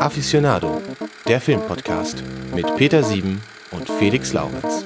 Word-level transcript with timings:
Aficionado, 0.00 0.82
der 1.28 1.40
Filmpodcast 1.40 2.24
mit 2.52 2.74
Peter 2.76 3.04
Sieben 3.04 3.40
und 3.70 3.88
Felix 3.88 4.32
Laurenz. 4.32 4.84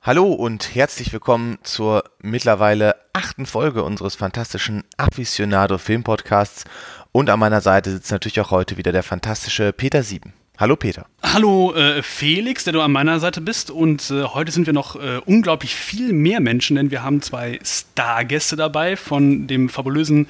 Hallo 0.00 0.32
und 0.32 0.74
herzlich 0.74 1.12
willkommen 1.12 1.58
zur 1.62 2.04
mittlerweile 2.20 2.96
achten 3.12 3.46
Folge 3.46 3.84
unseres 3.84 4.16
fantastischen 4.16 4.82
Aficionado 4.96 5.78
Filmpodcasts. 5.78 6.64
Und 7.12 7.30
an 7.30 7.38
meiner 7.38 7.60
Seite 7.60 7.90
sitzt 7.90 8.10
natürlich 8.10 8.40
auch 8.40 8.50
heute 8.50 8.76
wieder 8.76 8.90
der 8.90 9.02
fantastische 9.04 9.72
Peter 9.72 10.02
Sieben. 10.02 10.32
Hallo 10.58 10.74
Peter. 10.74 11.06
Hallo 11.22 11.72
äh, 11.74 12.02
Felix, 12.02 12.64
der 12.64 12.72
du 12.72 12.80
an 12.80 12.90
meiner 12.90 13.20
Seite 13.20 13.40
bist. 13.40 13.70
Und 13.70 14.10
äh, 14.10 14.24
heute 14.24 14.50
sind 14.50 14.66
wir 14.66 14.72
noch 14.72 14.96
äh, 14.96 15.20
unglaublich 15.24 15.76
viel 15.76 16.12
mehr 16.12 16.40
Menschen, 16.40 16.74
denn 16.74 16.90
wir 16.90 17.04
haben 17.04 17.22
zwei 17.22 17.60
Stargäste 17.62 18.56
dabei 18.56 18.96
von 18.96 19.46
dem 19.46 19.68
fabulösen 19.68 20.26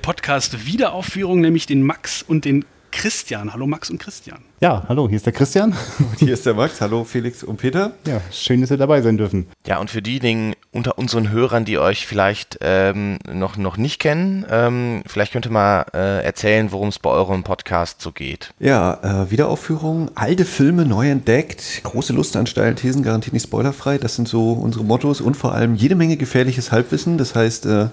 Podcast 0.00 0.66
Wiederaufführung, 0.66 1.40
nämlich 1.40 1.66
den 1.66 1.82
Max 1.82 2.22
und 2.22 2.44
den 2.44 2.64
Christian. 2.92 3.52
Hallo 3.52 3.66
Max 3.66 3.90
und 3.90 3.98
Christian. 3.98 4.44
Ja, 4.62 4.84
hallo, 4.88 5.08
hier 5.08 5.16
ist 5.16 5.26
der 5.26 5.32
Christian. 5.32 5.74
Und 5.98 6.20
hier 6.20 6.34
ist 6.34 6.46
der 6.46 6.54
Max. 6.54 6.80
Hallo 6.80 7.02
Felix 7.02 7.42
und 7.42 7.56
Peter. 7.56 7.90
Ja, 8.06 8.20
schön, 8.30 8.60
dass 8.60 8.70
ihr 8.70 8.76
dabei 8.76 9.02
sein 9.02 9.16
dürfen. 9.16 9.48
Ja, 9.66 9.80
und 9.80 9.90
für 9.90 10.02
diejenigen 10.02 10.54
unter 10.70 10.98
unseren 10.98 11.30
Hörern, 11.30 11.64
die 11.64 11.78
euch 11.78 12.06
vielleicht 12.06 12.58
ähm, 12.60 13.18
noch, 13.28 13.56
noch 13.56 13.76
nicht 13.76 13.98
kennen, 13.98 14.46
ähm, 14.48 15.02
vielleicht 15.04 15.32
könnt 15.32 15.46
ihr 15.46 15.50
mal 15.50 15.86
äh, 15.92 16.24
erzählen, 16.24 16.70
worum 16.70 16.90
es 16.90 17.00
bei 17.00 17.10
eurem 17.10 17.42
Podcast 17.42 18.00
so 18.00 18.12
geht. 18.12 18.54
Ja, 18.60 19.24
äh, 19.24 19.30
Wiederaufführung, 19.32 20.12
alte 20.14 20.44
Filme 20.44 20.86
neu 20.86 21.10
entdeckt, 21.10 21.80
große 21.82 22.12
Lust 22.12 22.36
an 22.36 22.46
steilen 22.46 22.76
Thesen, 22.76 23.02
garantiert 23.02 23.32
nicht 23.32 23.48
spoilerfrei. 23.48 23.98
Das 23.98 24.14
sind 24.14 24.28
so 24.28 24.52
unsere 24.52 24.84
Mottos 24.84 25.20
und 25.20 25.36
vor 25.36 25.56
allem 25.56 25.74
jede 25.74 25.96
Menge 25.96 26.16
gefährliches 26.16 26.70
Halbwissen. 26.70 27.18
Das 27.18 27.34
heißt, 27.34 27.66
äh, 27.66 27.88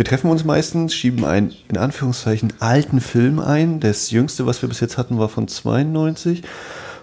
wir 0.00 0.04
treffen 0.06 0.30
uns 0.30 0.44
meistens, 0.44 0.94
schieben 0.94 1.26
einen 1.26 1.54
in 1.68 1.76
Anführungszeichen 1.76 2.54
alten 2.58 3.02
Film 3.02 3.38
ein. 3.38 3.80
Das 3.80 4.10
jüngste, 4.10 4.46
was 4.46 4.62
wir 4.62 4.68
bis 4.70 4.80
jetzt 4.80 4.96
hatten, 4.96 5.18
war 5.18 5.28
von 5.28 5.46
92. 5.46 6.40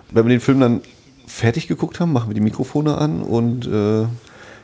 Wenn 0.09 0.25
wir 0.25 0.29
den 0.29 0.39
Film 0.39 0.59
dann 0.59 0.81
fertig 1.27 1.67
geguckt 1.67 1.99
haben, 1.99 2.11
machen 2.11 2.31
wir 2.31 2.33
die 2.33 2.41
Mikrofone 2.41 2.97
an 2.97 3.21
und 3.21 3.67
äh, 3.67 4.07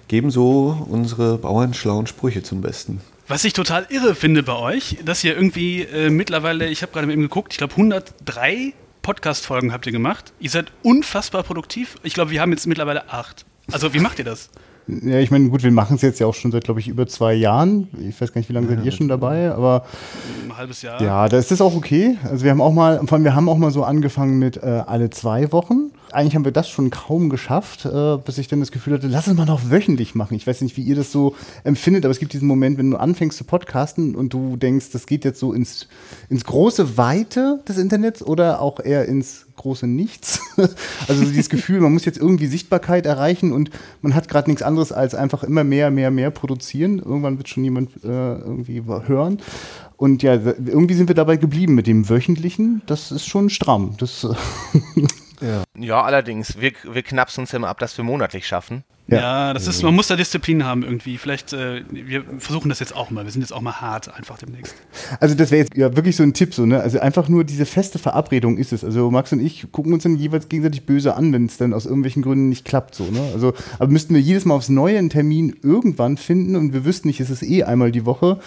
geben 0.07 0.31
so 0.31 0.83
unsere 0.89 1.37
bauernschlauen 1.37 2.07
Sprüche 2.07 2.41
zum 2.41 2.61
Besten. 2.61 3.01
Was 3.27 3.43
ich 3.43 3.53
total 3.53 3.85
irre 3.91 4.15
finde 4.15 4.41
bei 4.41 4.55
euch, 4.55 4.97
dass 5.05 5.23
ihr 5.23 5.35
irgendwie 5.35 5.83
äh, 5.83 6.09
mittlerweile, 6.09 6.67
ich 6.69 6.81
habe 6.81 6.91
gerade 6.91 7.13
eben 7.13 7.21
geguckt, 7.21 7.53
ich 7.53 7.59
glaube 7.59 7.73
103 7.73 8.73
Podcast-Folgen 9.03 9.71
habt 9.71 9.85
ihr 9.85 9.91
gemacht. 9.91 10.33
Ihr 10.39 10.49
seid 10.49 10.71
unfassbar 10.81 11.43
produktiv. 11.43 11.97
Ich 12.01 12.15
glaube, 12.15 12.31
wir 12.31 12.41
haben 12.41 12.51
jetzt 12.51 12.65
mittlerweile 12.65 13.13
acht. 13.13 13.45
Also 13.71 13.93
wie 13.93 13.99
macht 13.99 14.17
ihr 14.17 14.25
das? 14.25 14.49
Ja, 14.87 15.19
ich 15.19 15.31
meine, 15.31 15.49
gut, 15.49 15.63
wir 15.63 15.71
machen 15.71 15.95
es 15.95 16.01
jetzt 16.01 16.19
ja 16.19 16.27
auch 16.27 16.33
schon 16.33 16.51
seit, 16.51 16.65
glaube 16.65 16.79
ich, 16.79 16.87
über 16.87 17.07
zwei 17.07 17.33
Jahren. 17.33 17.87
Ich 18.07 18.19
weiß 18.19 18.33
gar 18.33 18.39
nicht, 18.39 18.49
wie 18.49 18.53
lange 18.53 18.67
seid 18.67 18.83
ihr 18.83 18.91
schon 18.91 19.07
dabei, 19.07 19.51
aber. 19.51 19.85
Ein 20.45 20.57
halbes 20.57 20.81
Jahr. 20.81 21.01
Ja, 21.01 21.29
da 21.29 21.37
ist 21.37 21.51
das 21.51 21.61
auch 21.61 21.75
okay. 21.75 22.17
Also 22.29 22.43
wir 22.43 22.51
haben 22.51 22.61
auch 22.61 22.73
mal, 22.73 22.99
vor 23.05 23.13
allem 23.13 23.23
wir 23.23 23.35
haben 23.35 23.47
auch 23.47 23.57
mal 23.57 23.71
so 23.71 23.83
angefangen 23.83 24.39
mit 24.39 24.57
äh, 24.57 24.83
alle 24.85 25.09
zwei 25.09 25.51
Wochen. 25.51 25.91
Eigentlich 26.13 26.35
haben 26.35 26.45
wir 26.45 26.51
das 26.51 26.69
schon 26.69 26.89
kaum 26.89 27.29
geschafft, 27.29 27.85
äh, 27.85 28.17
bis 28.17 28.37
ich 28.37 28.47
dann 28.47 28.59
das 28.59 28.71
Gefühl 28.71 28.93
hatte, 28.93 29.07
lass 29.07 29.27
es 29.27 29.33
mal 29.33 29.45
noch 29.45 29.69
wöchentlich 29.69 30.15
machen. 30.15 30.35
Ich 30.35 30.47
weiß 30.47 30.61
nicht, 30.61 30.77
wie 30.77 30.81
ihr 30.81 30.95
das 30.95 31.11
so 31.11 31.35
empfindet, 31.63 32.05
aber 32.05 32.11
es 32.11 32.19
gibt 32.19 32.33
diesen 32.33 32.47
Moment, 32.47 32.77
wenn 32.77 32.91
du 32.91 32.97
anfängst 32.97 33.37
zu 33.37 33.43
podcasten 33.43 34.15
und 34.15 34.33
du 34.33 34.55
denkst, 34.55 34.91
das 34.91 35.05
geht 35.05 35.25
jetzt 35.25 35.39
so 35.39 35.53
ins, 35.53 35.87
ins 36.29 36.45
große 36.45 36.97
Weite 36.97 37.61
des 37.67 37.77
Internets 37.77 38.23
oder 38.23 38.61
auch 38.61 38.79
eher 38.79 39.05
ins 39.05 39.45
große 39.55 39.87
Nichts. 39.87 40.39
also 41.07 41.23
dieses 41.23 41.49
Gefühl, 41.49 41.79
man 41.79 41.93
muss 41.93 42.05
jetzt 42.05 42.17
irgendwie 42.17 42.47
Sichtbarkeit 42.47 43.05
erreichen 43.05 43.51
und 43.51 43.69
man 44.01 44.15
hat 44.15 44.27
gerade 44.27 44.49
nichts 44.49 44.63
anderes 44.63 44.91
als 44.91 45.15
einfach 45.15 45.43
immer 45.43 45.63
mehr, 45.63 45.91
mehr, 45.91 46.11
mehr 46.11 46.31
produzieren. 46.31 46.99
Irgendwann 46.99 47.37
wird 47.37 47.49
schon 47.49 47.63
jemand 47.63 48.03
äh, 48.03 48.07
irgendwie 48.07 48.83
hören. 48.85 49.37
Und 49.97 50.23
ja, 50.23 50.33
irgendwie 50.33 50.95
sind 50.95 51.07
wir 51.07 51.15
dabei 51.15 51.37
geblieben 51.37 51.75
mit 51.75 51.87
dem 51.87 52.09
wöchentlichen. 52.09 52.81
Das 52.87 53.11
ist 53.11 53.25
schon 53.25 53.49
stramm. 53.49 53.95
Das 53.99 54.27
ja. 55.43 55.63
ja, 55.77 56.01
allerdings, 56.01 56.59
wir, 56.59 56.71
wir 56.83 57.03
knapsen 57.03 57.41
uns 57.41 57.53
immer 57.53 57.67
ab, 57.69 57.79
dass 57.79 57.97
wir 57.97 58.03
monatlich 58.03 58.47
schaffen. 58.47 58.83
Ja, 59.07 59.17
ja 59.17 59.53
das 59.53 59.67
ist, 59.67 59.83
man 59.83 59.93
muss 59.93 60.07
da 60.07 60.15
Disziplin 60.15 60.63
haben 60.63 60.83
irgendwie. 60.83 61.17
Vielleicht, 61.17 61.51
äh, 61.53 61.83
wir 61.89 62.23
versuchen 62.39 62.69
das 62.69 62.79
jetzt 62.79 62.95
auch 62.95 63.09
mal. 63.11 63.25
Wir 63.25 63.31
sind 63.31 63.41
jetzt 63.41 63.51
auch 63.51 63.61
mal 63.61 63.81
hart 63.81 64.13
einfach 64.13 64.37
demnächst. 64.37 64.75
Also 65.19 65.35
das 65.35 65.51
wäre 65.51 65.63
jetzt 65.63 65.75
ja 65.75 65.95
wirklich 65.95 66.15
so 66.15 66.23
ein 66.23 66.33
Tipp, 66.33 66.53
so, 66.53 66.65
ne? 66.65 66.79
Also 66.79 66.99
einfach 66.99 67.27
nur 67.27 67.43
diese 67.43 67.65
feste 67.65 67.99
Verabredung 67.99 68.57
ist 68.57 68.71
es. 68.71 68.83
Also 68.83 69.11
Max 69.11 69.33
und 69.33 69.41
ich 69.41 69.71
gucken 69.71 69.93
uns 69.93 70.03
dann 70.03 70.15
jeweils 70.15 70.47
gegenseitig 70.47 70.85
böse 70.85 71.15
an, 71.15 71.33
wenn 71.33 71.45
es 71.45 71.57
dann 71.57 71.73
aus 71.73 71.85
irgendwelchen 71.85 72.23
Gründen 72.23 72.49
nicht 72.49 72.65
klappt, 72.65 72.95
so, 72.95 73.05
ne? 73.05 73.21
Also, 73.33 73.53
aber 73.77 73.91
müssten 73.91 74.13
wir 74.13 74.21
jedes 74.21 74.45
Mal 74.45 74.55
aufs 74.55 74.69
Neue 74.69 74.97
einen 74.97 75.09
Termin 75.09 75.57
irgendwann 75.61 76.17
finden 76.17 76.55
und 76.55 76.73
wir 76.73 76.85
wüssten 76.85 77.09
nicht, 77.09 77.19
es 77.19 77.29
ist 77.29 77.43
eh 77.43 77.63
einmal 77.63 77.91
die 77.91 78.05
Woche, 78.05 78.39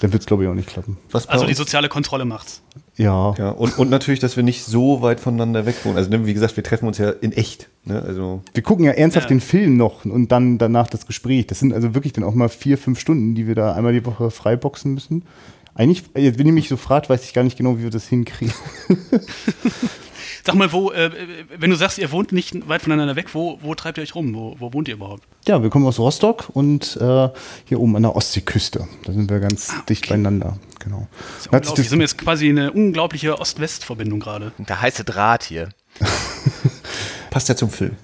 dann 0.00 0.12
wird 0.12 0.22
es, 0.22 0.26
glaube 0.26 0.44
ich, 0.44 0.50
auch 0.50 0.54
nicht 0.54 0.68
klappen. 0.68 0.98
also 1.12 1.46
die 1.46 1.54
soziale 1.54 1.88
Kontrolle 1.88 2.24
macht's. 2.24 2.62
Ja. 2.96 3.34
ja 3.38 3.50
und, 3.50 3.78
und 3.78 3.90
natürlich, 3.90 4.20
dass 4.20 4.36
wir 4.36 4.42
nicht 4.42 4.64
so 4.64 5.00
weit 5.02 5.20
voneinander 5.20 5.64
weg 5.66 5.76
wohnen. 5.84 5.96
Also, 5.96 6.10
ne, 6.10 6.26
wie 6.26 6.34
gesagt, 6.34 6.56
wir 6.56 6.64
treffen 6.64 6.86
uns 6.86 6.98
ja 6.98 7.10
in 7.10 7.32
echt. 7.32 7.68
Ne? 7.84 8.00
Also 8.00 8.42
wir 8.54 8.62
gucken 8.62 8.84
ja 8.84 8.92
ernsthaft 8.92 9.26
ja. 9.26 9.36
den 9.36 9.40
Film 9.40 9.76
noch 9.76 10.04
und 10.04 10.30
dann 10.30 10.58
danach 10.58 10.88
das 10.88 11.06
Gespräch. 11.06 11.46
Das 11.46 11.58
sind 11.58 11.72
also 11.72 11.94
wirklich 11.94 12.12
dann 12.12 12.24
auch 12.24 12.34
mal 12.34 12.48
vier, 12.48 12.78
fünf 12.78 13.00
Stunden, 13.00 13.34
die 13.34 13.46
wir 13.46 13.54
da 13.54 13.74
einmal 13.74 13.92
die 13.92 14.04
Woche 14.06 14.30
freiboxen 14.30 14.94
müssen. 14.94 15.24
Eigentlich, 15.74 16.04
jetzt, 16.14 16.38
wenn 16.38 16.46
ihr 16.46 16.52
mich 16.52 16.68
so 16.68 16.76
fragt, 16.76 17.08
weiß 17.08 17.24
ich 17.24 17.32
gar 17.32 17.44
nicht 17.44 17.56
genau, 17.56 17.78
wie 17.78 17.84
wir 17.84 17.90
das 17.90 18.06
hinkriegen. 18.06 18.54
Sag 20.44 20.56
mal, 20.56 20.72
wo, 20.72 20.90
äh, 20.90 21.10
wenn 21.56 21.70
du 21.70 21.76
sagst, 21.76 21.98
ihr 21.98 22.10
wohnt 22.10 22.32
nicht 22.32 22.68
weit 22.68 22.82
voneinander 22.82 23.14
weg, 23.14 23.28
wo, 23.32 23.58
wo 23.62 23.74
treibt 23.74 23.98
ihr 23.98 24.02
euch 24.02 24.14
rum? 24.14 24.34
Wo, 24.34 24.56
wo 24.58 24.72
wohnt 24.72 24.88
ihr 24.88 24.94
überhaupt? 24.94 25.22
Ja, 25.46 25.62
wir 25.62 25.70
kommen 25.70 25.86
aus 25.86 26.00
Rostock 26.00 26.50
und 26.52 26.96
äh, 27.00 27.28
hier 27.64 27.78
oben 27.78 27.94
an 27.96 28.02
der 28.02 28.16
Ostseeküste. 28.16 28.88
Da 29.04 29.12
sind 29.12 29.30
wir 29.30 29.38
ganz 29.38 29.70
ah, 29.70 29.74
okay. 29.74 29.82
dicht 29.90 30.08
beieinander. 30.08 30.58
Genau. 30.80 31.06
Das 31.50 31.68
ist 31.68 31.76
wir 31.78 31.84
sind 31.84 32.00
jetzt 32.00 32.18
quasi 32.18 32.48
eine 32.48 32.72
unglaubliche 32.72 33.38
Ost-West-Verbindung 33.38 34.18
gerade. 34.18 34.52
Der 34.58 34.82
heiße 34.82 35.04
Draht 35.04 35.44
hier. 35.44 35.68
Passt 37.32 37.48
ja 37.48 37.56
zum 37.56 37.70
Film. 37.70 37.96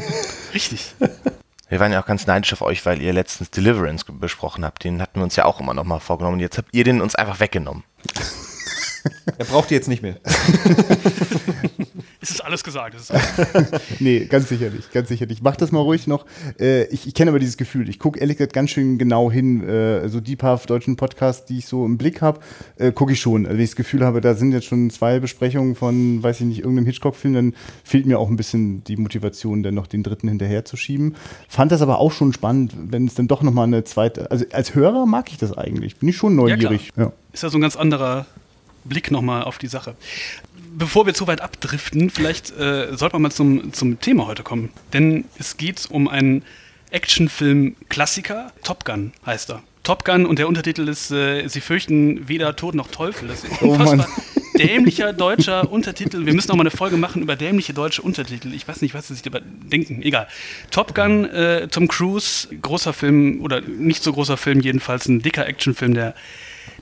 Richtig. 0.54 0.94
Wir 1.68 1.80
waren 1.80 1.90
ja 1.90 2.00
auch 2.00 2.06
ganz 2.06 2.28
neidisch 2.28 2.52
auf 2.52 2.62
euch, 2.62 2.86
weil 2.86 3.02
ihr 3.02 3.12
letztens 3.12 3.50
Deliverance 3.50 4.04
besprochen 4.08 4.64
habt. 4.64 4.84
Den 4.84 5.02
hatten 5.02 5.18
wir 5.18 5.24
uns 5.24 5.34
ja 5.34 5.44
auch 5.44 5.58
immer 5.58 5.74
noch 5.74 5.82
mal 5.82 5.98
vorgenommen. 5.98 6.38
Jetzt 6.38 6.56
habt 6.56 6.68
ihr 6.72 6.84
den 6.84 7.00
uns 7.00 7.16
einfach 7.16 7.40
weggenommen. 7.40 7.82
Er 9.38 9.44
braucht 9.44 9.70
die 9.70 9.74
jetzt 9.74 9.88
nicht 9.88 10.02
mehr. 10.02 10.16
es 12.20 12.30
ist 12.30 12.40
alles 12.44 12.64
gesagt. 12.64 12.94
Ist 12.94 13.12
alles 13.12 13.80
nee, 14.00 14.24
ganz 14.24 14.48
sicher 14.48 14.70
nicht. 14.70 14.92
Ganz 14.92 15.08
sicher 15.08 15.26
nicht. 15.26 15.42
Mach 15.42 15.56
das 15.56 15.72
mal 15.72 15.80
ruhig 15.80 16.06
noch. 16.06 16.24
Äh, 16.58 16.84
ich, 16.86 17.06
ich 17.06 17.14
kenne 17.14 17.30
aber 17.30 17.38
dieses 17.38 17.56
Gefühl. 17.56 17.88
Ich 17.88 17.98
gucke 17.98 18.18
ehrlich 18.18 18.38
gesagt 18.38 18.52
ganz 18.52 18.70
schön 18.70 18.98
genau 18.98 19.30
hin. 19.30 19.62
Äh, 19.68 20.08
so 20.08 20.20
die 20.20 20.36
paar 20.36 20.58
deutschen 20.58 20.96
Podcasts, 20.96 21.44
die 21.44 21.58
ich 21.58 21.66
so 21.66 21.84
im 21.84 21.98
Blick 21.98 22.22
habe, 22.22 22.40
äh, 22.76 22.92
gucke 22.92 23.12
ich 23.12 23.20
schon. 23.20 23.46
Also 23.46 23.58
wenn 23.58 23.64
ich 23.64 23.70
das 23.70 23.76
Gefühl 23.76 24.04
habe, 24.04 24.20
da 24.20 24.34
sind 24.34 24.52
jetzt 24.52 24.66
schon 24.66 24.90
zwei 24.90 25.20
Besprechungen 25.20 25.74
von, 25.74 26.22
weiß 26.22 26.40
ich 26.40 26.46
nicht, 26.46 26.58
irgendeinem 26.60 26.86
Hitchcock-Film, 26.86 27.34
dann 27.34 27.54
fehlt 27.84 28.06
mir 28.06 28.18
auch 28.18 28.28
ein 28.28 28.36
bisschen 28.36 28.82
die 28.84 28.96
Motivation, 28.96 29.62
dann 29.62 29.74
noch 29.74 29.86
den 29.86 30.02
dritten 30.02 30.28
hinterher 30.28 30.64
zu 30.64 30.76
schieben. 30.76 31.14
Fand 31.48 31.72
das 31.72 31.82
aber 31.82 31.98
auch 31.98 32.12
schon 32.12 32.32
spannend, 32.32 32.72
wenn 32.76 33.06
es 33.06 33.14
dann 33.14 33.28
doch 33.28 33.42
nochmal 33.42 33.66
eine 33.66 33.84
zweite. 33.84 34.30
Also 34.30 34.44
als 34.52 34.74
Hörer 34.74 35.06
mag 35.06 35.30
ich 35.30 35.38
das 35.38 35.56
eigentlich. 35.56 35.96
Bin 35.96 36.08
ich 36.08 36.16
schon 36.16 36.36
neugierig. 36.36 36.90
Ja, 36.96 37.04
ja. 37.04 37.12
Ist 37.32 37.42
ja 37.42 37.50
so 37.50 37.58
ein 37.58 37.60
ganz 37.60 37.76
anderer 37.76 38.26
Blick 38.88 39.10
nochmal 39.10 39.42
auf 39.44 39.58
die 39.58 39.66
Sache. 39.66 39.96
Bevor 40.74 41.06
wir 41.06 41.14
zu 41.14 41.26
weit 41.26 41.40
abdriften, 41.40 42.10
vielleicht 42.10 42.50
äh, 42.58 42.96
sollte 42.96 43.14
man 43.14 43.22
mal 43.22 43.30
zum, 43.30 43.72
zum 43.72 44.00
Thema 44.00 44.26
heute 44.26 44.42
kommen. 44.42 44.70
Denn 44.92 45.24
es 45.38 45.56
geht 45.56 45.86
um 45.90 46.08
einen 46.08 46.44
Actionfilm-Klassiker. 46.90 48.52
Top 48.62 48.84
Gun 48.84 49.12
heißt 49.24 49.50
er. 49.50 49.62
Top 49.82 50.04
Gun 50.04 50.26
und 50.26 50.38
der 50.38 50.48
Untertitel 50.48 50.88
ist 50.88 51.10
äh, 51.12 51.46
Sie 51.48 51.60
fürchten 51.60 52.28
weder 52.28 52.56
Tod 52.56 52.74
noch 52.74 52.88
Teufel. 52.88 53.28
Das 53.28 53.44
ist 53.44 53.62
oh 53.62 53.70
unfassbar 53.70 54.08
oh 54.08 54.36
dämlicher 54.58 55.12
deutscher 55.12 55.70
Untertitel. 55.70 56.26
Wir 56.26 56.34
müssen 56.34 56.48
noch 56.48 56.56
mal 56.56 56.62
eine 56.62 56.70
Folge 56.70 56.96
machen 56.96 57.22
über 57.22 57.36
dämliche 57.36 57.72
deutsche 57.72 58.02
Untertitel. 58.02 58.52
Ich 58.52 58.66
weiß 58.66 58.82
nicht, 58.82 58.94
was 58.94 59.08
sie 59.08 59.14
sich 59.14 59.22
dabei 59.22 59.42
denken. 59.44 60.02
Egal. 60.02 60.28
Top 60.70 60.94
Gun, 60.94 61.24
äh, 61.26 61.68
Tom 61.68 61.88
Cruise, 61.88 62.48
großer 62.62 62.92
Film 62.92 63.40
oder 63.42 63.60
nicht 63.60 64.02
so 64.02 64.12
großer 64.12 64.36
Film, 64.36 64.60
jedenfalls 64.60 65.06
ein 65.06 65.20
dicker 65.22 65.46
Actionfilm 65.46 65.94
der, 65.94 66.14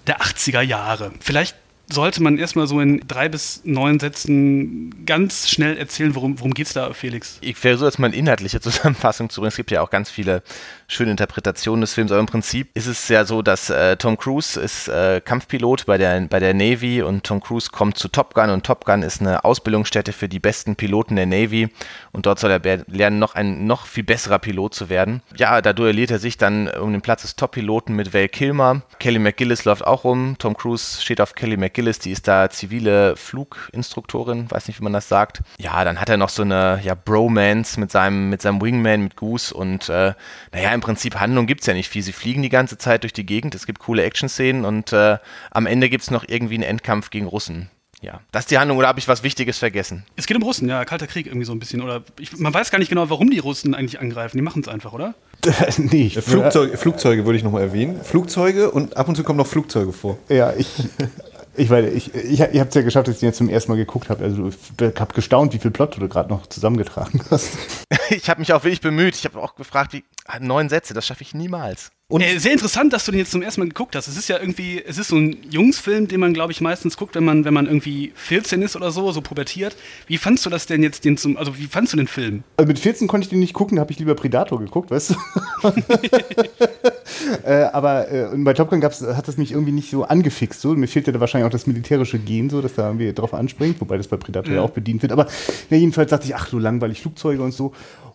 der 0.07 0.21
80er 0.21 0.61
Jahre. 0.61 1.13
Vielleicht 1.21 1.57
sollte 1.93 2.23
man 2.23 2.39
erstmal 2.39 2.67
so 2.67 2.81
in 2.81 3.03
drei 3.07 3.29
bis 3.29 3.61
neun 3.65 4.01
Sätzen 4.01 5.05
ganz 5.05 5.49
schnell 5.49 5.77
erzählen, 5.77 6.15
worum, 6.15 6.39
worum 6.39 6.55
geht 6.55 6.67
es 6.67 6.73
da, 6.73 6.93
Felix? 6.93 7.39
Ich 7.41 7.57
versuche 7.57 7.87
jetzt 7.87 7.99
mal 7.99 8.09
eine 8.09 8.17
inhaltliche 8.17 8.61
Zusammenfassung 8.63 9.31
zu 9.31 9.41
bringen. 9.41 9.49
Es 9.49 9.57
gibt 9.57 9.71
ja 9.71 9.83
auch 9.83 9.91
ganz 9.91 10.11
viele 10.11 10.43
schöne 10.89 11.11
Interpretationen 11.11 11.83
des 11.83 11.95
Films, 11.95 12.11
aber 12.11 12.21
im 12.21 12.27
Prinzip 12.27 12.71
ist 12.75 12.87
es 12.87 13.09
ja 13.09 13.25
so, 13.25 13.43
dass 13.43 13.71
äh, 13.71 13.97
Tom 13.97 14.17
Cruise 14.17 14.59
ist 14.61 14.89
äh, 14.89 15.21
Kampfpilot 15.21 15.87
bei 15.87 15.99
der, 15.99 16.21
bei 16.23 16.39
der 16.39 16.55
Navy 16.55 17.03
und 17.03 17.25
Tom 17.25 17.41
Cruise 17.41 17.71
kommt 17.71 17.99
zu 17.99 18.09
Top 18.09 18.35
Gun 18.35 18.51
und 18.51 18.65
Top 18.65 18.85
Gun 18.85 19.03
ist 19.03 19.21
eine 19.21 19.45
Ausbildungsstätte 19.45 20.13
für 20.13 20.29
die 20.29 20.41
besten 20.41 20.77
Piloten 20.77 21.17
der 21.17 21.27
Navy 21.27 21.69
und 22.13 22.27
dort 22.27 22.39
soll 22.39 22.51
er 22.51 22.85
lernen, 22.87 23.19
noch 23.19 23.35
ein 23.35 23.67
noch 23.67 23.87
viel 23.87 24.05
besserer 24.05 24.39
Pilot 24.39 24.75
zu 24.75 24.89
werden. 24.89 25.23
Ja, 25.37 25.61
da 25.61 25.73
duelliert 25.73 26.11
er 26.11 26.19
sich 26.19 26.39
dann 26.39 26.69
um 26.69 26.93
den 26.93 27.03
Platz 27.03 27.23
des 27.23 27.37
Top-Piloten 27.37 27.95
mit 27.95 28.15
Val 28.15 28.29
Kilmer. 28.29 28.83
Kelly 28.99 29.19
McGillis 29.19 29.65
läuft 29.65 29.87
auch 29.87 30.05
rum. 30.05 30.37
Tom 30.39 30.57
Cruise 30.57 31.01
steht 31.01 31.21
auf 31.21 31.35
Kelly 31.35 31.57
McGillis 31.57 31.75
McGillis, 31.75 31.99
die 31.99 32.13
ist 32.13 32.29
da 32.29 32.49
zivile 32.51 33.17
Fluginstruktorin, 33.17 34.51
weiß 34.51 34.69
nicht, 34.69 34.81
wie 34.81 34.85
man 34.85 34.93
das 34.93 35.09
sagt. 35.09 35.43
Ja, 35.59 35.85
dann 35.85 36.01
hat 36.01 36.09
er 36.09 36.17
noch 36.17 36.29
so 36.29 36.43
eine 36.43 36.81
ja, 36.83 36.95
Bromance 36.95 37.79
mit 37.81 37.91
seinem, 37.91 38.31
mit 38.31 38.43
seinem 38.43 38.61
Wingman, 38.63 39.03
mit 39.03 39.17
Goose 39.17 39.55
und 39.55 39.89
äh, 39.89 40.15
naja, 40.53 40.71
im 40.75 40.81
Prinzip 40.81 41.17
Handlung 41.21 41.47
gibt 41.47 41.63
es 41.63 41.67
ja 41.67 41.75
nicht 41.75 41.89
viel. 41.89 42.03
Sie 42.03 42.13
fliegen 42.13 42.43
die 42.43 42.49
ganze 42.49 42.79
Zeit 42.79 43.03
durch 43.03 43.13
die 43.13 43.27
Gegend, 43.27 43.55
es 43.55 43.67
gibt 43.67 43.79
coole 43.79 44.03
Action-Szenen 44.03 44.65
und 44.65 44.93
äh, 44.93 45.19
am 45.51 45.67
Ende 45.67 45.89
gibt 45.89 46.05
es 46.05 46.11
noch 46.11 46.25
irgendwie 46.27 46.55
einen 46.55 46.65
Endkampf 46.65 47.11
gegen 47.11 47.27
Russen 47.27 47.71
ja, 48.05 48.21
das 48.33 48.43
ist 48.43 48.51
die 48.51 48.59
Handlung 48.59 48.79
oder 48.79 48.89
habe 48.89 48.99
ich 48.99 49.09
was 49.09 49.23
Wichtiges 49.23 49.59
vergessen? 49.59 50.05
Es 50.17 50.27
geht 50.27 50.37
um 50.37 50.43
Russen, 50.43 50.69
ja, 50.69 50.85
Kalter 50.85 51.07
Krieg 51.07 51.27
irgendwie 51.27 51.47
so 51.47 51.53
ein 51.53 51.59
bisschen. 51.59 51.81
Oder 51.81 52.03
ich, 52.21 52.37
man 52.39 52.53
weiß 52.53 52.71
gar 52.71 52.79
nicht 52.79 52.91
genau, 52.91 53.09
warum 53.09 53.31
die 53.31 53.39
Russen 53.39 53.75
eigentlich 53.75 53.99
angreifen. 53.99 54.37
Die 54.37 54.43
machen 54.43 54.61
es 54.61 54.69
einfach, 54.69 54.93
oder? 54.93 55.15
nee, 55.79 56.11
Flugzeug, 56.11 56.79
Flugzeuge 56.79 57.25
würde 57.25 57.39
ich 57.39 57.45
nochmal 57.45 57.63
erwähnen. 57.63 58.01
Flugzeuge 58.03 58.71
und 58.71 58.97
ab 58.97 59.09
und 59.09 59.17
zu 59.17 59.25
kommen 59.25 59.39
noch 59.39 59.47
Flugzeuge 59.47 59.93
vor. 59.93 60.19
Ja, 60.29 60.53
ich, 60.57 60.69
ich 61.57 61.71
meine, 61.71 61.89
ich, 61.89 62.15
ich, 62.15 62.41
ich 62.41 62.61
habe 62.61 62.69
es 62.69 62.75
ja 62.75 62.83
geschafft, 62.83 63.09
dass 63.09 63.15
ich 63.15 63.21
den 63.21 63.29
jetzt 63.29 63.39
zum 63.39 63.49
ersten 63.49 63.73
Mal 63.73 63.77
geguckt 63.77 64.11
habe. 64.11 64.23
Also 64.23 64.49
ich 64.49 65.01
habe 65.01 65.15
gestaunt, 65.15 65.55
wie 65.55 65.59
viel 65.59 65.71
Plot 65.71 65.97
du 65.99 66.09
gerade 66.09 66.29
noch 66.29 66.47
zusammengetragen 66.47 67.23
hast. 67.31 67.57
ich 68.11 68.29
habe 68.29 68.41
mich 68.41 68.53
auch 68.53 68.65
wirklich 68.65 68.83
bemüht. 68.83 69.15
Ich 69.15 69.25
habe 69.25 69.41
auch 69.41 69.55
gefragt, 69.55 69.95
wie 69.95 70.05
neun 70.41 70.69
Sätze, 70.69 70.95
das 70.95 71.07
schaffe 71.07 71.23
ich 71.23 71.35
niemals. 71.35 71.91
Und 72.07 72.21
äh, 72.21 72.39
sehr 72.39 72.53
interessant, 72.53 72.93
dass 72.93 73.07
du 73.07 73.13
den 73.13 73.21
jetzt 73.21 73.33
zum 73.33 73.41
ersten 73.41 73.63
Mal 73.63 73.69
geguckt 73.69 73.97
hast. 73.97 74.09
Es 74.09 74.19
ist 74.19 74.29
ja 74.29 74.39
irgendwie, 74.39 74.83
es 74.87 74.99
ist 74.99 75.09
so 75.09 75.17
ein 75.17 75.39
Jungsfilm, 75.49 76.07
den 76.07 76.21
man, 76.21 76.35
glaube 76.35 76.53
ich, 76.53 76.61
meistens 76.61 76.99
guckt, 76.99 77.15
wenn 77.15 77.25
man, 77.25 77.47
wenn 77.47 77.55
man 77.55 77.65
irgendwie 77.65 78.13
14 78.15 78.61
ist 78.61 78.77
oder 78.77 78.91
so, 78.91 79.11
so 79.11 79.23
pubertiert. 79.23 79.75
Wie 80.07 80.19
fandst 80.19 80.45
du 80.45 80.51
das 80.51 80.67
denn 80.67 80.83
jetzt, 80.83 81.07
den 81.07 81.17
zum, 81.17 81.39
also 81.39 81.57
wie 81.57 81.67
fandst 81.67 81.95
du 81.95 81.97
den 81.97 82.07
Film? 82.07 82.45
Also 82.59 82.69
mit 82.69 82.79
14 82.79 83.09
konnte 83.09 83.25
ich 83.25 83.31
den 83.31 83.41
nicht 83.41 83.55
gucken, 83.55 83.77
da 83.77 83.81
habe 83.81 83.91
ich 83.91 83.99
lieber 83.99 84.15
Predator 84.15 84.61
geguckt, 84.61 84.91
weißt 84.91 85.11
du? 85.11 85.17
äh, 87.45 87.65
aber 87.73 88.11
äh, 88.11 88.29
bei 88.37 88.53
Top 88.53 88.69
Gun 88.69 88.83
gab's, 88.83 89.01
hat 89.01 89.27
das 89.27 89.39
mich 89.39 89.53
irgendwie 89.53 89.73
nicht 89.73 89.91
so 89.91 90.05
angefixt. 90.05 90.61
So. 90.61 90.75
Mir 90.75 90.89
fehlte 90.89 91.11
da 91.11 91.21
wahrscheinlich 91.21 91.47
auch 91.47 91.53
das 91.53 91.67
militärische 91.67 92.19
Gen, 92.19 92.51
so, 92.51 92.61
dass 92.61 92.75
da 92.75 92.87
irgendwie 92.89 93.15
drauf 93.15 93.33
anspringt, 93.33 93.81
wobei 93.81 93.97
das 93.97 94.09
bei 94.09 94.19
Predator 94.19 94.51
ja, 94.51 94.57
ja 94.57 94.63
auch 94.63 94.71
bedient 94.71 95.01
wird. 95.01 95.13
Aber 95.13 95.27
ja, 95.71 95.79
jedenfalls 95.79 96.11
dachte 96.11 96.27
ich, 96.27 96.37
ach 96.37 96.49
so 96.49 96.59
langweilig, 96.59 97.01
Flugzeuge 97.01 97.43
und 97.43 97.53
so. 97.53 97.73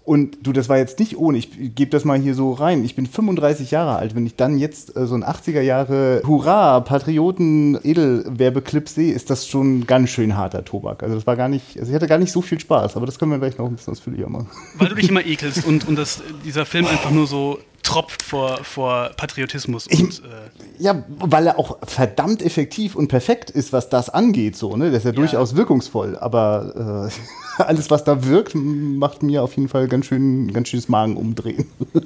Und 0.09 0.39
du, 0.41 0.53
das 0.53 0.69
war 0.69 0.79
jetzt 0.79 0.97
nicht 0.97 1.19
ohne, 1.19 1.37
ich 1.37 1.75
gebe 1.75 1.91
das 1.91 2.03
mal 2.03 2.17
hier 2.17 2.33
so 2.33 2.53
rein. 2.53 2.83
Ich 2.83 2.95
bin 2.95 3.05
35 3.05 3.69
Jahre 3.69 3.95
alt. 3.97 4.15
Wenn 4.15 4.25
ich 4.25 4.35
dann 4.35 4.57
jetzt 4.57 4.97
äh, 4.97 5.05
so 5.05 5.13
ein 5.13 5.23
80er 5.23 5.61
Jahre 5.61 6.23
Hurra, 6.25 6.79
Patrioten, 6.79 7.77
Edelwerbeclip 7.83 8.89
sehe, 8.89 9.13
ist 9.13 9.29
das 9.29 9.47
schon 9.47 9.85
ganz 9.85 10.09
schön 10.09 10.35
harter 10.35 10.65
Tobak. 10.65 11.03
Also 11.03 11.13
das 11.13 11.27
war 11.27 11.35
gar 11.35 11.47
nicht, 11.47 11.77
also 11.77 11.91
ich 11.91 11.95
hatte 11.95 12.07
gar 12.07 12.17
nicht 12.17 12.31
so 12.31 12.41
viel 12.41 12.59
Spaß, 12.59 12.95
aber 12.95 13.05
das 13.05 13.19
können 13.19 13.29
wir 13.29 13.37
gleich 13.37 13.59
noch 13.59 13.67
ein 13.67 13.75
bisschen 13.75 13.93
ausführlicher 13.93 14.29
machen. 14.29 14.49
Weil 14.79 14.89
du 14.89 14.95
dich 14.95 15.09
immer 15.09 15.23
ekelst 15.23 15.63
und, 15.63 15.87
und 15.87 15.95
das, 15.95 16.23
dieser 16.43 16.65
Film 16.65 16.87
einfach 16.87 17.11
nur 17.11 17.27
so 17.27 17.59
tropft 17.89 18.21
vor, 18.21 18.63
vor 18.63 19.09
Patriotismus. 19.17 19.87
Ich, 19.89 20.01
und, 20.01 20.19
äh 20.19 20.49
ja, 20.77 21.03
weil 21.07 21.47
er 21.47 21.57
auch 21.57 21.79
verdammt 21.87 22.43
effektiv 22.43 22.95
und 22.95 23.07
perfekt 23.07 23.49
ist, 23.49 23.73
was 23.73 23.89
das 23.89 24.09
angeht. 24.09 24.55
So, 24.55 24.77
ne? 24.77 24.91
Der 24.91 24.97
ist 24.97 25.05
ja, 25.05 25.09
ja. 25.09 25.15
durchaus 25.15 25.55
wirkungsvoll, 25.55 26.15
aber 26.17 27.09
äh, 27.57 27.63
alles, 27.63 27.89
was 27.89 28.03
da 28.03 28.25
wirkt, 28.25 28.53
macht 28.53 29.23
mir 29.23 29.41
auf 29.41 29.55
jeden 29.55 29.69
Fall 29.69 29.87
ganz 29.87 30.05
schön 30.05 30.53
ganz 30.53 30.69
schönes 30.69 30.87
Magen 30.87 31.17
umdrehen. 31.17 31.65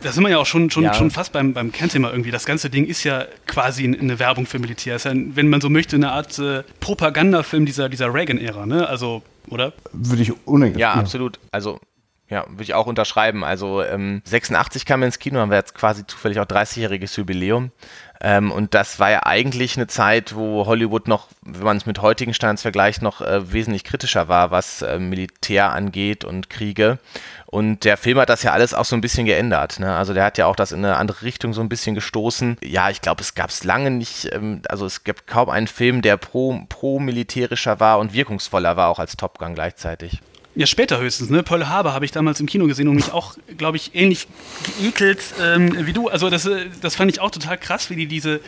Da 0.00 0.12
sind 0.12 0.22
wir 0.22 0.30
ja 0.30 0.38
auch 0.38 0.46
schon, 0.46 0.70
schon, 0.70 0.84
ja. 0.84 0.94
schon 0.94 1.10
fast 1.10 1.32
beim, 1.32 1.54
beim 1.54 1.72
Kernthema 1.72 2.10
irgendwie. 2.10 2.30
Das 2.30 2.46
ganze 2.46 2.70
Ding 2.70 2.86
ist 2.86 3.02
ja 3.02 3.24
quasi 3.48 3.84
eine 3.84 4.20
Werbung 4.20 4.46
für 4.46 4.60
Militär. 4.60 4.94
Ist 4.94 5.06
ja, 5.06 5.12
wenn 5.12 5.48
man 5.48 5.60
so 5.60 5.68
möchte, 5.68 5.96
eine 5.96 6.12
Art 6.12 6.38
äh, 6.38 6.62
Propagandafilm 6.78 7.66
dieser, 7.66 7.88
dieser 7.88 8.14
Reagan-Ära, 8.14 8.64
ne? 8.64 8.88
Also, 8.88 9.22
oder? 9.50 9.72
Würde 9.92 10.22
ich. 10.22 10.28
Ja, 10.28 10.66
ja, 10.76 10.92
absolut. 10.94 11.40
Also 11.50 11.80
ja, 12.30 12.44
würde 12.48 12.62
ich 12.62 12.74
auch 12.74 12.86
unterschreiben. 12.86 13.42
Also 13.42 13.82
ähm, 13.82 14.20
86 14.24 14.84
kam 14.84 15.02
ins 15.02 15.18
Kino, 15.18 15.40
haben 15.40 15.50
wir 15.50 15.56
jetzt 15.56 15.74
quasi 15.74 16.06
zufällig 16.06 16.38
auch 16.40 16.44
30-jähriges 16.44 17.16
Jubiläum. 17.16 17.72
Ähm, 18.20 18.50
und 18.50 18.74
das 18.74 18.98
war 18.98 19.10
ja 19.10 19.20
eigentlich 19.24 19.76
eine 19.76 19.86
Zeit, 19.86 20.34
wo 20.34 20.66
Hollywood 20.66 21.08
noch, 21.08 21.28
wenn 21.42 21.62
man 21.62 21.76
es 21.76 21.86
mit 21.86 22.02
heutigen 22.02 22.34
Standards 22.34 22.62
vergleicht, 22.62 23.00
noch 23.00 23.20
äh, 23.20 23.52
wesentlich 23.52 23.84
kritischer 23.84 24.28
war, 24.28 24.50
was 24.50 24.82
äh, 24.82 24.98
Militär 24.98 25.72
angeht 25.72 26.24
und 26.24 26.50
Kriege. 26.50 26.98
Und 27.46 27.84
der 27.84 27.96
Film 27.96 28.18
hat 28.18 28.28
das 28.28 28.42
ja 28.42 28.52
alles 28.52 28.74
auch 28.74 28.84
so 28.84 28.96
ein 28.96 29.00
bisschen 29.00 29.24
geändert. 29.24 29.78
Ne? 29.78 29.94
Also 29.94 30.12
der 30.12 30.24
hat 30.24 30.36
ja 30.36 30.46
auch 30.46 30.56
das 30.56 30.72
in 30.72 30.84
eine 30.84 30.96
andere 30.96 31.22
Richtung 31.22 31.54
so 31.54 31.62
ein 31.62 31.68
bisschen 31.70 31.94
gestoßen. 31.94 32.58
Ja, 32.62 32.90
ich 32.90 33.00
glaube, 33.00 33.22
es 33.22 33.34
gab 33.34 33.50
es 33.50 33.64
lange 33.64 33.90
nicht, 33.90 34.28
ähm, 34.32 34.62
also 34.68 34.84
es 34.84 35.04
gibt 35.04 35.26
kaum 35.28 35.48
einen 35.48 35.68
Film, 35.68 36.02
der 36.02 36.18
pro, 36.18 36.60
pro-militärischer 36.68 37.80
war 37.80 38.00
und 38.00 38.12
wirkungsvoller 38.12 38.76
war, 38.76 38.88
auch 38.88 38.98
als 38.98 39.16
Top 39.16 39.38
Gun 39.38 39.54
gleichzeitig. 39.54 40.20
Ja, 40.58 40.66
später 40.66 40.98
höchstens, 40.98 41.30
ne? 41.30 41.44
Pearl 41.44 41.68
Harbor 41.68 41.92
habe 41.92 42.04
ich 42.04 42.10
damals 42.10 42.40
im 42.40 42.46
Kino 42.46 42.66
gesehen 42.66 42.88
und 42.88 42.96
mich 42.96 43.12
auch, 43.12 43.36
glaube 43.56 43.76
ich, 43.76 43.94
ähnlich 43.94 44.26
geekelt 44.80 45.20
ähm, 45.40 45.86
wie 45.86 45.92
du. 45.92 46.08
Also 46.08 46.30
das, 46.30 46.46
äh, 46.46 46.66
das 46.82 46.96
fand 46.96 47.12
ich 47.12 47.20
auch 47.20 47.30
total 47.30 47.56
krass, 47.56 47.90
wie 47.90 47.94
die 47.94 48.08
diese, 48.08 48.40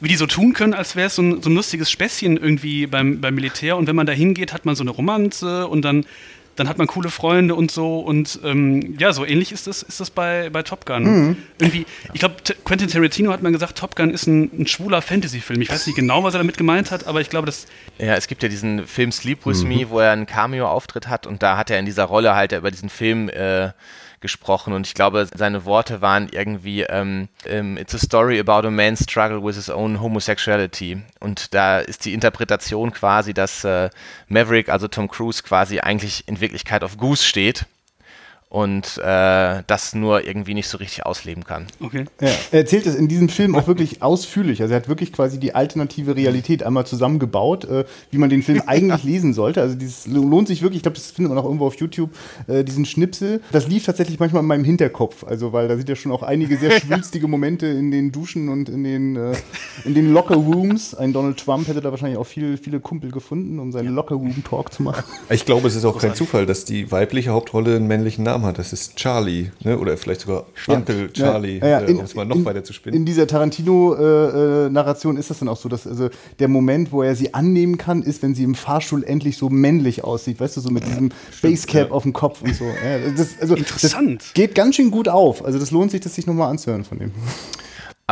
wie 0.00 0.06
die 0.06 0.14
so 0.14 0.28
tun 0.28 0.52
können, 0.52 0.72
als 0.72 0.94
wäre 0.94 1.08
es 1.08 1.16
so 1.16 1.22
ein, 1.22 1.42
so 1.42 1.50
ein 1.50 1.56
lustiges 1.56 1.90
Späßchen 1.90 2.36
irgendwie 2.36 2.86
beim, 2.86 3.20
beim 3.20 3.34
Militär. 3.34 3.76
Und 3.76 3.88
wenn 3.88 3.96
man 3.96 4.06
da 4.06 4.12
hingeht, 4.12 4.52
hat 4.52 4.66
man 4.66 4.76
so 4.76 4.84
eine 4.84 4.92
Romanze 4.92 5.66
und 5.66 5.82
dann 5.82 6.06
dann 6.56 6.68
hat 6.68 6.78
man 6.78 6.86
coole 6.86 7.10
Freunde 7.10 7.54
und 7.54 7.70
so. 7.70 8.00
Und 8.00 8.40
ähm, 8.44 8.96
ja, 8.98 9.12
so 9.12 9.24
ähnlich 9.24 9.52
ist 9.52 9.66
das, 9.66 9.82
ist 9.82 10.00
das 10.00 10.10
bei, 10.10 10.50
bei 10.50 10.62
Top 10.62 10.86
Gun. 10.86 11.02
Mhm. 11.04 11.36
Irgendwie, 11.58 11.86
ich 12.12 12.20
glaube, 12.20 12.36
Quentin 12.64 12.88
Tarantino 12.88 13.32
hat 13.32 13.42
mal 13.42 13.52
gesagt, 13.52 13.78
Top 13.78 13.96
Gun 13.96 14.10
ist 14.10 14.26
ein, 14.26 14.50
ein 14.60 14.66
schwuler 14.66 15.02
Fantasy-Film. 15.02 15.60
Ich 15.62 15.70
weiß 15.70 15.86
nicht 15.86 15.96
genau, 15.96 16.24
was 16.24 16.34
er 16.34 16.38
damit 16.38 16.58
gemeint 16.58 16.90
hat, 16.90 17.06
aber 17.06 17.20
ich 17.20 17.30
glaube, 17.30 17.46
das. 17.46 17.66
Ja, 17.98 18.14
es 18.14 18.26
gibt 18.26 18.42
ja 18.42 18.48
diesen 18.48 18.86
Film 18.86 19.12
Sleep 19.12 19.46
With 19.46 19.62
mhm. 19.62 19.68
Me, 19.68 19.90
wo 19.90 20.00
er 20.00 20.12
einen 20.12 20.26
Cameo-Auftritt 20.26 21.08
hat 21.08 21.26
und 21.26 21.42
da 21.42 21.56
hat 21.56 21.70
er 21.70 21.78
in 21.78 21.86
dieser 21.86 22.04
Rolle 22.04 22.34
halt 22.34 22.52
über 22.52 22.70
diesen 22.70 22.88
Film. 22.88 23.28
Äh, 23.28 23.70
gesprochen 24.22 24.72
und 24.72 24.86
ich 24.86 24.94
glaube, 24.94 25.28
seine 25.34 25.66
Worte 25.66 26.00
waren 26.00 26.28
irgendwie 26.30 26.82
ähm, 26.82 27.28
ähm, 27.44 27.76
It's 27.76 27.94
a 27.94 27.98
story 27.98 28.40
about 28.40 28.66
a 28.66 28.70
man's 28.70 29.02
struggle 29.02 29.42
with 29.44 29.56
his 29.56 29.68
own 29.68 30.00
homosexuality. 30.00 31.02
Und 31.20 31.52
da 31.52 31.80
ist 31.80 32.06
die 32.06 32.14
Interpretation 32.14 32.92
quasi, 32.92 33.34
dass 33.34 33.64
äh, 33.64 33.90
Maverick, 34.28 34.70
also 34.70 34.88
Tom 34.88 35.08
Cruise, 35.08 35.42
quasi 35.42 35.80
eigentlich 35.80 36.26
in 36.26 36.40
Wirklichkeit 36.40 36.82
auf 36.82 36.96
Goose 36.96 37.24
steht 37.24 37.66
und 38.52 38.98
äh, 38.98 39.62
das 39.66 39.94
nur 39.94 40.26
irgendwie 40.26 40.52
nicht 40.52 40.68
so 40.68 40.76
richtig 40.76 41.06
ausleben 41.06 41.42
kann. 41.42 41.68
Okay. 41.80 42.04
Ja, 42.20 42.28
er 42.50 42.58
erzählt 42.58 42.84
es 42.84 42.94
in 42.94 43.08
diesem 43.08 43.30
Film 43.30 43.54
auch 43.54 43.66
wirklich 43.66 44.02
ausführlich. 44.02 44.60
Also 44.60 44.74
er 44.74 44.80
hat 44.80 44.90
wirklich 44.90 45.10
quasi 45.10 45.40
die 45.40 45.54
alternative 45.54 46.16
Realität 46.16 46.62
einmal 46.62 46.84
zusammengebaut, 46.84 47.64
äh, 47.64 47.86
wie 48.10 48.18
man 48.18 48.28
den 48.28 48.42
Film 48.42 48.62
eigentlich 48.66 49.04
lesen 49.04 49.32
sollte. 49.32 49.62
Also 49.62 49.74
dieses 49.74 50.06
lohnt 50.06 50.48
sich 50.48 50.60
wirklich, 50.60 50.76
ich 50.76 50.82
glaube, 50.82 50.98
das 50.98 51.12
findet 51.12 51.30
man 51.32 51.42
auch 51.42 51.46
irgendwo 51.46 51.66
auf 51.66 51.76
YouTube, 51.76 52.10
äh, 52.46 52.62
diesen 52.62 52.84
Schnipsel. 52.84 53.40
Das 53.52 53.68
lief 53.68 53.86
tatsächlich 53.86 54.20
manchmal 54.20 54.42
in 54.42 54.48
meinem 54.48 54.64
Hinterkopf. 54.64 55.24
Also 55.24 55.54
weil 55.54 55.66
da 55.68 55.78
sind 55.78 55.88
ja 55.88 55.96
schon 55.96 56.12
auch 56.12 56.22
einige 56.22 56.58
sehr 56.58 56.72
schwülstige 56.78 57.28
Momente 57.28 57.66
in 57.68 57.90
den 57.90 58.12
Duschen 58.12 58.50
und 58.50 58.68
in 58.68 58.84
den, 58.84 59.16
äh, 59.16 59.32
in 59.86 59.94
den 59.94 60.12
Locker 60.12 60.36
Rooms. 60.36 60.94
Ein 60.94 61.14
Donald 61.14 61.38
Trump 61.38 61.68
hätte 61.68 61.80
da 61.80 61.90
wahrscheinlich 61.90 62.18
auch 62.18 62.26
viel, 62.26 62.58
viele 62.58 62.80
Kumpel 62.80 63.12
gefunden, 63.12 63.58
um 63.58 63.72
seinen 63.72 63.94
Locker 63.94 64.16
Room 64.16 64.44
Talk 64.44 64.74
zu 64.74 64.82
machen. 64.82 65.04
Ich 65.30 65.46
glaube, 65.46 65.68
es 65.68 65.74
ist 65.74 65.86
auch 65.86 65.98
kein 65.98 66.14
Zufall, 66.14 66.44
dass 66.44 66.66
die 66.66 66.92
weibliche 66.92 67.30
Hauptrolle 67.30 67.76
einen 67.76 67.86
männlichen 67.86 68.24
Namen 68.24 68.41
Namen 68.42 68.48
hat. 68.48 68.58
Das 68.58 68.72
ist 68.72 68.96
Charlie, 68.96 69.50
ne? 69.64 69.78
oder 69.78 69.96
vielleicht 69.96 70.22
sogar 70.22 70.46
Uncle 70.66 71.02
ja, 71.02 71.08
Charlie, 71.08 71.58
ja, 71.58 71.68
ja, 71.68 71.80
äh, 71.80 71.92
um 71.92 72.00
es 72.00 72.14
mal 72.14 72.24
noch 72.24 72.36
in, 72.36 72.44
weiter 72.44 72.64
zu 72.64 72.72
spinnen. 72.72 72.98
In 72.98 73.06
dieser 73.06 73.26
Tarantino-Narration 73.26 75.16
äh, 75.16 75.20
ist 75.20 75.30
das 75.30 75.38
dann 75.38 75.48
auch 75.48 75.56
so, 75.56 75.68
dass 75.68 75.86
also 75.86 76.10
der 76.38 76.48
Moment, 76.48 76.92
wo 76.92 77.02
er 77.02 77.14
sie 77.14 77.34
annehmen 77.34 77.78
kann, 77.78 78.02
ist, 78.02 78.22
wenn 78.22 78.34
sie 78.34 78.44
im 78.44 78.54
Fahrstuhl 78.54 79.04
endlich 79.04 79.36
so 79.36 79.48
männlich 79.48 80.04
aussieht, 80.04 80.40
weißt 80.40 80.56
du, 80.56 80.60
so 80.60 80.70
mit 80.70 80.86
diesem 80.86 81.10
Basecap 81.40 81.90
auf 81.92 82.02
dem 82.02 82.12
Kopf 82.12 82.42
und 82.42 82.54
so. 82.54 82.64
Das, 83.16 83.40
also, 83.40 83.54
Interessant. 83.54 84.22
Das 84.22 84.34
geht 84.34 84.54
ganz 84.54 84.76
schön 84.76 84.90
gut 84.90 85.08
auf. 85.08 85.44
Also 85.44 85.58
das 85.58 85.70
lohnt 85.70 85.90
sich, 85.90 86.00
das 86.00 86.14
sich 86.14 86.26
nochmal 86.26 86.50
anzuhören 86.50 86.84
von 86.84 86.98
dem. 86.98 87.12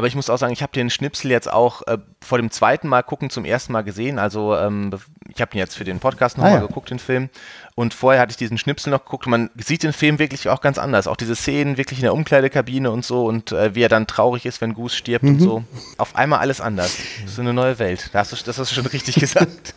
Aber 0.00 0.06
ich 0.06 0.14
muss 0.14 0.30
auch 0.30 0.38
sagen, 0.38 0.54
ich 0.54 0.62
habe 0.62 0.72
den 0.72 0.88
Schnipsel 0.88 1.30
jetzt 1.30 1.52
auch 1.52 1.82
äh, 1.86 1.98
vor 2.22 2.38
dem 2.38 2.50
zweiten 2.50 2.88
Mal 2.88 3.02
gucken 3.02 3.28
zum 3.28 3.44
ersten 3.44 3.74
Mal 3.74 3.82
gesehen. 3.82 4.18
Also 4.18 4.56
ähm, 4.56 4.90
ich 5.28 5.42
habe 5.42 5.54
ihn 5.54 5.58
jetzt 5.58 5.76
für 5.76 5.84
den 5.84 6.00
Podcast 6.00 6.38
nochmal 6.38 6.54
ah, 6.54 6.60
ja. 6.62 6.66
geguckt, 6.66 6.88
den 6.88 6.98
Film. 6.98 7.28
Und 7.74 7.92
vorher 7.92 8.18
hatte 8.22 8.30
ich 8.30 8.38
diesen 8.38 8.56
Schnipsel 8.56 8.90
noch 8.90 9.04
geguckt 9.04 9.26
und 9.26 9.32
man 9.32 9.50
sieht 9.56 9.82
den 9.82 9.92
Film 9.92 10.18
wirklich 10.18 10.48
auch 10.48 10.62
ganz 10.62 10.78
anders. 10.78 11.06
Auch 11.06 11.18
diese 11.18 11.36
Szenen 11.36 11.76
wirklich 11.76 11.98
in 11.98 12.04
der 12.04 12.14
Umkleidekabine 12.14 12.90
und 12.90 13.04
so 13.04 13.26
und 13.26 13.52
äh, 13.52 13.74
wie 13.74 13.82
er 13.82 13.90
dann 13.90 14.06
traurig 14.06 14.46
ist, 14.46 14.62
wenn 14.62 14.72
Goose 14.72 14.96
stirbt 14.96 15.22
mhm. 15.22 15.34
und 15.34 15.40
so. 15.40 15.64
Auf 15.98 16.16
einmal 16.16 16.38
alles 16.38 16.62
anders. 16.62 16.96
Das 17.20 17.32
ist 17.32 17.38
eine 17.38 17.52
neue 17.52 17.78
Welt. 17.78 18.08
Das 18.14 18.32
hast 18.32 18.40
du, 18.40 18.46
das 18.46 18.58
hast 18.58 18.70
du 18.70 18.76
schon 18.76 18.86
richtig 18.86 19.16
gesagt. 19.20 19.74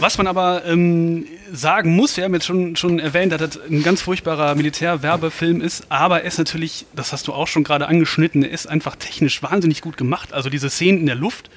Was 0.00 0.16
man 0.16 0.28
aber 0.28 0.64
ähm, 0.64 1.26
sagen 1.52 1.96
muss, 1.96 2.16
wir 2.16 2.24
haben 2.24 2.34
jetzt 2.34 2.46
schon, 2.46 2.76
schon 2.76 3.00
erwähnt, 3.00 3.32
dass 3.32 3.40
das 3.40 3.60
ein 3.68 3.82
ganz 3.82 4.00
furchtbarer 4.00 4.54
Militärwerbefilm 4.54 5.60
ist, 5.60 5.86
aber 5.88 6.22
er 6.22 6.28
ist 6.28 6.38
natürlich, 6.38 6.86
das 6.94 7.12
hast 7.12 7.26
du 7.26 7.32
auch 7.32 7.48
schon 7.48 7.64
gerade 7.64 7.88
angeschnitten, 7.88 8.44
er 8.44 8.50
ist 8.50 8.68
einfach 8.68 8.94
technisch 8.94 9.42
wahnsinnig 9.42 9.80
gut 9.80 9.96
gemacht. 9.96 10.32
Also 10.32 10.50
diese 10.50 10.70
Szenen 10.70 11.00
in 11.00 11.06
der 11.06 11.16
Luft, 11.16 11.50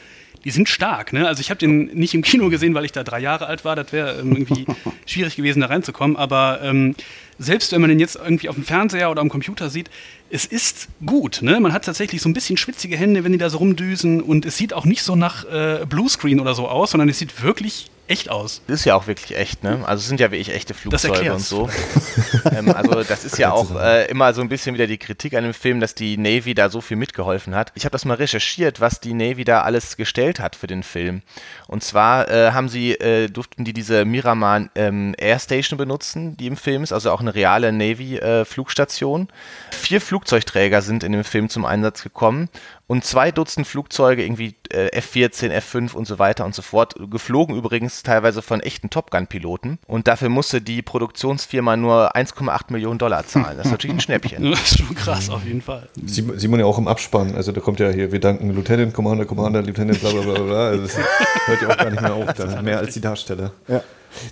die 0.44 0.50
sind 0.50 0.70
stark. 0.70 1.14
Ne? 1.14 1.28
Also 1.28 1.42
ich 1.42 1.52
habe 1.52 1.60
den 1.60 1.86
nicht 1.94 2.16
im 2.16 2.24
Kino 2.24 2.50
gesehen, 2.50 2.74
weil 2.74 2.86
ich 2.86 2.92
da 2.92 3.04
drei 3.04 3.20
Jahre 3.20 3.46
alt 3.46 3.64
war. 3.64 3.76
Das 3.76 3.94
wäre 3.94 4.20
ähm, 4.20 4.32
irgendwie 4.32 4.66
schwierig 5.06 5.36
gewesen, 5.36 5.62
da 5.62 5.68
reinzukommen. 5.68 6.18
Aber 6.18 6.62
ähm, 6.64 6.96
selbst 7.38 7.72
wenn 7.72 7.82
man 7.82 7.90
den 7.90 8.00
jetzt 8.00 8.16
irgendwie 8.16 8.50
auf 8.50 8.56
dem 8.56 8.64
Fernseher 8.64 9.12
oder 9.12 9.22
am 9.22 9.30
Computer 9.30 9.70
sieht, 9.70 9.92
es 10.32 10.46
ist 10.46 10.88
gut. 11.06 11.44
Ne? 11.44 11.60
Man 11.60 11.74
hat 11.74 11.86
tatsächlich 11.86 12.22
so 12.22 12.30
ein 12.30 12.34
bisschen 12.34 12.58
schwitzige 12.58 12.98
Hände, 12.98 13.24
wenn 13.24 13.32
die 13.32 13.38
da 13.38 13.50
so 13.52 13.60
rumdüsen. 13.60 14.22
Und 14.22 14.46
es 14.46 14.58
sieht 14.58 14.74
auch 14.74 14.86
nicht 14.86 15.04
so 15.04 15.16
nach 15.16 15.46
äh, 15.46 15.86
Bluescreen 15.88 16.40
oder 16.40 16.56
so 16.56 16.68
aus, 16.68 16.92
sondern 16.92 17.10
es 17.10 17.20
sieht 17.20 17.44
wirklich 17.44 17.92
echt 18.12 18.30
aus. 18.30 18.62
Das 18.68 18.82
ist 18.82 18.86
ja 18.86 18.96
auch 18.96 19.08
wirklich 19.08 19.38
echt, 19.38 19.64
ne? 19.64 19.80
Also 19.86 20.02
es 20.02 20.08
sind 20.08 20.20
ja 20.20 20.32
wirklich 20.32 20.54
echte 20.54 20.74
Das 20.74 20.82
Flugzeuge 20.82 21.34
und 21.34 21.40
so. 21.40 21.70
ähm, 22.56 22.70
also 22.72 23.04
das 23.04 23.24
ist 23.24 23.38
ja 23.38 23.52
auch 23.52 23.74
äh, 23.76 24.06
immer 24.10 24.34
so 24.34 24.42
ein 24.42 24.50
bisschen 24.50 24.76
wieder 24.76 24.88
die 24.88 24.98
Kritik 24.98 25.34
an 25.34 25.44
dem 25.44 25.54
Film, 25.54 25.80
dass 25.80 25.96
die 25.96 26.18
Navy 26.18 26.54
da 26.54 26.70
so 26.70 26.82
viel 26.82 26.98
mitgeholfen 26.98 27.56
hat. 27.56 27.72
Ich 27.76 27.86
habe 27.86 27.94
das 27.94 28.06
mal 28.06 28.16
recherchiert, 28.16 28.82
was 28.82 29.00
die 29.00 29.14
Navy 29.14 29.44
da 29.44 29.62
alles 29.62 29.96
gestellt 29.96 30.40
hat 30.40 30.56
für 30.56 30.68
den 30.68 30.84
Film. 30.84 31.22
Und 31.68 31.84
zwar 31.84 32.30
äh, 32.30 32.52
haben 32.52 32.70
sie, 32.70 32.92
äh, 32.94 33.30
durften 33.30 33.64
die 33.64 33.74
diese 33.74 34.04
Miramar 34.04 34.68
ähm, 34.76 35.16
Air 35.18 35.40
Station 35.40 35.78
benutzen, 35.78 36.36
die 36.36 36.48
im 36.48 36.58
Film 36.58 36.84
ist, 36.84 36.92
also 36.92 37.12
auch 37.12 37.22
eine 37.22 37.34
reale 37.34 37.72
Navy-Flugstation. 37.72 39.30
Vier 39.72 40.02
Flugzeugträger 40.02 40.82
sind 40.82 41.04
in 41.04 41.14
dem 41.14 41.24
Film 41.24 41.50
zum 41.50 41.66
Einsatz 41.66 42.04
gekommen 42.04 42.50
und 42.92 43.06
zwei 43.06 43.32
Dutzend 43.32 43.68
Flugzeuge, 43.68 44.22
irgendwie 44.22 44.54
äh, 44.70 44.88
F-14, 44.88 45.48
F-5 45.48 45.94
und 45.94 46.04
so 46.04 46.20
weiter 46.20 46.44
und 46.44 46.54
so 46.54 46.62
fort, 46.62 46.94
geflogen 47.10 47.56
übrigens 47.56 48.04
teilweise 48.04 48.42
von 48.42 48.60
echten 48.60 48.90
Top 48.90 49.12
Gun-Piloten. 49.12 49.80
Und 49.88 50.10
dafür 50.10 50.28
musste 50.28 50.60
die 50.62 50.82
Produktionsfirma 50.82 51.78
nur 51.78 52.18
1,8 52.18 52.64
Millionen 52.68 53.00
Dollar 53.00 53.26
zahlen. 53.26 53.56
Das 53.56 53.68
ist 53.68 53.72
natürlich 53.72 53.96
ein 53.96 54.00
Schnäppchen. 54.02 54.52
Das 54.52 54.62
ist 54.62 54.80
schon 54.80 54.94
krass, 54.94 55.30
auf 55.30 55.46
jeden 55.46 55.62
Fall. 55.62 55.88
Man 55.96 56.60
ja 56.60 56.66
auch 56.66 56.78
im 56.78 56.90
Abspann. 56.90 57.34
Also 57.34 57.54
da 57.54 57.62
kommt 57.62 57.80
ja 57.80 57.92
hier, 57.92 58.12
wir 58.12 58.20
danken 58.20 58.54
Lieutenant, 58.54 58.94
Commander, 58.94 59.24
Commander, 59.24 59.62
Lieutenant, 59.62 60.02
bla 60.02 60.10
bla 60.12 60.22
bla 60.24 60.42
bla. 60.42 60.68
Also 60.68 60.84
das 60.84 60.98
hört 60.98 61.62
ja 61.62 61.70
auch 61.70 61.78
gar 61.78 61.92
nicht 61.92 62.02
mehr 62.02 62.14
auf, 62.14 62.34
dann 62.34 62.62
mehr 62.66 62.80
als 62.80 62.94
die 62.94 63.00
Darsteller. 63.00 63.54
Ja. 63.70 63.82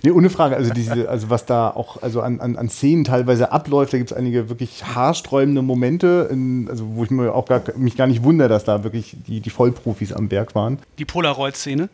Nee, 0.02 0.10
ohne 0.10 0.30
Frage, 0.30 0.56
also 0.56 0.72
diese, 0.72 1.08
also 1.08 1.30
was 1.30 1.46
da 1.46 1.70
auch 1.70 2.02
also 2.02 2.20
an, 2.20 2.40
an, 2.40 2.56
an 2.56 2.68
Szenen 2.68 3.04
teilweise 3.04 3.52
abläuft, 3.52 3.92
da 3.92 3.98
gibt 3.98 4.10
es 4.10 4.16
einige 4.16 4.48
wirklich 4.48 4.84
haarsträubende 4.84 5.62
Momente, 5.62 6.28
in, 6.30 6.68
also 6.68 6.84
wo 6.94 7.04
ich 7.04 7.10
mir 7.10 7.34
auch 7.34 7.46
gar, 7.46 7.62
mich 7.76 7.96
gar 7.96 8.06
nicht 8.06 8.22
wundere, 8.22 8.48
dass 8.48 8.64
da 8.64 8.84
wirklich 8.84 9.16
die, 9.26 9.40
die 9.40 9.50
Vollprofis 9.50 10.12
am 10.12 10.30
Werk 10.30 10.54
waren. 10.54 10.78
Die 10.98 11.04
Polaroid-Szene. 11.04 11.88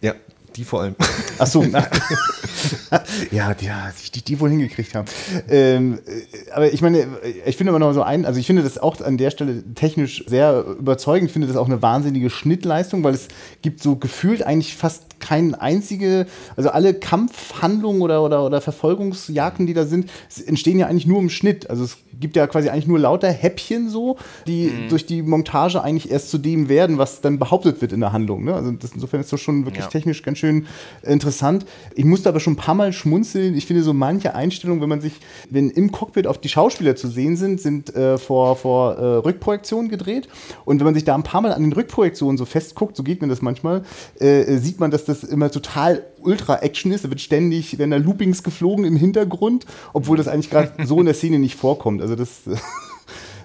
Ja, 0.00 0.14
die 0.56 0.64
vor 0.64 0.82
allem. 0.82 0.94
Ach 1.38 1.46
so, 1.46 1.62
ja, 3.30 3.54
die, 3.54 3.66
ja, 3.66 3.90
die, 4.14 4.22
die 4.22 4.40
wohl 4.40 4.50
hingekriegt 4.50 4.94
haben. 4.94 5.06
Ähm, 5.48 5.98
äh, 6.06 6.50
aber 6.52 6.72
ich 6.72 6.82
meine, 6.82 7.06
ich 7.46 7.56
finde 7.56 7.70
immer 7.70 7.78
noch 7.78 7.92
so 7.92 8.02
ein, 8.02 8.24
also 8.24 8.38
ich 8.40 8.46
finde 8.46 8.62
das 8.62 8.78
auch 8.78 9.00
an 9.00 9.16
der 9.16 9.30
Stelle 9.30 9.62
technisch 9.74 10.24
sehr 10.26 10.64
überzeugend. 10.78 11.28
Ich 11.28 11.32
finde 11.32 11.48
das 11.48 11.56
auch 11.56 11.66
eine 11.66 11.82
wahnsinnige 11.82 12.30
Schnittleistung, 12.30 13.02
weil 13.04 13.14
es 13.14 13.28
gibt 13.62 13.82
so 13.82 13.96
gefühlt 13.96 14.42
eigentlich 14.42 14.76
fast 14.76 15.20
keine 15.20 15.60
einzige, 15.60 16.26
also 16.56 16.70
alle 16.70 16.94
Kampfhandlungen 16.94 18.00
oder, 18.00 18.22
oder, 18.22 18.44
oder 18.44 18.60
Verfolgungsjagden, 18.62 19.66
die 19.66 19.74
da 19.74 19.84
sind, 19.84 20.10
entstehen 20.46 20.78
ja 20.78 20.86
eigentlich 20.86 21.06
nur 21.06 21.20
im 21.20 21.28
Schnitt. 21.28 21.68
Also 21.68 21.84
es 21.84 21.98
gibt 22.18 22.36
ja 22.36 22.46
quasi 22.46 22.70
eigentlich 22.70 22.86
nur 22.86 22.98
lauter 22.98 23.30
Häppchen 23.30 23.88
so, 23.90 24.16
die 24.46 24.70
Mhm. 24.70 24.88
durch 24.88 25.04
die 25.06 25.22
Montage 25.22 25.82
eigentlich 25.82 26.10
erst 26.10 26.30
zu 26.30 26.38
dem 26.38 26.68
werden, 26.68 26.96
was 26.98 27.20
dann 27.20 27.38
behauptet 27.38 27.80
wird 27.82 27.92
in 27.92 28.00
der 28.00 28.12
Handlung. 28.12 28.44
Ne? 28.44 28.54
Also 28.54 28.70
das, 28.72 28.92
insofern 28.92 29.20
ist 29.20 29.32
das 29.32 29.40
schon 29.40 29.64
wirklich 29.66 29.84
Ja. 29.84 29.90
technisch 29.90 30.22
ganz 30.22 30.38
schön 30.40 30.66
interessant. 31.02 31.64
Ich 31.94 32.04
musste 32.04 32.28
aber 32.28 32.40
schon 32.40 32.54
ein 32.54 32.56
paar 32.56 32.74
Mal 32.74 32.92
schmunzeln. 32.92 33.54
Ich 33.54 33.66
finde 33.66 33.82
so 33.82 33.92
manche 33.92 34.34
Einstellungen, 34.34 34.82
wenn 34.82 34.88
man 34.88 35.00
sich, 35.00 35.12
wenn 35.48 35.70
im 35.70 35.92
Cockpit 35.92 36.26
auf 36.26 36.38
die 36.38 36.48
Schauspieler 36.48 36.96
zu 36.96 37.08
sehen 37.08 37.36
sind, 37.36 37.60
sind 37.60 37.94
äh, 37.94 38.18
vor, 38.18 38.56
vor 38.56 38.94
äh, 38.96 39.16
Rückprojektionen 39.16 39.88
gedreht. 39.88 40.28
Und 40.64 40.80
wenn 40.80 40.86
man 40.86 40.94
sich 40.94 41.04
da 41.04 41.14
ein 41.14 41.22
paar 41.22 41.40
Mal 41.40 41.52
an 41.52 41.62
den 41.62 41.72
Rückprojektionen 41.72 42.36
so 42.36 42.44
festguckt, 42.44 42.96
so 42.96 43.02
geht 43.02 43.22
mir 43.22 43.28
das 43.28 43.42
manchmal, 43.42 43.84
äh, 44.18 44.56
sieht 44.58 44.80
man, 44.80 44.90
dass 44.90 45.04
das 45.04 45.22
immer 45.22 45.50
total 45.50 46.04
Ultra-Action 46.22 46.90
ist. 46.92 47.04
Da 47.04 47.10
wird 47.10 47.20
ständig, 47.20 47.78
werden 47.78 47.90
da 47.92 47.96
Loopings 47.96 48.42
geflogen 48.42 48.84
im 48.84 48.96
Hintergrund, 48.96 49.66
obwohl 49.92 50.16
das 50.16 50.28
eigentlich 50.28 50.50
gerade 50.50 50.72
so 50.86 50.98
in 50.98 51.06
der 51.06 51.14
Szene 51.14 51.38
nicht 51.38 51.54
vorkommt. 51.54 52.02
Also 52.02 52.16
das. 52.16 52.40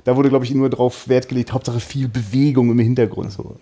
Da 0.05 0.15
wurde, 0.15 0.29
glaube 0.29 0.45
ich, 0.45 0.53
nur 0.53 0.69
darauf 0.69 1.09
Wert 1.09 1.27
gelegt, 1.27 1.51
Hauptsache 1.51 1.79
viel 1.79 2.07
Bewegung 2.07 2.69
im 2.71 2.79
Hintergrund. 2.79 3.31
So. 3.31 3.57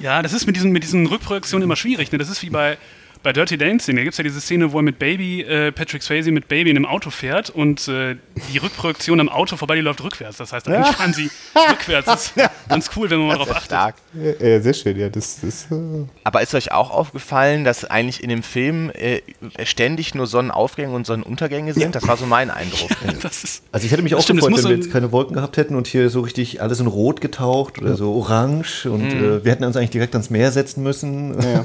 Ja, 0.00 0.22
das 0.22 0.32
ist 0.32 0.46
mit 0.46 0.56
diesen, 0.56 0.72
mit 0.72 0.82
diesen 0.82 1.06
Rückprojektionen 1.06 1.62
immer 1.62 1.76
schwierig. 1.76 2.10
Ne? 2.10 2.16
Das 2.16 2.30
ist 2.30 2.42
wie 2.42 2.48
bei, 2.48 2.78
bei 3.22 3.32
Dirty 3.32 3.58
Dancing. 3.58 3.96
Da 3.96 4.02
gibt 4.02 4.12
es 4.14 4.18
ja 4.18 4.24
diese 4.24 4.40
Szene, 4.40 4.72
wo 4.72 4.78
er 4.78 4.82
mit 4.82 4.98
Baby, 4.98 5.42
äh, 5.42 5.72
Patrick 5.72 6.02
Swayze 6.02 6.30
mit 6.30 6.48
Baby 6.48 6.70
in 6.70 6.76
einem 6.76 6.86
Auto 6.86 7.10
fährt 7.10 7.50
und 7.50 7.88
äh, 7.88 8.16
die 8.52 8.58
Rückprojektion 8.58 9.20
am 9.20 9.28
Auto 9.28 9.56
vorbei, 9.56 9.74
die 9.76 9.80
läuft 9.82 10.02
rückwärts. 10.02 10.38
Das 10.38 10.52
heißt, 10.52 10.68
eigentlich 10.68 10.86
fahren 10.96 11.12
sie 11.12 11.30
rückwärts. 11.70 12.06
Das 12.06 12.26
ist 12.28 12.34
ganz 12.68 12.90
cool, 12.96 13.10
wenn 13.10 13.18
man 13.18 13.28
mal 13.28 13.36
drauf 13.36 13.50
achtet. 13.50 13.66
Stark. 13.66 13.94
Äh, 14.40 14.60
sehr 14.60 14.74
schön, 14.74 14.98
ja. 14.98 15.08
Das, 15.08 15.40
das, 15.40 15.66
äh 15.70 16.04
Aber 16.24 16.42
ist 16.42 16.54
euch 16.54 16.72
auch 16.72 16.90
aufgefallen, 16.90 17.64
dass 17.64 17.84
eigentlich 17.84 18.22
in 18.22 18.28
dem 18.30 18.42
Film 18.42 18.90
äh, 18.94 19.20
ständig 19.64 20.14
nur 20.14 20.26
Sonnenaufgänge 20.26 20.92
und 20.94 21.06
Sonnenuntergänge 21.06 21.74
sind? 21.74 21.94
Das 21.94 22.06
war 22.06 22.16
so 22.16 22.26
mein 22.26 22.50
Eindruck. 22.50 22.90
Das 23.22 23.42
ist, 23.42 23.62
Also 23.72 23.86
ich 23.86 23.92
hätte 23.92 24.02
mich 24.02 24.14
auch 24.14 24.18
Das 24.18 24.24
stimmt, 24.24 24.40
gefreut, 24.40 24.58
das 24.58 24.64
wenn 24.64 24.70
wir 24.70 24.76
jetzt 24.76 24.92
keine 24.92 25.12
Wolken 25.12 25.34
gehabt 25.34 25.56
hätten 25.56 25.74
und 25.74 25.86
hier 25.86 26.08
so 26.10 26.20
richtig 26.20 26.60
alles 26.62 26.78
in 26.80 26.86
Rot 26.86 27.20
getaucht 27.20 27.80
oder 27.80 27.96
so 27.96 28.12
orange 28.14 28.86
und 28.86 29.12
äh, 29.12 29.44
wir 29.44 29.50
hätten 29.52 29.64
uns 29.64 29.76
eigentlich 29.76 29.90
direkt 29.90 30.14
ans 30.14 30.30
Meer 30.30 30.52
setzen 30.52 30.82
müssen. 30.82 31.34
Ja. 31.40 31.64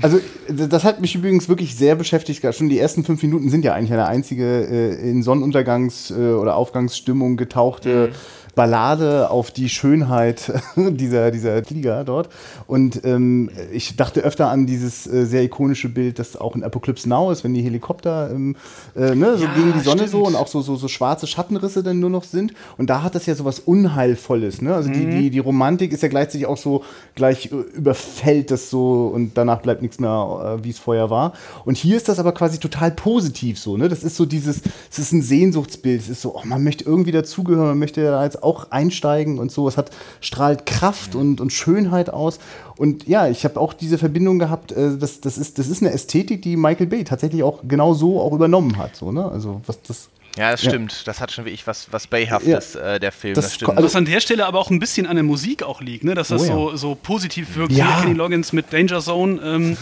Also 0.00 0.20
d- 0.48 0.68
hat 0.84 1.00
mich 1.00 1.14
übrigens 1.14 1.48
wirklich 1.48 1.76
sehr 1.76 1.94
beschäftigt. 1.94 2.44
Schon 2.54 2.68
die 2.68 2.78
ersten 2.78 3.04
fünf 3.04 3.22
Minuten 3.22 3.48
sind 3.48 3.64
ja 3.64 3.74
eigentlich 3.74 3.92
eine 3.92 4.06
einzige 4.06 4.44
äh, 4.44 5.10
in 5.10 5.22
Sonnenuntergangs- 5.22 6.12
äh, 6.14 6.34
oder 6.34 6.56
Aufgangsstimmung 6.56 7.36
getauchte 7.36 8.12
Ballade 8.54 9.30
auf 9.30 9.50
die 9.50 9.68
Schönheit 9.68 10.52
dieser, 10.76 11.30
dieser 11.30 11.64
Flieger 11.64 12.04
dort. 12.04 12.28
Und 12.66 13.04
ähm, 13.04 13.50
ich 13.72 13.96
dachte 13.96 14.20
öfter 14.20 14.48
an 14.48 14.66
dieses 14.66 15.06
äh, 15.06 15.26
sehr 15.26 15.42
ikonische 15.42 15.88
Bild, 15.88 16.18
das 16.18 16.36
auch 16.36 16.54
in 16.54 16.62
Apocalypse 16.62 17.08
Now 17.08 17.30
ist, 17.30 17.44
wenn 17.44 17.54
die 17.54 17.62
Helikopter 17.62 18.30
ähm, 18.30 18.56
äh, 18.96 19.14
ne, 19.14 19.36
so 19.36 19.44
Ja, 19.44 19.54
gegen 19.54 19.72
die 19.72 19.80
Sonne 19.80 20.02
so 20.02 20.18
stimmt. 20.18 20.26
und 20.28 20.36
auch 20.36 20.46
so, 20.48 20.60
so, 20.62 20.76
so 20.76 20.88
schwarze 20.88 21.26
Schattenrisse 21.26 21.82
dann 21.82 22.00
nur 22.00 22.10
noch 22.10 22.24
sind. 22.24 22.54
Und 22.78 22.90
da 22.90 23.02
hat 23.02 23.14
das 23.14 23.26
ja 23.26 23.34
so 23.34 23.44
was 23.44 23.60
Unheilvolles. 23.60 24.62
Ne? 24.62 24.74
Also 24.74 24.90
die, 24.90 25.06
die, 25.06 25.30
die 25.30 25.38
Romantik 25.38 25.92
ist 25.92 26.02
ja 26.02 26.08
gleichzeitig 26.08 26.46
auch 26.46 26.56
so, 26.56 26.84
gleich 27.14 27.50
äh, 27.52 27.56
überfällt 27.76 28.50
das 28.50 28.70
so 28.70 29.08
und 29.08 29.36
danach 29.36 29.60
bleibt 29.60 29.82
nichts 29.82 29.98
mehr, 29.98 30.58
äh, 30.60 30.64
wie 30.64 30.70
es 30.70 30.78
vorher 30.78 31.10
war. 31.10 31.32
Und 31.64 31.76
hier 31.76 31.96
ist 31.96 32.08
das 32.08 32.18
aber 32.18 32.32
quasi 32.32 32.58
total 32.58 32.90
positiv 32.92 33.58
so. 33.58 33.76
Ne? 33.76 33.88
Das 33.88 34.04
ist 34.04 34.16
so 34.16 34.24
dieses, 34.24 34.62
es 34.90 34.98
ist 34.98 35.12
ein 35.12 35.22
Sehnsuchtsbild. 35.22 36.00
Es 36.00 36.08
ist 36.08 36.22
so, 36.22 36.36
oh, 36.36 36.42
man 36.44 36.62
möchte 36.62 36.84
irgendwie 36.84 37.12
dazugehören, 37.12 37.68
man 37.68 37.78
möchte 37.78 38.02
da 38.02 38.22
jetzt 38.22 38.43
auch 38.44 38.70
einsteigen 38.70 39.38
und 39.38 39.50
so. 39.50 39.66
Es 39.66 39.76
hat, 39.76 39.90
strahlt 40.20 40.66
Kraft 40.66 41.14
und, 41.14 41.40
und 41.40 41.52
Schönheit 41.52 42.10
aus. 42.10 42.38
Und 42.76 43.06
ja, 43.08 43.28
ich 43.28 43.44
habe 43.44 43.58
auch 43.60 43.72
diese 43.72 43.98
Verbindung 43.98 44.38
gehabt, 44.38 44.72
äh, 44.72 44.96
das, 44.98 45.20
das, 45.20 45.38
ist, 45.38 45.58
das 45.58 45.68
ist 45.68 45.82
eine 45.82 45.92
Ästhetik, 45.92 46.42
die 46.42 46.56
Michael 46.56 46.86
Bay 46.86 47.04
tatsächlich 47.04 47.42
auch 47.42 47.60
genau 47.66 47.94
so 47.94 48.20
auch 48.20 48.32
übernommen 48.32 48.76
hat. 48.78 48.94
So, 48.96 49.10
ne? 49.12 49.24
Also 49.30 49.60
was 49.66 49.80
das. 49.82 50.08
Ja, 50.36 50.50
das 50.50 50.62
Ja. 50.64 50.70
stimmt. 50.70 51.06
Das 51.06 51.20
hat 51.20 51.30
schon 51.30 51.44
wirklich 51.44 51.64
was, 51.66 51.86
was 51.92 52.08
Bayhaftes, 52.08 52.74
äh, 52.74 52.98
der 52.98 53.12
Film. 53.12 53.34
Das 53.34 53.44
Das, 53.44 53.54
stimmt. 53.54 53.76
ko- 53.76 53.82
was 53.84 53.94
an 53.94 54.04
der 54.04 54.18
Stelle 54.20 54.46
aber 54.46 54.58
auch 54.58 54.68
ein 54.70 54.80
bisschen 54.80 55.06
an 55.06 55.14
der 55.14 55.22
Musik 55.22 55.62
auch 55.62 55.80
liegt, 55.80 56.02
ne? 56.02 56.14
dass 56.14 56.28
das 56.28 56.42
Oh 56.42 56.44
ja. 56.46 56.52
so, 56.52 56.76
so 56.76 56.94
positiv 56.96 57.54
wirkt. 57.56 57.72
Ja. 57.72 57.98
Wie 57.98 58.02
Kenny 58.02 58.14
Loggins 58.14 58.52
mit 58.52 58.72
Danger 58.72 59.00
Zone. 59.00 59.40
Ähm, 59.44 59.76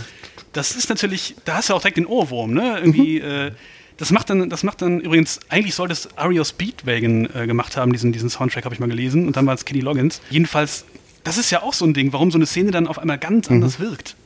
das 0.53 0.73
ist 0.77 0.91
natürlich, 0.91 1.37
da 1.47 1.55
hast 1.55 1.71
du 1.71 1.75
auch 1.75 1.81
direkt 1.81 1.97
den 1.97 2.05
Ohrwurm. 2.05 2.53
Ne? 2.53 2.77
Irgendwie, 2.81 3.21
Mhm. 3.21 3.25
äh, 3.27 3.51
das, 3.99 4.11
macht 4.11 4.31
dann, 4.31 4.49
das 4.51 4.63
macht 4.63 4.83
dann 4.83 5.01
übrigens, 5.01 5.41
eigentlich 5.49 5.75
soll 5.75 5.89
das 5.89 6.17
Ario 6.17 6.45
Speedwagon 6.45 7.29
äh, 7.35 7.47
gemacht 7.47 7.77
haben, 7.77 7.93
diesen, 7.93 8.13
diesen 8.13 8.31
Soundtrack 8.31 8.65
habe 8.65 8.75
ich 8.75 8.81
mal 8.81 8.89
gelesen. 8.89 9.27
Und 9.27 9.37
dann 9.37 9.47
war 9.47 9.55
es 9.55 9.65
Kenny 9.65 9.81
Loggins. 9.81 10.21
Jedenfalls, 10.31 10.85
das 11.25 11.39
ist 11.39 11.51
ja 11.51 11.63
auch 11.63 11.73
so 11.75 11.85
ein 11.85 11.95
Ding, 11.95 12.13
warum 12.13 12.31
so 12.31 12.39
eine 12.39 12.47
Szene 12.47 12.71
dann 12.71 12.87
auf 12.87 12.99
einmal 12.99 13.19
ganz 13.19 13.49
Mhm. 13.49 13.57
anders 13.57 13.79
wirkt. 13.81 14.17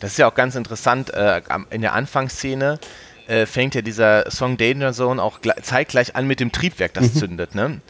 Das 0.00 0.12
ist 0.12 0.18
ja 0.18 0.26
auch 0.28 0.34
ganz 0.34 0.54
interessant. 0.54 1.10
Äh, 1.12 1.42
in 1.70 1.82
der 1.82 1.92
Anfangsszene 1.92 2.78
äh, 3.28 3.44
fängt 3.46 3.74
ja 3.74 3.82
dieser 3.82 4.30
Song 4.30 4.56
Danger 4.56 4.92
Zone 4.94 5.22
auch 5.22 5.40
gle- 5.40 5.60
zeitgleich 5.62 6.16
an 6.16 6.26
mit 6.26 6.40
dem 6.40 6.52
Triebwerk, 6.52 6.94
das 6.94 7.12
zündet. 7.14 7.54
Ne? 7.54 7.80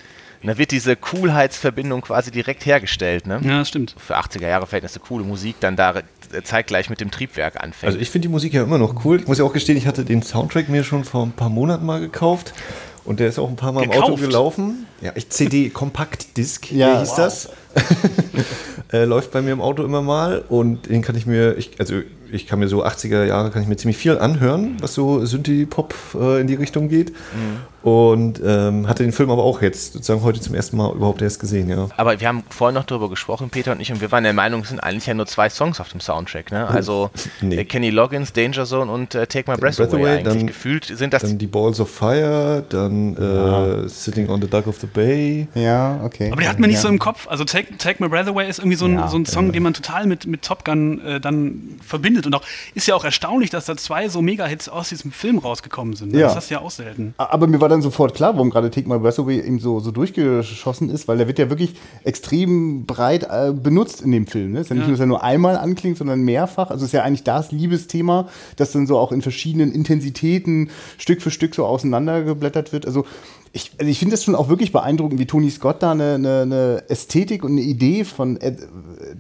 Und 0.43 0.47
da 0.49 0.59
wird 0.59 0.71
diese 0.73 0.97
Coolheitsverbindung 0.97 2.01
quasi 2.01 2.31
direkt 2.31 2.67
hergestellt. 2.67 3.27
Ne? 3.27 3.41
Ja, 3.45 3.59
das 3.61 3.69
stimmt. 3.69 3.95
Für 3.99 4.17
80er 4.19 4.49
Jahre 4.49 4.67
Verhältnisse 4.67 4.99
coole 4.99 5.25
Musik 5.25 5.57
dann 5.61 5.77
da 5.77 5.95
zeitgleich 6.45 6.91
mit 6.91 7.01
dem 7.01 7.11
Triebwerk 7.11 7.57
anfängt. 7.63 7.89
Also 7.89 7.99
ich 7.99 8.11
finde 8.11 8.29
die 8.29 8.33
Musik 8.33 8.53
ja 8.55 8.63
immer 8.63 8.79
noch 8.79 9.05
cool. 9.05 9.21
Ich 9.21 9.27
muss 9.27 9.39
ja 9.39 9.45
auch 9.45 9.53
gestehen, 9.53 9.77
ich 9.77 9.87
hatte 9.87 10.05
den 10.05 10.23
Soundtrack 10.23 10.69
mir 10.69 10.85
schon 10.85 11.05
vor 11.05 11.25
ein 11.25 11.33
paar 11.33 11.51
Monaten 11.51 11.85
mal 11.87 12.01
gekauft. 12.01 12.53
Und 13.05 13.19
der 13.19 13.29
ist 13.29 13.39
auch 13.39 13.49
ein 13.49 13.57
paar 13.57 13.73
Mal 13.73 13.85
im 13.85 13.91
Auto 13.91 14.01
Gekauft? 14.03 14.23
gelaufen. 14.23 14.87
Ja, 15.01 15.13
ich 15.15 15.31
CD 15.31 15.71
Kompaktdisk, 15.71 16.71
Ja, 16.71 16.95
wie 16.95 16.99
hieß 17.01 17.11
wow. 17.11 17.17
das? 17.17 17.49
äh, 18.93 19.05
läuft 19.05 19.31
bei 19.33 19.41
mir 19.43 19.53
im 19.53 19.61
Auto 19.61 19.83
immer 19.85 20.03
mal 20.03 20.45
und 20.49 20.89
den 20.89 21.03
kann 21.03 21.17
ich 21.17 21.25
mir, 21.27 21.57
ich, 21.57 21.73
also 21.79 22.01
ich 22.33 22.47
kann 22.47 22.59
mir 22.59 22.69
so 22.69 22.85
80er 22.85 23.25
Jahre 23.25 23.51
kann 23.51 23.63
ich 23.63 23.69
mir 23.69 23.77
ziemlich 23.77 23.97
viel 23.97 24.19
anhören, 24.19 24.77
was 24.81 24.95
so 24.95 25.25
Synthie-Pop 25.25 25.95
äh, 26.21 26.41
in 26.41 26.47
die 26.47 26.55
Richtung 26.55 26.89
geht. 26.89 27.13
Und 27.83 28.43
ähm, 28.45 28.87
hatte 28.89 29.05
den 29.05 29.13
Film 29.13 29.31
aber 29.31 29.43
auch 29.43 29.63
jetzt 29.63 29.95
sozusagen 29.95 30.23
heute 30.23 30.39
zum 30.39 30.55
ersten 30.55 30.77
Mal 30.77 30.95
überhaupt 30.95 31.23
erst 31.23 31.41
gesehen, 31.41 31.71
ja. 31.71 31.89
Aber 31.97 32.21
wir 32.21 32.29
haben 32.29 32.43
vorhin 32.51 32.75
noch 32.75 32.85
darüber 32.85 33.09
gesprochen, 33.09 33.49
Peter 33.49 33.73
und 33.73 33.81
ich, 33.81 33.91
und 33.91 34.03
wir 34.03 34.13
waren 34.13 34.23
der 34.23 34.35
Meinung, 34.35 34.61
es 34.61 34.69
sind 34.69 34.81
eigentlich 34.81 35.07
ja 35.07 35.15
nur 35.15 35.25
zwei 35.27 35.49
Songs 35.49 35.81
auf 35.81 35.89
dem 35.89 36.01
Soundtrack. 36.01 36.53
Ne? 36.53 36.67
Also 36.69 37.09
Nee. 37.41 37.57
äh, 37.57 37.65
Kenny 37.65 37.89
Loggins, 37.89 38.35
Danger 38.35 38.67
Zone 38.67 38.93
und 38.93 39.15
äh, 39.15 39.27
Take 39.27 39.51
My 39.51 39.57
Breath, 39.57 39.79
Breath 39.79 39.95
Away. 39.95 40.03
Away, 40.03 40.11
eigentlich. 40.19 40.35
dann- 40.37 40.47
Gefühlt 40.47 40.85
sind 40.85 41.15
das 41.15 41.23
Dann 41.23 41.39
die 41.39 41.47
Balls 41.47 41.81
of 41.81 41.89
Fire, 41.89 42.63
dann 42.69 43.17
äh, 43.17 43.89
Sitting 43.89 44.29
on 44.29 44.43
the 44.43 44.49
Dock 44.49 44.67
of 44.67 44.79
the 44.81 44.87
Bay. 44.87 45.49
Ja, 45.55 46.01
okay. 46.05 46.31
Aber 46.33 46.43
die 46.43 46.49
hat 46.49 46.59
man 46.59 46.69
nicht 46.69 46.77
ja. 46.77 46.83
so 46.83 46.89
im 46.89 46.99
Kopf. 46.99 47.29
Also 47.29 47.45
Take, 47.45 47.79
Take 47.79 48.03
My 48.03 48.11
Breath 48.11 48.29
Away 48.29 48.47
ist 48.51 48.59
irgendwie 48.59 48.77
so 48.77 48.85
ein, 48.85 48.95
Ja, 48.95 49.09
so 49.09 49.17
ein 49.17 49.25
Song, 49.25 49.47
ja. 49.47 49.53
den 49.53 49.63
man 49.63 49.73
total 49.73 50.07
mit, 50.07 50.27
mit 50.27 50.43
Top 50.43 50.67
Gun 50.67 51.01
äh, 51.03 51.19
dann 51.19 51.79
verbindet 51.87 52.20
verbindet. 52.23 52.27
Und 52.27 52.35
auch 52.35 52.43
ist 52.75 52.87
ja 52.87 52.95
auch 52.95 53.05
erstaunlich, 53.05 53.51
dass 53.51 53.67
da 53.67 53.77
zwei 53.77 54.09
so 54.09 54.23
Mega-Hits 54.23 54.69
aus 54.69 54.89
diesem 54.91 55.13
Film 55.13 55.39
rausgekommen 55.39 55.95
sind. 55.97 56.15
Ja. 56.15 56.29
Das 56.29 56.37
hast 56.37 56.51
du 56.51 56.55
ja 56.55 56.61
auch 56.61 56.71
selten. 56.71 57.15
Aber 57.17 57.47
mir 57.47 57.61
war 57.61 57.69
dann 57.69 57.83
sofort 57.83 58.15
klar, 58.15 58.35
warum 58.35 58.51
gerade 58.51 58.71
Take 58.71 58.89
My 58.89 58.99
Breath 58.99 59.19
Away 59.19 59.41
eben 59.41 59.59
so, 59.59 59.81
so 59.81 59.91
durchgeschossen 59.91 60.91
ist, 60.91 61.09
weil 61.09 61.19
der 61.19 61.27
wird 61.27 61.39
ja 61.39 61.51
wirklich 61.51 61.75
extrem 62.05 62.87
breit 62.87 63.25
äh, 63.25 63.53
benutzt 63.53 64.03
in 64.03 64.13
dem 64.13 64.27
Film. 64.27 64.53
Ne? 64.53 64.61
Ist 64.61 64.71
ja 64.71 64.75
nicht 64.77 64.83
Ja. 64.83 64.89
nur, 64.89 64.95
dass 64.97 65.01
er 65.01 65.07
nur 65.07 65.23
einmal 65.23 65.57
anklingt, 65.57 65.99
sondern 65.99 66.21
mehrfach. 66.23 66.71
Also 66.71 66.85
ist 66.85 66.93
ja 66.93 67.03
eigentlich 67.03 67.25
das 67.25 67.53
Liebesthema, 67.53 68.29
das 68.57 68.73
dann 68.73 68.87
so 68.87 68.99
auch 68.99 69.13
in 69.13 69.23
verschiedenen 69.23 69.73
Intensitäten 69.73 70.71
Stück 70.99 71.23
für 71.23 71.31
Stück 71.31 71.55
so 71.55 71.65
auseinandergeblättert 71.67 72.73
wird. 72.73 72.87
Also 72.87 73.05
ich, 73.53 73.73
also 73.79 73.91
ich 73.91 73.99
finde 73.99 74.13
das 74.15 74.23
schon 74.23 74.37
auch 74.37 74.49
wirklich 74.49 74.71
beeindruckend, 74.71 75.19
wie 75.19 75.27
Tony 75.27 75.51
Scott 75.51 75.83
da 75.83 75.91
eine, 75.91 76.15
eine, 76.15 76.43
eine 76.43 76.85
Ästhetik 76.89 77.43
und 77.43 77.53
eine 77.53 77.63
Idee 77.63 78.05
von, 78.05 78.37
äh, 78.41 78.55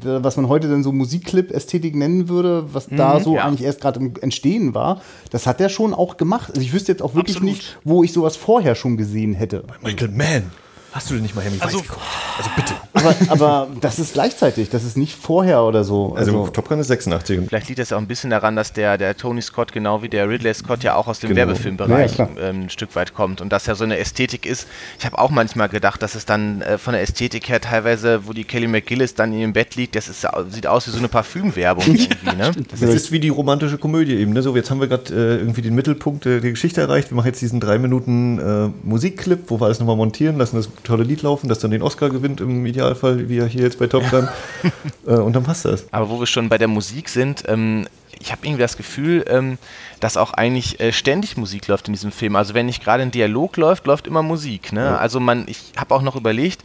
was 0.04 0.37
man 0.37 0.49
heute 0.49 0.69
dann 0.69 0.85
so 0.85 0.92
Musikclip-Ästhetik 0.92 1.97
nennen 1.97 2.28
würde, 2.28 2.64
was 2.73 2.90
da 2.97 3.21
so 3.21 3.37
ja. 3.37 3.45
eigentlich 3.45 3.67
erst 3.67 3.81
gerade 3.81 4.01
im 4.01 4.15
Entstehen 4.21 4.75
war, 4.75 5.01
das 5.31 5.47
hat 5.47 5.61
er 5.61 5.69
schon 5.69 5.95
auch 5.95 6.17
gemacht. 6.17 6.51
Also 6.51 6.61
ich 6.61 6.73
wüsste 6.73 6.93
jetzt 6.93 7.03
auch 7.03 7.15
wirklich 7.15 7.37
Absolut. 7.37 7.57
nicht, 7.57 7.79
wo 7.85 8.03
ich 8.03 8.13
sowas 8.13 8.37
vorher 8.37 8.75
schon 8.75 8.97
gesehen 8.97 9.35
hätte. 9.35 9.65
Michael 9.83 10.09
Mann. 10.09 10.51
Hast 10.93 11.09
du 11.11 11.15
denn 11.15 11.23
nicht 11.23 11.35
Miami 11.37 11.57
Also- 11.61 11.79
Vice 11.79 11.87
geguckt? 11.87 12.07
Also 12.39 12.51
bitte. 12.57 12.75
Aber, 12.93 13.15
aber 13.29 13.69
das 13.81 13.99
ist 13.99 14.15
gleichzeitig, 14.15 14.71
das 14.71 14.83
ist 14.83 14.97
nicht 14.97 15.17
vorher 15.17 15.63
oder 15.63 15.85
so. 15.85 16.15
Also, 16.17 16.49
Top 16.49 16.69
Gun 16.69 16.81
ist 16.81 16.89
86. 16.89 17.39
und 17.39 17.49
Vielleicht 17.49 17.69
liegt 17.69 17.79
das 17.79 17.93
auch 17.93 17.99
ein 17.99 18.09
bisschen 18.09 18.31
daran, 18.31 18.57
dass 18.57 18.73
der, 18.73 18.99
der 18.99 19.17
Tony 19.17 19.41
Scott 19.43 19.73
genau 19.73 20.03
wie 20.03 20.09
der 20.09 20.29
Ridley 20.29 20.53
Scott 20.55 20.83
ja 20.83 20.95
auch 20.97 21.07
aus 21.07 21.21
dem 21.21 21.29
Genau. 21.29 21.39
Werbefilmbereich 21.39 22.19
Ja, 22.19 22.29
ähm, 22.41 22.63
ein 22.65 22.71
Stück 22.71 22.95
weit 22.97 23.15
kommt 23.15 23.41
und 23.41 23.51
dass 23.53 23.67
ja 23.67 23.75
so 23.77 23.85
eine 23.85 23.99
Ästhetik 23.99 24.47
ist. 24.47 24.67
Ich 24.99 25.07
habe 25.07 25.19
auch 25.19 25.31
manchmal 25.31 25.69
gedacht, 25.69 26.03
dass 26.03 26.15
es 26.17 26.27
dann 26.27 26.63
äh, 26.63 26.79
von 26.79 26.93
der 26.93 27.03
Ästhetik 27.03 27.49
her 27.49 27.61
teilweise, 27.61 28.27
wo 28.27 28.33
die 28.33 28.45
Kelly 28.45 28.67
McGillis 28.67 29.15
dann 29.15 29.33
in 29.33 29.39
ihrem 29.41 29.53
Bett 29.53 29.77
liegt, 29.77 29.95
das 29.95 30.09
ist, 30.09 30.27
sieht 30.49 30.67
aus 30.67 30.87
wie 30.89 30.91
so 30.91 30.99
eine 30.99 31.09
Parfümwerbung 31.09 31.85
irgendwie, 31.95 32.37
ne? 32.37 32.51
Das 32.71 32.83
ist 32.83 33.13
wie 33.13 33.21
die 33.21 33.29
romantische 33.29 33.79
Komödie 33.79 34.17
eben. 34.17 34.33
Ne? 34.33 34.43
So, 34.43 34.57
jetzt 34.57 34.71
haben 34.71 34.81
wir 34.81 34.89
gerade 34.89 35.13
äh, 35.15 35.37
irgendwie 35.39 35.63
den 35.63 35.75
Mittelpunkt 35.75 36.27
äh, 36.27 36.41
der 36.41 36.51
Geschichte 36.51 36.81
erreicht. 36.81 37.11
Wir 37.11 37.17
machen 37.17 37.27
jetzt 37.29 37.41
diesen 37.41 37.61
drei 37.61 37.79
Minuten 37.79 38.39
äh, 38.39 38.71
Musikclip, 38.87 39.45
wo 39.49 39.61
wir 39.61 39.67
alles 39.67 39.79
nochmal 39.79 39.97
montieren, 39.97 40.37
lassen 40.37 40.57
das 40.57 40.69
tolle 40.85 41.05
Lied 41.05 41.23
laufen, 41.23 41.49
das 41.49 41.59
dann 41.59 41.71
den 41.71 41.83
Oscar 41.83 42.11
gewinnt 42.11 42.41
im 42.41 42.65
Idealfall, 42.67 43.29
wie 43.29 43.39
er 43.39 43.47
hier 43.47 43.63
jetzt 43.63 43.79
bei 43.79 43.87
Top 43.87 44.09
Gun. 44.11 44.29
äh, 45.07 45.13
und 45.13 45.35
dann 45.35 45.45
passt 45.45 45.65
das. 45.65 45.87
Aber 45.93 46.11
wo 46.11 46.21
wir 46.21 46.27
schon 46.27 46.49
bei 46.49 46.59
der 46.59 46.69
Musik 46.69 47.09
sind, 47.09 47.45
ähm, 47.49 47.87
ich 48.19 48.33
habe 48.33 48.47
irgendwie 48.47 48.61
das 48.63 48.77
Gefühl, 48.77 49.25
ähm, 49.29 49.59
dass 50.01 50.17
auch 50.17 50.33
eigentlich 50.33 50.81
äh, 50.81 50.93
ständig 50.93 51.37
Musik 51.37 51.67
läuft 51.69 51.89
in 51.89 51.95
diesem 51.95 52.13
Film. 52.13 52.37
Also 52.37 52.55
wenn 52.55 52.67
nicht 52.67 52.83
gerade 52.83 53.03
ein 53.03 53.11
Dialog 53.11 53.57
läuft, 53.57 53.87
läuft 53.87 54.07
immer 54.07 54.23
Musik. 54.23 54.73
Ne? 54.73 54.99
Also 54.99 55.21
man, 55.21 55.45
ich 55.47 55.73
habe 55.77 55.95
auch 55.95 56.03
noch 56.03 56.17
überlegt, 56.17 56.63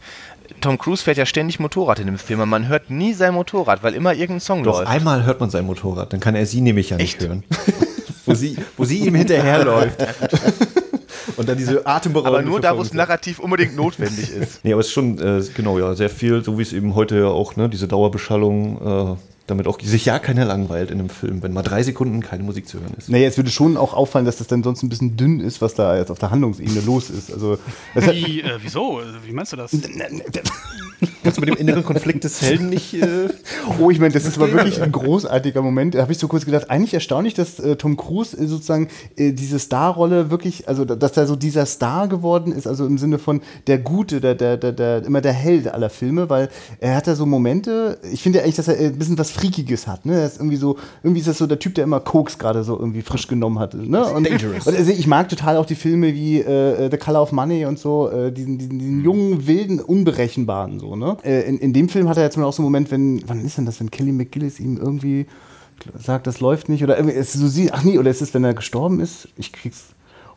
Tom 0.60 0.78
Cruise 0.78 1.02
fährt 1.02 1.16
ja 1.16 1.26
ständig 1.26 1.58
Motorrad 1.58 1.98
in 1.98 2.06
dem 2.06 2.18
Film, 2.18 2.40
aber 2.40 2.46
man 2.46 2.68
hört 2.68 2.90
nie 2.90 3.14
sein 3.14 3.34
Motorrad, 3.34 3.82
weil 3.82 3.94
immer 3.94 4.12
irgendein 4.12 4.40
Song 4.40 4.62
Doch 4.62 4.78
läuft. 4.78 4.90
einmal 4.90 5.24
hört 5.24 5.40
man 5.40 5.50
sein 5.50 5.66
Motorrad, 5.66 6.12
dann 6.12 6.20
kann 6.20 6.34
er 6.34 6.46
sie 6.46 6.60
nämlich 6.60 6.90
ja 6.90 6.96
nicht 6.96 7.14
Echt? 7.14 7.28
hören. 7.28 7.42
wo, 8.26 8.34
sie, 8.34 8.56
wo 8.76 8.84
sie 8.84 8.98
ihm 8.98 9.14
hinterherläuft. 9.14 9.98
Und 11.36 11.48
dann 11.48 11.58
diese 11.58 11.86
atemberaubende 11.86 12.38
aber 12.38 12.48
nur 12.48 12.60
da, 12.60 12.76
wo 12.76 12.82
es 12.82 12.92
narrativ 12.92 13.38
unbedingt 13.38 13.76
notwendig 13.76 14.30
ist. 14.30 14.60
Nee, 14.64 14.72
aber 14.72 14.80
es 14.80 14.88
ist 14.88 14.92
schon, 14.92 15.18
äh, 15.18 15.42
genau, 15.54 15.78
ja, 15.78 15.94
sehr 15.94 16.10
viel, 16.10 16.42
so 16.42 16.58
wie 16.58 16.62
es 16.62 16.72
eben 16.72 16.94
heute 16.94 17.18
ja 17.18 17.26
auch, 17.26 17.56
ne, 17.56 17.68
diese 17.68 17.88
Dauerbeschallung, 17.88 19.14
äh, 19.14 19.16
damit 19.46 19.66
auch 19.68 19.80
sich 19.80 20.04
ja 20.04 20.18
keiner 20.18 20.44
langweilt 20.44 20.90
in 20.90 20.98
einem 20.98 21.08
Film, 21.08 21.42
wenn 21.42 21.52
mal 21.52 21.62
drei 21.62 21.82
Sekunden 21.82 22.20
keine 22.20 22.42
Musik 22.42 22.66
zu 22.68 22.80
hören 22.80 22.94
ist. 22.98 23.08
Naja, 23.08 23.28
es 23.28 23.36
würde 23.36 23.50
schon 23.50 23.76
auch 23.76 23.94
auffallen, 23.94 24.26
dass 24.26 24.38
das 24.38 24.48
dann 24.48 24.62
sonst 24.62 24.82
ein 24.82 24.88
bisschen 24.88 25.16
dünn 25.16 25.40
ist, 25.40 25.60
was 25.60 25.74
da 25.74 25.96
jetzt 25.96 26.10
auf 26.10 26.18
der 26.18 26.30
Handlungsebene 26.30 26.80
los 26.80 27.10
ist. 27.10 27.32
Also, 27.32 27.58
Wie, 27.94 28.40
äh, 28.40 28.58
wieso? 28.60 28.98
Also, 28.98 29.12
Wie 29.24 29.32
meinst 29.32 29.52
du 29.52 29.56
das? 29.56 29.70
Kannst 31.22 31.36
du 31.36 31.40
mit 31.42 31.50
dem 31.50 31.56
inneren 31.56 31.84
Konflikt 31.84 32.24
des 32.24 32.40
Helden 32.40 32.70
nicht. 32.70 32.94
Äh, 32.94 33.28
oh, 33.80 33.90
ich 33.90 33.98
meine, 33.98 34.14
das 34.14 34.24
ist 34.24 34.38
aber 34.38 34.50
wirklich 34.52 34.80
ein 34.80 34.92
großartiger 34.92 35.60
Moment. 35.60 35.94
Da 35.94 36.00
habe 36.00 36.12
ich 36.12 36.18
so 36.18 36.26
kurz 36.26 36.46
gedacht, 36.46 36.70
eigentlich 36.70 36.94
erstaunlich, 36.94 37.34
dass 37.34 37.58
äh, 37.60 37.76
Tom 37.76 37.96
Cruise 37.96 38.36
äh, 38.36 38.46
sozusagen 38.46 38.88
äh, 39.16 39.32
diese 39.32 39.58
Starrolle 39.58 40.30
wirklich, 40.30 40.68
also 40.68 40.84
da- 40.86 40.96
dass 40.96 41.16
er 41.16 41.26
so 41.26 41.36
dieser 41.36 41.66
Star 41.66 42.08
geworden 42.08 42.52
ist, 42.52 42.66
also 42.66 42.86
im 42.86 42.96
Sinne 42.96 43.18
von 43.18 43.42
der 43.66 43.78
Gute, 43.78 44.20
der, 44.22 44.34
der, 44.34 44.56
der, 44.56 44.72
der 44.72 45.04
immer 45.04 45.20
der 45.20 45.34
Held 45.34 45.68
aller 45.68 45.90
Filme, 45.90 46.30
weil 46.30 46.48
er 46.80 46.96
hat 46.96 47.06
da 47.06 47.14
so 47.14 47.26
Momente, 47.26 47.98
ich 48.10 48.22
finde 48.22 48.38
ja 48.38 48.44
eigentlich, 48.44 48.56
dass 48.56 48.68
er 48.68 48.78
äh, 48.80 48.86
ein 48.86 48.98
bisschen 48.98 49.18
was 49.18 49.30
Freakiges 49.30 49.86
hat. 49.86 50.06
Ne? 50.06 50.14
Er 50.20 50.26
ist 50.26 50.38
irgendwie 50.38 50.56
so, 50.56 50.76
irgendwie 51.02 51.20
ist 51.20 51.28
das 51.28 51.36
so 51.38 51.46
der 51.46 51.58
Typ, 51.58 51.74
der 51.74 51.84
immer 51.84 52.00
Koks 52.00 52.38
gerade 52.38 52.64
so 52.64 52.78
irgendwie 52.78 53.02
frisch 53.02 53.26
genommen 53.26 53.58
hat. 53.58 53.74
Ne? 53.74 54.04
Und, 54.06 54.26
und 54.66 54.76
also 54.78 54.90
ich 54.92 55.06
mag 55.06 55.28
total 55.28 55.58
auch 55.58 55.66
die 55.66 55.74
Filme 55.74 56.14
wie 56.14 56.40
äh, 56.40 56.90
The 56.90 56.96
Color 56.96 57.22
of 57.22 57.32
Money 57.32 57.66
und 57.66 57.78
so, 57.78 58.08
diesen, 58.30 58.56
diesen, 58.58 58.78
diesen 58.78 59.04
jungen, 59.04 59.46
wilden, 59.46 59.80
unberechenbaren 59.80 60.78
so, 60.80 60.85
ne? 60.94 61.16
Äh, 61.24 61.48
in, 61.48 61.58
in 61.58 61.72
dem 61.72 61.88
Film 61.88 62.08
hat 62.08 62.16
er 62.16 62.22
jetzt 62.22 62.36
mal 62.36 62.44
auch 62.44 62.52
so 62.52 62.62
einen 62.62 62.66
Moment, 62.66 62.90
wenn, 62.90 63.22
wann 63.26 63.44
ist 63.44 63.58
denn 63.58 63.66
das, 63.66 63.80
wenn 63.80 63.90
Kelly 63.90 64.12
McGillis 64.12 64.60
ihm 64.60 64.76
irgendwie 64.76 65.26
sagt, 65.98 66.26
das 66.26 66.40
läuft 66.40 66.68
nicht 66.68 66.82
oder 66.82 66.96
irgendwie, 66.96 67.16
es 67.16 67.34
ist 67.34 67.40
so 67.40 67.48
sie, 67.48 67.72
ach 67.72 67.82
nee, 67.82 67.98
oder 67.98 68.10
ist 68.10 68.22
es, 68.22 68.34
wenn 68.34 68.44
er 68.44 68.54
gestorben 68.54 69.00
ist? 69.00 69.28
Ich 69.36 69.52
krieg's. 69.52 69.88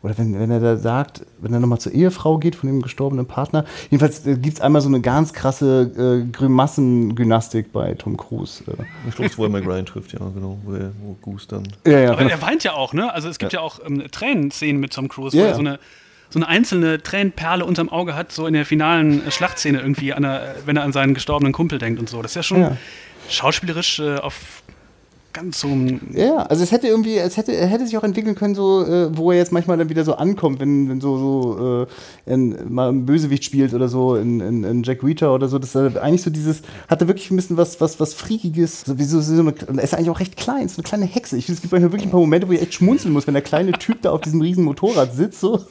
Oder 0.02 0.16
wenn, 0.16 0.38
wenn 0.38 0.50
er 0.50 0.60
da 0.60 0.78
sagt, 0.78 1.26
wenn 1.40 1.52
er 1.52 1.60
nochmal 1.60 1.78
zur 1.78 1.92
Ehefrau 1.92 2.38
geht 2.38 2.56
von 2.56 2.68
dem 2.68 2.80
gestorbenen 2.80 3.26
Partner. 3.26 3.66
Jedenfalls 3.90 4.26
äh, 4.26 4.36
gibt 4.36 4.54
es 4.54 4.60
einmal 4.62 4.80
so 4.80 4.88
eine 4.88 5.02
ganz 5.02 5.34
krasse 5.34 6.22
äh, 6.24 6.30
Grimassengymnastik 6.32 7.70
bei 7.70 7.92
Tom 7.94 8.16
Cruise. 8.16 8.64
Äh. 8.66 8.82
ich 9.08 9.14
glaube, 9.14 9.30
wo 9.36 9.42
er 9.44 9.50
McRyan 9.50 9.84
trifft, 9.84 10.14
ja, 10.14 10.20
genau, 10.34 10.58
wo, 10.64 10.72
er, 10.72 10.92
wo 11.02 11.16
Goose 11.20 11.46
dann. 11.48 11.64
Ja, 11.86 12.00
ja, 12.00 12.12
Aber 12.12 12.20
genau. 12.20 12.30
er 12.30 12.40
weint 12.40 12.64
ja 12.64 12.72
auch, 12.72 12.94
ne? 12.94 13.12
Also 13.12 13.28
es 13.28 13.38
gibt 13.38 13.52
ja, 13.52 13.60
auch 13.60 13.78
ähm, 13.84 14.02
Tränenszenen 14.10 14.80
mit 14.80 14.94
Tom 14.94 15.08
Cruise, 15.08 15.36
Ja, 15.36 15.42
wo 15.42 15.46
ja. 15.46 15.50
er 15.50 15.54
so 15.54 15.60
eine, 15.60 15.78
so 16.30 16.38
eine 16.38 16.48
einzelne 16.48 17.02
Tränenperle 17.02 17.64
unterm 17.64 17.88
Auge 17.88 18.14
hat, 18.14 18.32
so 18.32 18.46
in 18.46 18.54
der 18.54 18.64
finalen 18.64 19.26
äh, 19.26 19.30
Schlachtszene 19.30 19.80
irgendwie, 19.80 20.12
an 20.12 20.22
der, 20.22 20.54
wenn 20.64 20.76
er 20.76 20.84
an 20.84 20.92
seinen 20.92 21.14
gestorbenen 21.14 21.52
Kumpel 21.52 21.78
denkt 21.78 21.98
und 22.00 22.08
so. 22.08 22.22
Das 22.22 22.32
ist 22.32 22.36
ja 22.36 22.42
schon 22.42 22.60
Ja. 22.60 22.76
schauspielerisch 23.28 23.98
äh, 24.00 24.16
auf 24.16 24.62
ganz 25.32 25.60
so 25.60 25.68
Ja, 26.12 26.38
also 26.38 26.64
es 26.64 26.72
hätte 26.72 26.88
irgendwie, 26.88 27.16
es 27.16 27.36
hätte, 27.36 27.52
er 27.54 27.68
hätte 27.68 27.86
sich 27.86 27.96
auch 27.96 28.02
entwickeln 28.02 28.34
können, 28.34 28.56
so, 28.56 28.84
äh, 28.84 29.16
wo 29.16 29.30
er 29.30 29.38
jetzt 29.38 29.52
manchmal 29.52 29.78
dann 29.78 29.88
wieder 29.88 30.02
so 30.04 30.14
ankommt, 30.16 30.58
wenn, 30.58 30.88
wenn 30.88 31.00
so, 31.00 31.18
so 31.18 31.86
äh, 32.26 32.32
in, 32.32 32.72
mal 32.72 32.88
ein 32.88 33.06
Bösewicht 33.06 33.44
spielt 33.44 33.72
oder 33.72 33.88
so, 33.88 34.16
in, 34.16 34.40
in, 34.40 34.64
in 34.64 34.82
Jack 34.82 35.04
Reacher 35.04 35.32
oder 35.32 35.46
so, 35.48 35.60
das 35.60 35.74
er 35.76 36.02
eigentlich 36.02 36.22
so 36.22 36.30
dieses, 36.30 36.62
hatte 36.88 37.06
wirklich 37.06 37.30
ein 37.30 37.36
bisschen 37.36 37.56
was, 37.56 37.80
was, 37.80 38.00
was 38.00 38.12
Freakiges, 38.12 38.80
so 38.80 38.98
wie 38.98 39.04
so, 39.04 39.20
so 39.20 39.40
eine, 39.40 39.54
er 39.76 39.82
ist 39.84 39.94
eigentlich 39.94 40.10
auch 40.10 40.18
recht 40.18 40.36
klein, 40.36 40.68
so 40.68 40.78
eine 40.78 40.82
kleine 40.82 41.04
Hexe. 41.06 41.36
Ich 41.36 41.46
finde, 41.46 41.58
es 41.58 41.62
gibt 41.62 41.70
manchmal 41.70 41.92
wirklich 41.92 42.08
ein 42.08 42.12
paar 42.12 42.18
Momente, 42.20 42.48
wo 42.48 42.52
ich 42.52 42.60
echt 42.62 42.74
schmunzeln 42.74 43.12
muss, 43.12 43.28
wenn 43.28 43.34
der 43.34 43.42
kleine 43.44 43.70
Typ 43.70 44.02
da 44.02 44.10
auf 44.10 44.22
diesem 44.22 44.40
riesen 44.40 44.64
Motorrad 44.64 45.14
sitzt, 45.14 45.38
so. 45.40 45.64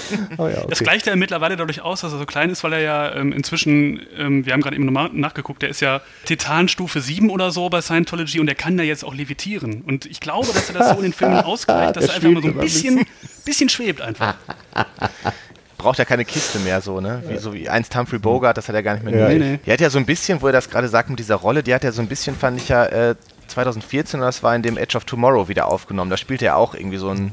oh 0.38 0.46
ja, 0.46 0.60
Das 0.68 0.80
okay. 0.80 0.84
gleicht 0.84 1.06
er 1.06 1.16
mittlerweile 1.16 1.56
dadurch 1.56 1.80
aus, 1.80 2.02
dass 2.02 2.12
er 2.12 2.18
so 2.18 2.26
klein 2.26 2.50
ist, 2.50 2.62
weil 2.62 2.74
er 2.74 2.80
ja 2.80 3.14
ähm, 3.14 3.32
inzwischen, 3.32 4.00
ähm, 4.16 4.46
wir 4.46 4.52
haben 4.52 4.60
gerade 4.60 4.76
eben 4.76 4.84
nochmal 4.84 5.10
nachgeguckt, 5.12 5.62
der 5.62 5.70
ist 5.70 5.80
ja 5.80 6.00
Titanstufe 6.24 7.00
7 7.00 7.30
oder 7.30 7.50
so 7.50 7.68
bei 7.68 7.80
Scientology 7.80 8.40
und 8.40 8.46
der 8.46 8.54
kann 8.54 8.78
ja 8.78 8.84
jetzt 8.84 9.04
auch 9.04 9.14
levitieren. 9.14 9.82
Und 9.82 10.06
ich 10.06 10.20
glaube, 10.20 10.48
dass 10.48 10.68
er 10.68 10.78
das 10.78 10.90
so 10.90 10.96
in 10.96 11.02
den 11.02 11.12
Filmen 11.12 11.40
ausgleicht, 11.40 11.96
dass 11.96 12.08
er 12.08 12.14
einfach 12.14 12.30
mal 12.30 12.42
so 12.42 12.48
ein 12.48 12.54
ein 12.60 12.60
bisschen, 12.60 13.06
bisschen 13.44 13.68
schwebt 13.68 14.00
einfach. 14.00 14.34
Braucht 15.78 15.98
ja 15.98 16.04
keine 16.04 16.26
Kiste 16.26 16.58
mehr 16.58 16.82
so, 16.82 17.00
ne? 17.00 17.22
Wie, 17.26 17.38
so 17.38 17.54
wie 17.54 17.68
einst 17.70 17.96
Humphrey 17.96 18.18
Bogart, 18.18 18.58
das 18.58 18.68
hat 18.68 18.74
er 18.74 18.82
gar 18.82 18.94
nicht 18.94 19.02
mehr 19.04 19.16
Ja, 19.16 19.28
nee, 19.30 19.38
nee. 19.38 19.58
Die 19.64 19.72
hat 19.72 19.80
ja 19.80 19.88
so 19.88 19.98
ein 19.98 20.04
bisschen, 20.04 20.42
wo 20.42 20.46
er 20.48 20.52
das 20.52 20.68
gerade 20.68 20.88
sagt 20.88 21.08
mit 21.08 21.18
dieser 21.18 21.36
Rolle, 21.36 21.62
die 21.62 21.74
hat 21.74 21.84
ja 21.84 21.90
so 21.90 22.02
ein 22.02 22.08
bisschen, 22.08 22.36
fand 22.36 22.60
ich 22.60 22.68
ja, 22.68 22.84
äh, 22.84 23.14
2014, 23.46 24.20
das 24.20 24.42
war 24.42 24.54
in 24.54 24.62
dem 24.62 24.76
Edge 24.76 24.96
of 24.96 25.04
Tomorrow 25.06 25.48
wieder 25.48 25.66
aufgenommen. 25.66 26.10
Da 26.10 26.18
spielte 26.18 26.44
er 26.44 26.56
auch 26.56 26.74
irgendwie 26.74 26.98
so 26.98 27.08
einen 27.08 27.32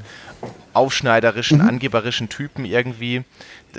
aufschneiderischen, 0.74 1.60
Mhm. 1.60 1.68
angeberischen 1.68 2.30
Typen 2.30 2.66
irgendwie. 2.66 3.24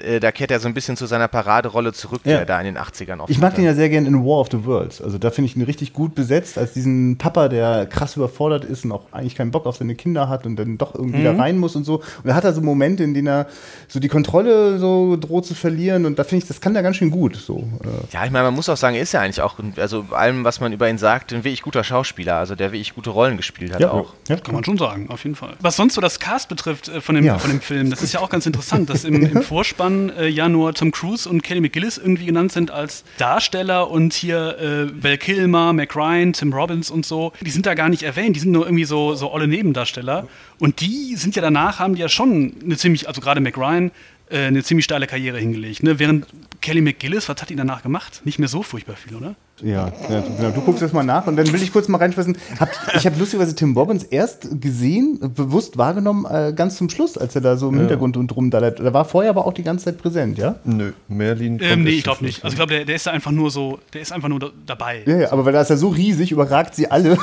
Äh, 0.02 0.20
Da 0.20 0.32
kehrt 0.32 0.50
er 0.50 0.60
so 0.60 0.68
ein 0.68 0.74
bisschen 0.74 0.96
zu 0.96 1.06
seiner 1.06 1.28
Paraderolle 1.28 1.92
zurück, 1.92 2.22
die 2.24 2.30
Ja. 2.30 2.38
er 2.38 2.46
da 2.46 2.58
in 2.60 2.66
den 2.66 2.76
80ern 2.78 3.20
oft 3.20 3.30
Ich 3.30 3.38
mag 3.38 3.52
hatte. 3.52 3.56
den 3.62 3.64
ja 3.66 3.74
sehr 3.74 3.88
gerne 3.88 4.08
in 4.08 4.14
War 4.24 4.40
of 4.40 4.48
the 4.50 4.64
Worlds. 4.64 5.00
Also 5.02 5.18
da 5.18 5.30
finde 5.30 5.50
ich 5.50 5.56
ihn 5.56 5.62
richtig 5.62 5.92
gut 5.92 6.14
besetzt, 6.14 6.58
als 6.58 6.72
diesen 6.72 7.18
Papa, 7.18 7.48
der 7.48 7.86
krass 7.86 8.16
überfordert 8.16 8.64
ist 8.64 8.84
und 8.84 8.92
auch 8.92 9.04
eigentlich 9.12 9.34
keinen 9.34 9.50
Bock 9.50 9.66
auf 9.66 9.76
seine 9.76 9.94
Kinder 9.94 10.28
hat 10.28 10.46
und 10.46 10.56
dann 10.56 10.78
doch 10.78 10.94
irgendwie 10.94 11.22
da 11.24 11.34
rein 11.34 11.58
muss 11.58 11.76
und 11.76 11.84
so. 11.84 11.96
Und 12.22 12.30
er 12.30 12.34
hat 12.34 12.44
da 12.44 12.52
so 12.52 12.60
Momente, 12.60 13.02
in 13.04 13.14
denen 13.14 13.26
er 13.28 13.46
so 13.88 14.00
die 14.00 14.08
Kontrolle 14.08 14.78
so 14.78 15.16
droht 15.16 15.46
zu 15.46 15.54
verlieren 15.54 16.06
und 16.06 16.18
da 16.18 16.24
finde 16.24 16.42
ich, 16.44 16.48
das 16.48 16.60
kann 16.60 16.74
er 16.76 16.82
ganz 16.82 16.96
schön 16.96 17.10
gut. 17.10 17.36
So. 17.36 17.58
Äh, 17.82 17.88
Ja, 18.12 18.24
ich 18.24 18.30
meine, 18.30 18.44
man 18.44 18.54
muss 18.54 18.68
auch 18.68 18.76
sagen, 18.76 18.96
er 18.96 19.02
ist 19.02 19.12
ja 19.12 19.20
eigentlich 19.20 19.40
auch, 19.40 19.56
also 19.76 20.04
bei 20.10 20.16
allem, 20.16 20.44
was 20.44 20.60
man 20.60 20.72
über 20.72 20.88
ihn 20.88 20.98
sagt, 20.98 21.32
ein 21.32 21.44
wirklich 21.44 21.62
guter 21.62 21.84
Schauspieler, 21.84 22.36
also 22.36 22.54
der 22.54 22.72
wirklich 22.72 22.94
gute 22.94 23.10
Rollen 23.10 23.36
gespielt 23.36 23.74
hat 23.74 23.84
auch. 23.84 24.14
ja. 24.28 24.36
Kann 24.36 24.54
man 24.54 24.64
schon 24.64 24.78
sagen, 24.78 25.08
auf 25.10 25.24
jeden 25.24 25.36
Fall. 25.36 25.54
Was 25.60 25.76
sonst 25.76 25.94
so 25.94 26.00
das 26.00 26.18
Cast 26.20 26.48
betrifft 26.48 26.88
äh, 26.88 27.00
von 27.00 27.14
dem, 27.14 27.24
Ja. 27.24 27.38
von 27.38 27.50
dem 27.50 27.60
Film, 27.60 27.90
das 27.90 28.02
ist 28.02 28.12
ja 28.12 28.20
auch 28.20 28.30
ganz 28.30 28.46
interessant, 28.46 28.88
dass 28.90 29.04
im, 29.04 29.14
im 29.22 29.42
Vorspann 29.78 30.10
äh, 30.18 30.26
ja 30.26 30.48
nur 30.48 30.74
Tom 30.74 30.90
Cruise 30.90 31.28
und 31.28 31.42
Kelly 31.42 31.60
McGillis 31.60 31.98
irgendwie 31.98 32.26
genannt 32.26 32.50
sind 32.50 32.70
als 32.70 33.04
Darsteller 33.16 33.90
und 33.90 34.12
hier 34.12 34.58
äh, 34.58 35.02
Val 35.02 35.16
Kilmer, 35.18 35.72
Mac 35.72 35.94
Ryan, 35.94 36.32
Tim 36.32 36.52
Robbins 36.52 36.90
und 36.90 37.06
so, 37.06 37.32
die 37.40 37.50
sind 37.50 37.64
da 37.64 37.74
gar 37.74 37.88
nicht 37.88 38.02
erwähnt, 38.02 38.34
die 38.34 38.40
sind 38.40 38.50
nur 38.50 38.66
irgendwie 38.66 38.84
so, 38.84 39.14
so 39.14 39.32
olle 39.32 39.46
Nebendarsteller. 39.46 40.26
Und 40.58 40.80
die 40.80 41.14
sind 41.14 41.36
ja 41.36 41.42
danach, 41.42 41.78
haben 41.78 41.94
die 41.94 42.00
ja 42.00 42.08
schon 42.08 42.54
eine 42.62 42.76
ziemlich, 42.76 43.06
also 43.06 43.20
gerade 43.20 43.40
Mac 43.40 43.56
Ryan, 43.56 43.92
äh, 44.30 44.46
eine 44.46 44.62
ziemlich 44.62 44.84
steile 44.84 45.06
Karriere 45.06 45.38
hingelegt. 45.38 45.82
Ne? 45.82 45.98
Während 45.98 46.26
Kelly 46.60 46.80
McGillis, 46.80 47.28
was 47.28 47.40
hat 47.40 47.50
ihn 47.50 47.56
danach 47.56 47.82
gemacht? 47.82 48.22
Nicht 48.24 48.38
mehr 48.38 48.48
so 48.48 48.62
furchtbar 48.62 48.96
viel, 48.96 49.16
oder? 49.16 49.34
Ja, 49.62 49.92
ja 50.08 50.20
genau. 50.20 50.50
Du 50.50 50.60
guckst 50.60 50.82
das 50.82 50.92
mal 50.92 51.02
nach 51.02 51.26
und 51.26 51.36
dann 51.36 51.52
will 51.52 51.62
ich 51.62 51.72
kurz 51.72 51.88
mal 51.88 51.98
reinschmeißen. 51.98 52.36
Hab, 52.60 52.70
ich 52.94 53.06
habe 53.06 53.18
lustigerweise 53.18 53.54
Tim 53.54 53.76
Robbins 53.76 54.04
erst 54.04 54.60
gesehen, 54.60 55.18
bewusst 55.34 55.78
wahrgenommen, 55.78 56.26
äh, 56.26 56.52
ganz 56.54 56.76
zum 56.76 56.90
Schluss, 56.90 57.16
als 57.16 57.34
er 57.34 57.40
da 57.40 57.56
so 57.56 57.68
im 57.68 57.78
Hintergrund 57.78 58.16
und 58.16 58.34
rum 58.36 58.50
da. 58.50 58.70
Da 58.70 58.92
war 58.92 59.04
vorher 59.04 59.30
aber 59.30 59.46
auch 59.46 59.52
die 59.52 59.62
ganze 59.62 59.86
Zeit 59.86 59.98
präsent, 59.98 60.38
ja? 60.38 60.56
Nö, 60.64 60.92
Merlin. 61.08 61.58
Ähm, 61.62 61.84
nee, 61.84 61.90
ich 61.90 62.04
glaube 62.04 62.24
nicht. 62.24 62.44
Also 62.44 62.54
ich 62.54 62.56
glaube, 62.56 62.74
der, 62.74 62.84
der 62.84 62.96
ist 62.96 63.06
da 63.06 63.12
einfach 63.12 63.30
nur 63.30 63.50
so, 63.50 63.78
der 63.94 64.00
ist 64.00 64.12
einfach 64.12 64.28
nur 64.28 64.40
da, 64.40 64.50
dabei. 64.66 65.02
Ja, 65.06 65.16
ja, 65.16 65.32
aber 65.32 65.44
weil 65.44 65.54
er 65.54 65.62
ist 65.62 65.70
ja 65.70 65.76
so 65.76 65.88
riesig, 65.88 66.32
überragt 66.32 66.74
sie 66.74 66.90
alle. 66.90 67.10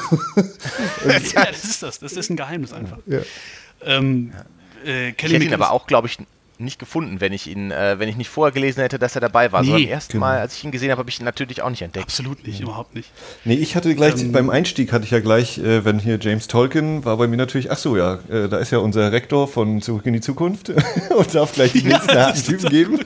ja, 1.05 1.45
das 1.45 1.63
ist 1.63 1.83
das. 1.83 1.99
Das 1.99 2.13
ist 2.13 2.29
ein 2.29 2.35
Geheimnis 2.35 2.73
einfach. 2.73 2.97
Ja. 3.05 3.19
Ähm, 3.83 4.31
äh, 4.85 5.09
Ich 5.09 5.17
Kelly 5.17 5.33
hätte 5.35 5.45
ihn 5.45 5.53
aber 5.53 5.71
auch, 5.71 5.87
glaube 5.87 6.07
ich, 6.07 6.17
nicht 6.59 6.79
gefunden, 6.79 7.21
wenn 7.21 7.33
ich 7.33 7.47
ihn, 7.47 7.71
äh, 7.71 7.99
wenn 7.99 8.09
ich 8.09 8.15
nicht 8.15 8.29
vorher 8.29 8.53
gelesen 8.53 8.81
hätte, 8.81 8.99
dass 8.99 9.15
er 9.15 9.21
dabei 9.21 9.51
war. 9.51 9.61
Nee, 9.61 9.67
so 9.67 9.73
beim 9.73 9.87
ersten 9.87 10.11
genau. 10.13 10.25
Mal, 10.25 10.39
als 10.39 10.55
ich 10.55 10.63
ihn 10.63 10.71
gesehen 10.71 10.91
habe, 10.91 10.99
habe 10.99 11.09
ich 11.09 11.19
ihn 11.19 11.25
natürlich 11.25 11.61
auch 11.61 11.69
nicht 11.69 11.81
entdeckt. 11.81 12.05
Absolut 12.05 12.45
nicht, 12.45 12.61
überhaupt 12.61 12.95
nicht. 12.95 13.09
Nee, 13.43 13.55
ich 13.55 13.75
hatte 13.75 13.93
gleich, 13.95 14.13
beim 14.31 14.49
Einstieg 14.49 14.91
hatte 14.91 15.05
ich 15.05 15.11
ja 15.11 15.19
gleich, 15.19 15.57
äh, 15.57 15.85
wenn 15.85 15.99
hier 15.99 16.17
James 16.19 16.47
Tolkien 16.47 17.05
war 17.05 17.17
bei 17.17 17.27
mir 17.27 17.37
natürlich, 17.37 17.71
ach 17.71 17.77
so, 17.77 17.97
ja, 17.97 18.19
äh, 18.29 18.47
da 18.49 18.57
ist 18.57 18.71
ja 18.71 18.79
unser 18.79 19.11
Rektor 19.11 19.47
von 19.47 19.81
Zurück 19.81 20.05
in 20.05 20.13
die 20.13 20.21
Zukunft 20.21 20.69
und 21.17 21.35
darf 21.35 21.53
gleich 21.53 21.71
die 21.71 21.83
nächsten 21.87 22.17
harten 22.17 22.43
Typen 22.43 22.69
geben. 22.69 22.99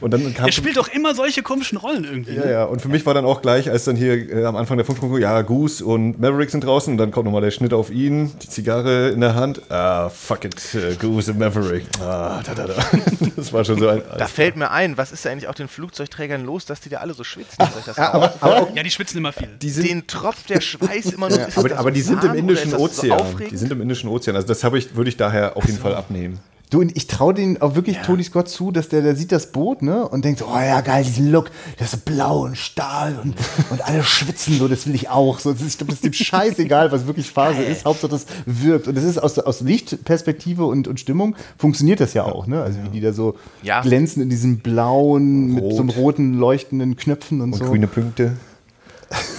Und 0.00 0.12
dann 0.12 0.34
kam 0.34 0.46
Er 0.46 0.52
spielt 0.52 0.76
doch 0.76 0.88
immer 0.88 1.14
solche 1.14 1.42
komischen 1.42 1.78
Rollen 1.78 2.04
irgendwie. 2.04 2.34
Ja, 2.34 2.44
ne? 2.44 2.52
ja, 2.52 2.64
und 2.64 2.80
für 2.82 2.88
mich 2.88 3.04
war 3.06 3.14
dann 3.14 3.24
auch 3.24 3.42
gleich, 3.42 3.70
als 3.70 3.84
dann 3.84 3.96
hier 3.96 4.14
äh, 4.30 4.44
am 4.44 4.56
Anfang 4.56 4.76
der 4.76 4.86
Funktion, 4.86 5.20
ja, 5.20 5.42
Goose 5.42 5.84
und 5.84 6.20
Maverick 6.20 6.50
sind 6.50 6.64
draußen 6.64 6.92
und 6.92 6.98
dann 6.98 7.10
kommt 7.10 7.24
nochmal 7.26 7.42
der 7.42 7.50
Schnitt 7.50 7.72
auf 7.72 7.90
ihn, 7.90 8.32
die 8.42 8.48
Zigarre 8.48 9.08
in 9.10 9.20
der 9.20 9.34
Hand. 9.34 9.62
Ah, 9.70 10.08
fuck 10.08 10.44
it, 10.44 10.56
äh, 10.74 10.94
Goose 10.96 11.32
und 11.32 11.38
Maverick. 11.38 11.84
Ah, 12.00 12.40
da, 12.44 12.54
da, 12.54 12.66
da. 12.66 12.74
Das 13.36 13.52
war 13.52 13.64
schon 13.64 13.78
so 13.78 13.88
ein. 13.88 14.02
Da 14.18 14.26
fällt 14.26 14.56
mir 14.56 14.70
ein, 14.72 14.96
was 14.96 15.12
ist 15.12 15.24
da 15.24 15.30
eigentlich 15.30 15.48
auch 15.48 15.54
den 15.54 15.68
Flugzeugträgern 15.68 16.44
los, 16.44 16.64
dass 16.66 16.80
die 16.80 16.88
da 16.88 16.98
alle 16.98 17.14
so 17.14 17.22
schwitzen? 17.24 17.56
Auch- 17.58 17.98
aber, 17.98 18.34
aber, 18.40 18.68
Ja, 18.74 18.82
die 18.82 18.90
schwitzen 18.90 19.18
immer 19.18 19.32
viel. 19.32 19.48
die 19.62 19.70
sind, 19.70 19.88
den 19.88 20.06
tropft 20.06 20.50
der 20.50 20.60
Schweiß 20.60 21.12
immer 21.12 21.28
nur. 21.28 21.38
ja, 21.38 21.46
aber, 21.54 21.70
aber 21.72 21.82
so 21.82 21.90
die 21.90 22.00
sind 22.00 22.22
warm 22.22 22.32
im 22.32 22.38
Indischen 22.40 22.70
so 22.72 22.78
Ozean. 22.78 23.20
aufregend? 23.20 23.52
die 23.52 23.56
sind 23.56 23.70
im 23.72 23.80
Indischen 23.80 24.08
Ozean. 24.10 24.34
Also 24.36 24.48
das 24.48 24.64
habe 24.64 24.78
ich, 24.78 24.96
würde 24.96 25.08
ich 25.10 25.16
daher 25.16 25.56
auf 25.56 25.64
jeden 25.66 25.78
Fall 25.78 25.94
abnehmen. 25.94 26.40
Du, 26.70 26.80
und 26.80 26.94
ich 26.96 27.06
traue 27.06 27.32
den 27.32 27.62
auch 27.62 27.74
wirklich 27.76 27.96
Tony 27.98 28.22
Scott 28.22 28.48
zu, 28.48 28.70
dass 28.70 28.88
der, 28.90 29.00
der 29.00 29.16
sieht 29.16 29.32
das 29.32 29.52
Boot, 29.52 29.80
ne, 29.80 30.06
und 30.06 30.24
denkt 30.24 30.40
so, 30.40 30.46
oh 30.46 30.58
ja, 30.58 30.82
geil, 30.82 31.02
diesen 31.02 31.32
Look, 31.32 31.50
das 31.78 31.94
ist 31.94 32.04
blau 32.04 32.44
und 32.44 32.58
Stahl 32.58 33.18
und, 33.22 33.34
und 33.70 33.80
alle 33.86 34.02
schwitzen 34.02 34.58
so, 34.58 34.68
das 34.68 34.86
will 34.86 34.94
ich 34.94 35.08
auch. 35.08 35.38
So, 35.38 35.52
das 35.52 35.62
ist, 35.62 35.68
ich 35.68 35.78
glaube, 35.78 35.92
das 35.92 35.96
ist 36.00 36.04
dem 36.04 36.12
scheißegal, 36.12 36.92
was 36.92 37.06
wirklich 37.06 37.30
Phase 37.30 37.62
ist, 37.62 37.84
Hauptsache 37.86 38.10
das 38.10 38.26
wirkt. 38.44 38.86
Und 38.86 38.96
das 38.96 39.04
ist 39.04 39.16
aus, 39.18 39.38
aus 39.38 39.62
Lichtperspektive 39.62 40.66
und, 40.66 40.88
und 40.88 41.00
Stimmung 41.00 41.36
funktioniert 41.56 42.00
das 42.00 42.12
ja 42.12 42.24
auch, 42.24 42.46
ne, 42.46 42.62
also 42.62 42.78
wie 42.84 42.88
die 42.90 43.00
da 43.00 43.12
so 43.14 43.36
Ja. 43.62 43.80
glänzen 43.80 44.22
in 44.22 44.28
diesem 44.28 44.58
blauen, 44.58 45.54
mit 45.54 45.64
Rot. 45.64 45.72
so 45.74 45.80
einem 45.80 45.90
roten 45.90 46.34
leuchtenden 46.34 46.96
Knöpfen 46.96 47.40
und, 47.40 47.52
Und 47.54 47.58
so. 47.60 47.64
grüne 47.64 47.86
Punkte. 47.86 48.32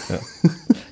Ja. 0.09 0.19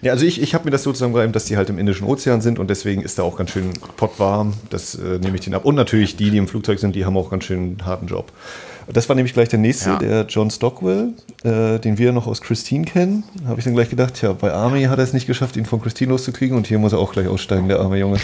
ja, 0.02 0.12
also 0.12 0.26
ich, 0.26 0.42
ich 0.42 0.54
habe 0.54 0.66
mir 0.66 0.72
das 0.72 0.84
so 0.84 0.92
zusammengereimt, 0.94 1.36
dass 1.36 1.46
die 1.46 1.58
halt 1.58 1.70
im 1.70 1.80
Indischen 1.80 2.06
Ozean 2.06 2.42
sind 2.42 2.60
und 2.60 2.70
deswegen 2.70 3.02
ist 3.02 3.18
da 3.18 3.24
auch 3.24 3.38
ganz 3.38 3.52
schön 3.52 3.74
pottwarm. 3.98 4.54
Das 4.70 4.96
äh, 4.96 5.18
nehme 5.20 5.36
ich 5.36 5.42
den 5.42 5.54
ab. 5.56 5.66
Und 5.66 5.76
natürlich 5.76 6.16
die, 6.16 6.30
die 6.30 6.38
im 6.38 6.48
Flugzeug 6.48 6.80
sind, 6.80 6.96
die 6.96 7.06
haben 7.06 7.18
auch 7.18 7.30
ganz 7.32 7.46
schön 7.46 7.60
einen 7.60 7.86
harten 7.86 8.08
Job. 8.08 8.32
Das 8.92 9.10
war 9.10 9.16
nämlich 9.18 9.34
gleich 9.34 9.50
der 9.50 9.60
nächste, 9.60 9.90
Ja. 9.90 9.98
der 9.98 10.26
John 10.30 10.50
Stockwell, 10.50 11.10
äh, 11.44 11.78
den 11.80 11.98
wir 11.98 12.14
noch 12.14 12.26
aus 12.28 12.42
Christine 12.42 12.86
kennen. 12.86 13.24
Da 13.42 13.50
habe 13.50 13.60
ich 13.60 13.66
dann 13.66 13.74
gleich 13.74 13.90
gedacht, 13.90 14.14
tja, 14.14 14.32
bei 14.34 14.54
Army 14.54 14.84
hat 14.84 14.98
er 15.00 15.04
es 15.04 15.12
nicht 15.14 15.28
geschafft, 15.28 15.58
ihn 15.58 15.66
von 15.66 15.82
Christine 15.82 16.12
loszukriegen 16.12 16.56
und 16.56 16.68
hier 16.68 16.80
muss 16.80 16.94
er 16.94 17.00
auch 17.00 17.12
gleich 17.12 17.28
aussteigen, 17.28 17.68
der 17.68 17.80
arme 17.82 17.98
Junge. 17.98 18.18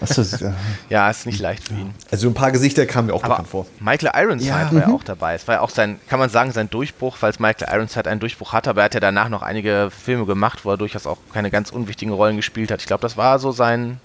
Achso, 0.00 0.22
ja. 0.22 0.54
Ja, 0.90 1.10
ist 1.10 1.26
nicht 1.26 1.40
leicht 1.40 1.64
für 1.64 1.74
ihn. 1.74 1.94
Also 2.10 2.28
ein 2.28 2.34
paar 2.34 2.52
Gesichter 2.52 2.86
kamen 2.86 3.08
mir 3.08 3.14
auch 3.14 3.22
bekannt 3.22 3.48
vor. 3.48 3.66
Michael 3.80 4.10
Ironside 4.14 4.50
Ja, 4.50 4.72
war 4.72 4.80
ja 4.80 4.88
mhm. 4.88 4.94
auch 4.94 5.04
dabei. 5.04 5.34
Es 5.34 5.46
war 5.48 5.56
ja 5.56 5.60
auch 5.60 5.70
sein, 5.70 5.98
kann 6.08 6.18
man 6.18 6.28
sagen, 6.30 6.52
sein 6.52 6.68
Durchbruch, 6.70 7.16
falls 7.16 7.38
Michael 7.38 7.72
Ironside 7.74 8.08
einen 8.10 8.20
Durchbruch 8.20 8.52
hatte, 8.52 8.70
aber 8.70 8.82
er 8.82 8.84
hat 8.86 8.94
ja 8.94 9.00
danach 9.00 9.28
noch 9.28 9.42
einige 9.42 9.90
Filme 9.90 10.26
gemacht, 10.26 10.64
wo 10.64 10.70
er 10.70 10.76
durchaus 10.76 11.06
auch 11.06 11.18
keine 11.32 11.50
ganz 11.50 11.70
unwichtigen 11.70 12.12
Rollen 12.12 12.36
gespielt 12.36 12.70
hat. 12.70 12.80
Ich 12.80 12.86
glaube, 12.86 13.02
das 13.02 13.16
war 13.16 13.38
so 13.38 13.52
sein, 13.52 14.00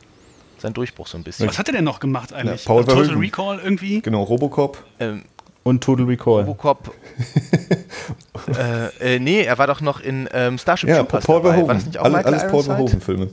sein 0.59 0.73
Durchbruch 0.73 1.07
so 1.07 1.17
ein 1.17 1.23
bisschen. 1.23 1.47
Was 1.47 1.59
hat 1.59 1.67
er 1.67 1.73
denn 1.73 1.83
noch 1.83 1.99
gemacht 1.99 2.33
eigentlich? 2.33 2.63
Ja, 2.63 2.67
Paul 2.67 2.83
Total 2.83 3.05
Verhoeven. 3.05 3.21
Recall 3.21 3.59
irgendwie? 3.63 4.01
Genau, 4.01 4.23
Robocop. 4.23 4.77
Ähm, 4.99 5.23
Und 5.63 5.83
Total 5.83 6.05
Recall. 6.05 6.41
Robocop. 6.41 6.93
äh, 9.01 9.15
äh, 9.15 9.19
nee, 9.19 9.41
er 9.41 9.57
war 9.57 9.67
doch 9.67 9.81
noch 9.81 9.99
in 9.99 10.27
ähm, 10.33 10.57
Starship 10.57 10.89
Ja, 10.89 10.97
Troopers 10.97 11.25
Paul 11.25 11.35
dabei. 11.41 11.47
War 11.49 11.53
Verhoeven. 11.55 11.77
das 11.77 11.85
nicht 11.85 11.97
auch 11.99 12.03
Alle, 12.05 12.17
Michael 12.17 12.33
alles 12.33 12.43
Paul 12.43 12.51
Ironside? 12.51 12.75
Verhoeven-Filme. 12.75 13.29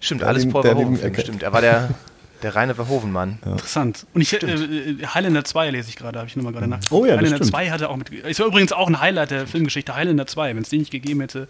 Stimmt, 0.00 0.22
alles 0.22 0.48
Paul 0.48 0.62
Verhoeven. 0.62 1.14
Stimmt, 1.14 1.42
er 1.42 1.52
war 1.52 1.60
der, 1.60 1.88
der 2.42 2.54
reine 2.56 2.74
Verhoeven-Mann. 2.74 3.38
Interessant. 3.44 4.06
Und 4.14 4.20
ich, 4.20 4.32
äh, 4.32 4.46
äh, 4.46 5.06
Highlander 5.06 5.44
2 5.44 5.70
lese 5.70 5.88
ich 5.88 5.96
gerade, 5.96 6.18
habe 6.18 6.28
ich 6.28 6.36
nochmal 6.36 6.52
gerade 6.52 6.68
nach. 6.68 6.78
Oh 6.90 7.04
ja, 7.04 7.12
das 7.12 7.16
Highlander 7.18 7.36
stimmt. 7.38 7.50
2 7.50 7.70
hatte 7.70 7.88
auch 7.88 7.96
mit. 7.96 8.10
Ist 8.10 8.38
ja 8.38 8.46
übrigens 8.46 8.72
auch 8.72 8.88
ein 8.88 9.00
Highlight 9.00 9.30
der 9.30 9.46
Filmgeschichte, 9.46 9.94
Highlander 9.94 10.26
2. 10.26 10.54
Wenn 10.54 10.62
es 10.62 10.68
den 10.68 10.80
nicht 10.80 10.90
gegeben 10.90 11.20
hätte, 11.20 11.48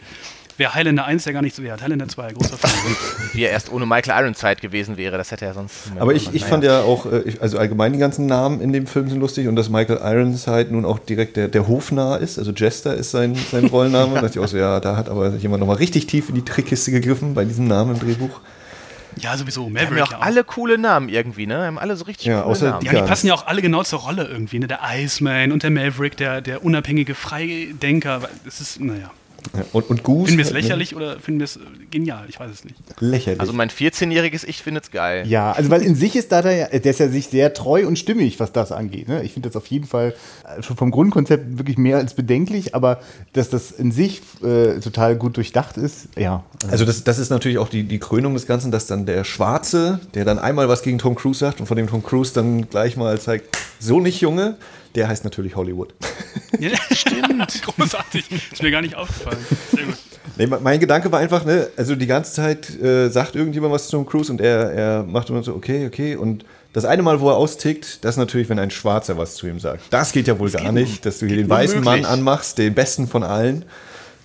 wäre 0.59 0.75
Highlander 0.75 1.05
1 1.05 1.25
ja 1.27 1.33
gar 1.33 1.43
nicht 1.43 1.55
so 1.55 1.63
wert. 1.63 1.83
Highlander 1.83 2.09
2, 2.09 2.33
großer 2.33 2.57
Film. 2.57 2.97
Wie 3.35 3.43
er 3.45 3.51
erst 3.51 3.71
ohne 3.71 3.85
Michael 3.85 4.23
Ironside 4.25 4.57
gewesen 4.57 4.97
wäre, 4.97 5.19
das 5.19 5.31
hätte 5.31 5.45
er 5.45 5.55
sonst. 5.55 5.93
Aber 5.99 6.15
ich, 6.15 6.29
ich 6.35 6.43
Naja. 6.43 6.47
fand 6.47 6.65
ja 6.65 6.81
auch, 6.81 7.07
äh, 7.07 7.35
also 7.41 7.59
allgemein 7.59 7.93
die 7.93 7.99
ganzen 7.99 8.27
Namen 8.27 8.61
in 8.61 8.73
dem 8.73 8.87
Film 8.87 9.09
sind 9.09 9.21
lustig 9.21 9.49
und 9.49 9.57
dass 9.57 9.69
Michael 9.69 9.99
Ironside 10.03 10.69
nun 10.71 10.85
auch 10.85 10.99
direkt 10.99 11.37
der, 11.37 11.49
der 11.49 11.69
Hofnarr 11.69 12.21
ist, 12.21 12.39
also 12.39 12.53
Jester 12.53 12.95
ist 12.95 13.11
sein, 13.11 13.35
sein 13.51 13.67
Rollenname. 13.73 14.15
Da 14.15 14.21
dachte 14.23 14.39
ich 14.39 14.45
auch 14.45 14.49
so, 14.49 14.57
ja, 14.57 14.81
da 14.81 14.97
hat 14.97 15.09
aber 15.09 15.35
jemand 15.37 15.61
nochmal 15.61 15.77
richtig 15.77 16.07
tief 16.07 16.29
in 16.31 16.37
die 16.37 16.45
Trickkiste 16.45 16.91
gegriffen 16.91 17.35
bei 17.35 17.45
diesem 17.45 17.67
Namen 17.67 17.95
im 17.95 18.01
Drehbuch. 18.01 18.41
Ja, 19.19 19.37
sowieso. 19.37 19.63
Die 19.63 19.67
haben 19.67 19.73
Maverick 19.75 19.99
ja 19.99 20.05
auch 20.05 20.13
auch. 20.21 20.21
alle 20.23 20.45
coole 20.45 20.79
Namen 20.79 21.09
irgendwie, 21.09 21.47
ne? 21.47 21.65
Haben 21.67 21.79
alle 21.79 21.97
so 21.97 22.05
richtig 22.05 22.27
Ja, 22.27 22.41
coole 22.43 22.53
außer 22.53 22.71
Namen. 22.71 22.85
Ja, 22.85 22.93
die 22.93 23.03
passen 23.09 23.27
ja 23.29 23.35
auch 23.35 23.47
alle 23.47 23.63
genau 23.63 23.83
zur 23.83 24.01
Rolle 24.01 24.25
irgendwie. 24.27 24.59
Ne? 24.59 24.67
Der 24.67 24.81
Iceman 24.95 25.53
und 25.53 25.63
der 25.63 25.71
Maverick, 25.71 26.17
der, 26.17 26.41
der 26.41 26.65
unabhängige 26.65 27.15
Freidenker. 27.15 28.29
Das 28.45 28.61
ist, 28.61 28.81
naja. 28.81 29.11
Und, 29.73 29.91
und 29.91 30.03
Goose. 30.03 30.27
Finden 30.27 30.39
wir 30.39 30.43
es 30.43 30.49
halt, 30.49 30.55
ne? 30.55 30.61
lächerlich 30.61 30.97
oder 30.97 31.21
finden 31.21 31.41
wir 31.41 31.45
es 31.45 31.57
äh, 31.57 31.61
genial? 31.91 32.27
Ich 32.29 32.39
weiß 32.39 32.51
es 32.51 32.65
nicht. 32.65 32.77
Lächerlich. 33.01 33.41
Also 33.41 33.53
mein 33.53 33.71
14-jähriges 33.71 34.45
Ich 34.47 34.63
findet's 34.63 34.91
geil. 34.91 35.27
Ja, 35.27 35.53
also 35.53 35.71
weil 35.71 35.83
in 35.83 35.95
sich 35.95 36.17
ist 36.17 36.33
da 36.33 36.43
der, 36.43 36.69
der 36.69 36.91
ist 36.91 37.01
ja 37.01 37.09
sich 37.09 37.29
sehr 37.29 37.55
treu 37.55 37.87
und 37.87 37.99
stimmig, 37.99 38.41
was 38.41 38.53
das 38.53 38.73
angeht. 38.73 39.09
Ne? 39.09 39.23
Ich 39.23 39.33
finde 39.33 39.49
das 39.49 39.57
auf 39.57 39.67
jeden 39.67 39.87
Fall 39.87 40.15
äh, 40.45 40.63
schon 40.63 40.77
vom 40.77 40.91
Grundkonzept 40.91 41.59
wirklich 41.59 41.79
mehr 41.79 41.99
als 41.99 42.15
bedenklich, 42.15 42.75
aber 42.75 43.01
dass 43.33 43.51
das 43.51 43.71
in 43.71 43.93
sich 43.93 44.23
äh, 44.43 44.81
total 44.81 45.17
gut 45.17 45.37
durchdacht 45.37 45.77
ist, 45.77 46.09
ja. 46.17 46.45
Also 46.71 46.85
das, 46.85 47.05
das 47.05 47.19
ist 47.19 47.31
natürlich 47.31 47.59
auch 47.59 47.69
die, 47.69 47.85
die 47.85 47.99
Krönung 47.99 48.35
des 48.35 48.47
Ganzen, 48.47 48.71
dass 48.71 48.87
dann 48.87 49.07
der 49.07 49.25
Schwarze, 49.25 50.01
der 50.15 50.25
dann 50.25 50.39
einmal 50.39 50.69
was 50.69 50.83
gegen 50.83 50.99
Tom 50.99 51.15
Cruise 51.15 51.39
sagt 51.39 51.61
und 51.61 51.67
von 51.67 51.77
dem 51.77 51.87
Tom 51.87 52.03
Cruise 52.03 52.33
dann 52.35 52.69
gleich 52.69 52.97
mal 52.97 53.21
zeigt, 53.21 53.57
so 53.79 54.01
nicht 54.01 54.21
Junge, 54.21 54.57
der 54.97 55.07
heißt 55.09 55.25
natürlich 55.25 55.55
Hollywood. 55.57 55.95
Ja, 56.59 56.71
stimmt. 56.91 57.63
Großartig. 57.77 58.25
Ist 58.53 58.63
mir 58.63 58.71
gar 58.71 58.81
nicht 58.81 58.95
aufgefallen. 58.95 59.37
Sehr 59.75 59.85
gut. 59.85 59.97
Nee, 60.39 60.47
me- 60.47 60.61
mein 60.63 60.81
Gedanke 60.81 61.13
war 61.13 61.19
einfach, 61.21 61.45
ne, 61.45 61.69
also 61.77 61.95
die 61.97 62.07
ganze 62.07 62.33
Zeit 62.33 62.71
äh, 62.81 63.11
sagt 63.11 63.37
irgendjemand 63.37 63.75
was 63.75 63.87
zu 63.89 63.97
Tom 63.99 64.07
Cruise 64.07 64.33
und 64.33 64.41
er, 64.41 64.73
er 64.73 65.03
macht 65.03 65.29
immer 65.29 65.43
so, 65.43 65.55
okay, 65.55 65.87
okay. 65.87 66.17
Und 66.17 66.47
das 66.73 66.87
eine 66.87 67.03
Mal, 67.03 67.21
wo 67.21 67.29
er 67.29 67.37
austickt, 67.37 68.03
das 68.05 68.13
ist 68.15 68.19
natürlich, 68.19 68.49
wenn 68.49 68.59
ein 68.59 68.71
Schwarzer 68.71 69.19
was 69.19 69.35
zu 69.35 69.47
ihm 69.49 69.61
sagt. 69.61 69.83
Das 69.91 70.13
geht 70.13 70.29
ja 70.29 70.39
wohl 70.39 70.51
gar 70.51 70.73
nicht, 70.73 71.05
dass 71.05 71.19
du 71.19 71.27
hier 71.27 71.37
den 71.37 71.49
weißen 71.51 71.77
Mann 71.81 71.97
unmöglich. 71.97 72.09
anmachst, 72.09 72.57
den 72.57 72.73
besten 72.73 73.07
von 73.07 73.23
allen. 73.23 73.67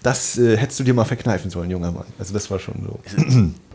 Das 0.03 0.37
äh, 0.37 0.57
hättest 0.57 0.79
du 0.79 0.83
dir 0.83 0.93
mal 0.93 1.05
verkneifen 1.05 1.51
sollen, 1.51 1.69
junger 1.69 1.91
Mann. 1.91 2.05
Also 2.17 2.33
das 2.33 2.49
war 2.49 2.57
schon 2.59 2.75
so. 2.83 2.99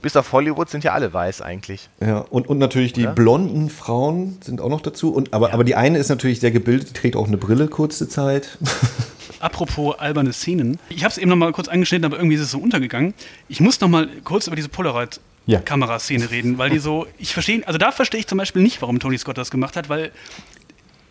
Bis 0.02 0.16
auf 0.16 0.32
Hollywood 0.32 0.68
sind 0.68 0.82
ja 0.82 0.92
alle 0.92 1.12
weiß 1.12 1.40
eigentlich. 1.40 1.88
Ja, 2.00 2.18
und, 2.18 2.48
und 2.48 2.58
natürlich 2.58 2.92
die 2.92 3.02
Oder? 3.04 3.12
blonden 3.12 3.70
Frauen 3.70 4.38
sind 4.42 4.60
auch 4.60 4.68
noch 4.68 4.80
dazu. 4.80 5.12
Und, 5.12 5.32
aber, 5.32 5.52
aber 5.52 5.62
die 5.64 5.76
eine 5.76 5.98
ist 5.98 6.08
natürlich 6.08 6.40
sehr 6.40 6.50
gebildet, 6.50 6.90
die 6.90 6.92
trägt 6.94 7.16
auch 7.16 7.28
eine 7.28 7.36
Brille 7.36 7.68
kurze 7.68 8.08
Zeit. 8.08 8.58
Apropos 9.40 9.98
alberne 9.98 10.32
Szenen. 10.32 10.78
Ich 10.88 11.04
habe 11.04 11.12
es 11.12 11.18
eben 11.18 11.28
noch 11.28 11.36
mal 11.36 11.52
kurz 11.52 11.68
angeschnitten, 11.68 12.04
aber 12.06 12.16
irgendwie 12.16 12.36
ist 12.36 12.42
es 12.42 12.50
so 12.50 12.58
untergegangen. 12.58 13.14
Ich 13.48 13.60
muss 13.60 13.80
noch 13.80 13.88
mal 13.88 14.08
kurz 14.24 14.46
über 14.46 14.56
diese 14.56 14.68
Polaroid 14.68 15.20
Ja. 15.46 15.60
Kameraszene 15.60 16.30
reden, 16.30 16.58
weil 16.58 16.70
die 16.70 16.78
so, 16.78 17.06
ich 17.18 17.32
verstehe, 17.34 17.62
also 17.66 17.78
da 17.78 17.92
verstehe 17.92 18.18
ich 18.18 18.26
zum 18.26 18.38
Beispiel 18.38 18.62
nicht, 18.62 18.80
warum 18.82 18.98
Tony 18.98 19.18
Scott 19.18 19.38
das 19.38 19.50
gemacht 19.50 19.76
hat, 19.76 19.88
weil 19.88 20.10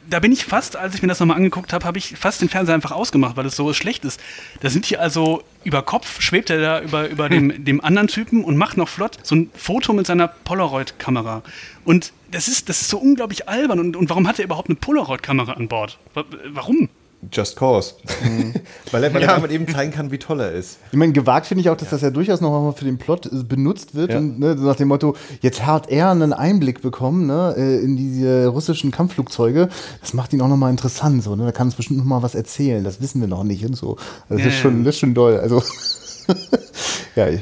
da 0.10 0.20
bin 0.20 0.32
ich 0.32 0.46
fast, 0.46 0.76
als 0.76 0.96
ich 0.96 1.02
mir 1.02 1.08
das 1.08 1.20
nochmal 1.20 1.38
angeguckt 1.38 1.74
habe, 1.74 1.86
habe 1.86 1.98
ich 1.98 2.16
fast 2.18 2.42
den 2.42 2.50
Fernseher 2.50 2.76
einfach 2.76 2.92
ausgemacht, 2.92 3.36
weil 3.38 3.46
es 3.46 3.56
so 3.56 3.74
schlecht 3.74 4.06
ist. 4.06 4.20
Da 4.62 4.70
sind 4.70 4.86
hier 4.86 5.02
also 5.02 5.44
über 5.64 5.82
Kopf, 5.82 6.22
schwebt 6.22 6.50
er 6.50 6.60
da 6.62 6.82
über, 6.82 7.08
über 7.10 7.30
dem, 7.30 7.64
dem 7.66 7.82
anderen 7.84 8.08
Typen 8.08 8.44
und 8.44 8.58
macht 8.58 8.78
noch 8.78 8.90
flott 8.90 9.18
so 9.24 9.36
ein 9.36 9.50
Foto 9.56 9.94
mit 9.94 10.06
seiner 10.08 10.28
Polaroid-Kamera. 10.28 11.42
Und 11.86 12.14
das 12.32 12.48
ist, 12.48 12.70
das 12.70 12.82
ist 12.82 12.90
so 12.90 12.98
unglaublich 12.98 13.48
albern. 13.50 13.80
Und, 13.80 13.96
und 13.96 14.10
warum 14.10 14.28
hat 14.28 14.40
er 14.40 14.46
überhaupt 14.46 14.70
eine 14.70 14.76
Polaroid-Kamera 14.76 15.54
an 15.54 15.68
Bord? 15.68 15.98
Wa- 16.14 16.26
Warum? 16.50 16.90
Just 17.32 17.56
Cause. 17.56 17.96
weil 18.92 19.04
er, 19.04 19.14
weil 19.14 19.22
er 19.22 19.28
damit 19.28 19.52
eben 19.52 19.68
zeigen 19.68 19.92
kann, 19.92 20.12
wie 20.12 20.18
toll 20.18 20.40
er 20.40 20.52
ist. 20.52 20.78
Ich 20.92 20.98
meine, 20.98 21.14
gewagt 21.14 21.48
finde 21.48 21.62
ich 21.62 21.70
auch, 21.70 21.78
dass 21.78 21.90
das 21.90 22.02
ja 22.02 22.10
durchaus 22.10 22.42
noch 22.42 22.52
mal 22.52 22.72
für 22.74 22.86
den 22.86 22.98
Plot 22.98 23.28
äh, 23.28 23.44
benutzt 23.44 23.96
wird. 23.96 24.12
Ja. 24.12 24.18
Und, 24.18 24.40
ne, 24.40 24.56
nach 24.56 24.76
dem 24.76 24.88
Motto, 24.88 25.16
jetzt 25.42 25.66
hat 25.66 25.90
er 25.90 26.12
einen 26.12 26.34
Einblick 26.34 26.82
bekommen 26.82 27.28
ne, 27.28 27.54
äh, 27.58 27.80
in 27.84 27.96
diese 27.98 28.48
russischen 28.48 28.92
Kampfflugzeuge. 28.92 29.70
Das 30.02 30.14
macht 30.14 30.34
ihn 30.34 30.42
auch 30.42 30.48
noch 30.48 30.58
mal 30.58 30.70
interessant. 30.70 31.24
So, 31.24 31.36
ne? 31.36 31.46
Da 31.46 31.52
kann 31.52 31.68
uns 31.68 31.76
bestimmt 31.76 32.00
noch 32.00 32.06
mal 32.06 32.24
was 32.24 32.36
erzählen. 32.36 32.84
Das 32.84 33.02
wissen 33.02 33.22
wir 33.22 33.28
noch 33.28 33.44
nicht 33.44 33.66
und 33.66 33.76
so. 33.76 33.98
Also 34.30 34.38
das, 34.38 34.42
Ja, 34.42 34.48
ist, 34.48 34.58
schon, 34.58 34.78
ja. 34.80 34.84
das 34.86 34.96
ist 34.96 35.00
schon 35.00 35.14
doll. 35.14 35.38
Also, 35.38 35.62
ja, 37.16 37.30
ich, 37.30 37.42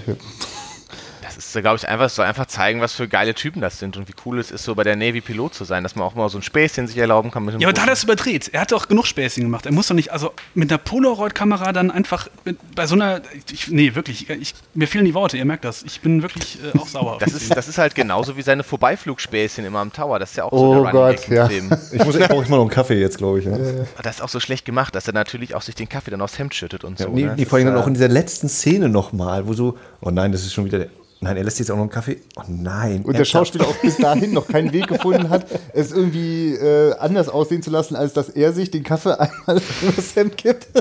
Das 1.54 1.60
ist, 1.60 1.64
glaube 1.64 1.78
ich, 1.78 1.88
einfach, 1.88 2.10
soll 2.10 2.26
einfach 2.26 2.48
zeigen, 2.48 2.82
was 2.82 2.94
für 2.94 3.08
geile 3.08 3.36
Typen 3.36 3.62
das 3.62 3.78
sind 3.78 3.96
und 3.96 4.08
wie 4.08 4.14
cool 4.26 4.40
es 4.40 4.50
ist, 4.50 4.64
so 4.64 4.74
bei 4.74 4.84
der 4.84 4.96
Navy 4.96 5.22
Pilot 5.22 5.54
zu 5.54 5.66
sein, 5.66 5.84
dass 5.84 5.96
man 5.96 6.04
auch 6.04 6.16
mal 6.16 6.28
so 6.28 6.40
ein 6.40 6.42
Späßchen 6.42 6.88
sich 6.88 6.98
erlauben 6.98 7.30
kann. 7.30 7.46
Mit 7.46 7.62
ja, 7.62 7.68
aber 7.68 7.74
da 7.74 7.84
hat 7.84 7.90
er 7.90 7.94
es 7.94 8.04
überdreht. 8.04 8.50
Er 8.52 8.62
hat 8.62 8.72
doch 8.72 8.88
genug 8.88 9.06
Späßchen 9.06 9.44
gemacht. 9.44 9.68
Er 9.68 9.72
muss 9.72 9.88
doch 9.88 9.94
nicht, 9.94 10.12
also 10.12 10.32
mit 10.56 10.72
einer 10.72 10.80
Polaroid-Kamera 10.80 11.72
dann 11.72 11.92
einfach 11.92 12.28
mit, 12.44 12.58
bei 12.76 12.88
so 12.88 12.96
einer, 12.96 13.22
ich, 13.52 13.68
nee, 13.68 13.94
wirklich, 13.94 14.32
ich, 14.32 14.56
mir 14.74 14.88
fehlen 14.88 15.06
die 15.06 15.14
Worte, 15.14 15.38
ihr 15.38 15.46
merkt 15.46 15.64
das. 15.64 15.84
Ich 15.84 16.02
bin 16.02 16.24
wirklich 16.24 16.58
äh, 16.64 16.76
auch 16.76 16.88
sauer. 16.88 17.18
das, 17.20 17.34
ist, 17.34 17.56
das 17.56 17.68
ist 17.68 17.78
halt 17.78 17.94
genauso 17.94 18.36
wie 18.36 18.42
seine 18.42 18.64
Vorbeiflugspäßchen 18.64 19.64
immer 19.64 19.80
am 19.80 19.94
Tower. 19.94 20.18
Das 20.18 20.32
ist 20.32 20.38
ja 20.38 20.46
auch 20.46 20.52
oh 20.52 20.74
so 20.74 20.84
der 20.84 20.92
Gott, 20.92 21.28
ja. 21.28 21.48
Ich 21.92 22.04
muss 22.04 22.16
echt 22.16 22.32
auch 22.32 22.48
mal 22.48 22.58
noch 22.58 22.62
einen 22.62 22.70
Kaffee 22.72 23.00
jetzt, 23.00 23.20
glaube 23.20 23.40
ich. 23.40 23.46
Ja. 23.46 23.58
Das 24.02 24.16
ist 24.16 24.22
auch 24.24 24.30
so 24.30 24.40
schlecht 24.40 24.66
gemacht, 24.66 24.96
dass 24.96 25.06
er 25.06 25.14
natürlich 25.14 25.54
auch 25.54 25.62
sich 25.62 25.76
den 25.76 25.88
Kaffee 25.88 26.10
dann 26.10 26.22
aufs 26.22 26.40
Hemd 26.40 26.56
schüttet 26.56 26.84
und 26.84 26.98
so. 26.98 27.10
nee, 27.10 27.26
ne? 27.26 27.46
vor 27.46 27.60
allem 27.60 27.68
dann 27.68 27.78
auch 27.78 27.86
in 27.86 27.94
dieser 27.94 28.08
letzten 28.08 28.50
Szene 28.50 28.90
nochmal, 28.90 29.48
wo 29.48 29.54
so, 29.54 29.78
oh 30.02 30.10
nein, 30.10 30.32
das 30.32 30.42
ist 30.42 30.54
schon 30.54 30.66
wieder 30.66 30.80
der. 30.80 30.90
Nein, 31.24 31.38
er 31.38 31.44
lässt 31.46 31.58
jetzt 31.60 31.72
auch 31.72 31.76
noch 31.76 31.84
einen 31.84 31.90
Kaffee. 31.90 32.18
Oh 32.36 32.42
nein. 32.48 33.04
Und 33.04 33.18
der 33.18 33.24
Schauspieler 33.24 33.66
auch 33.66 33.78
bis 33.78 33.96
dahin 33.96 34.34
noch 34.34 34.46
keinen 34.46 34.74
Weg 34.74 34.88
gefunden 34.88 35.30
hat, 35.30 35.46
es 35.74 35.94
irgendwie 35.94 36.54
äh, 36.54 36.96
anders 36.98 37.30
aussehen 37.30 37.64
zu 37.64 37.72
lassen, 37.72 37.96
als 37.96 38.12
dass 38.12 38.28
er 38.28 38.52
sich 38.52 38.72
den 38.72 38.84
Kaffee 38.84 39.18
einmal 39.18 39.62
übers 39.82 40.16
Hemd 40.16 40.38
gibt. 40.38 40.68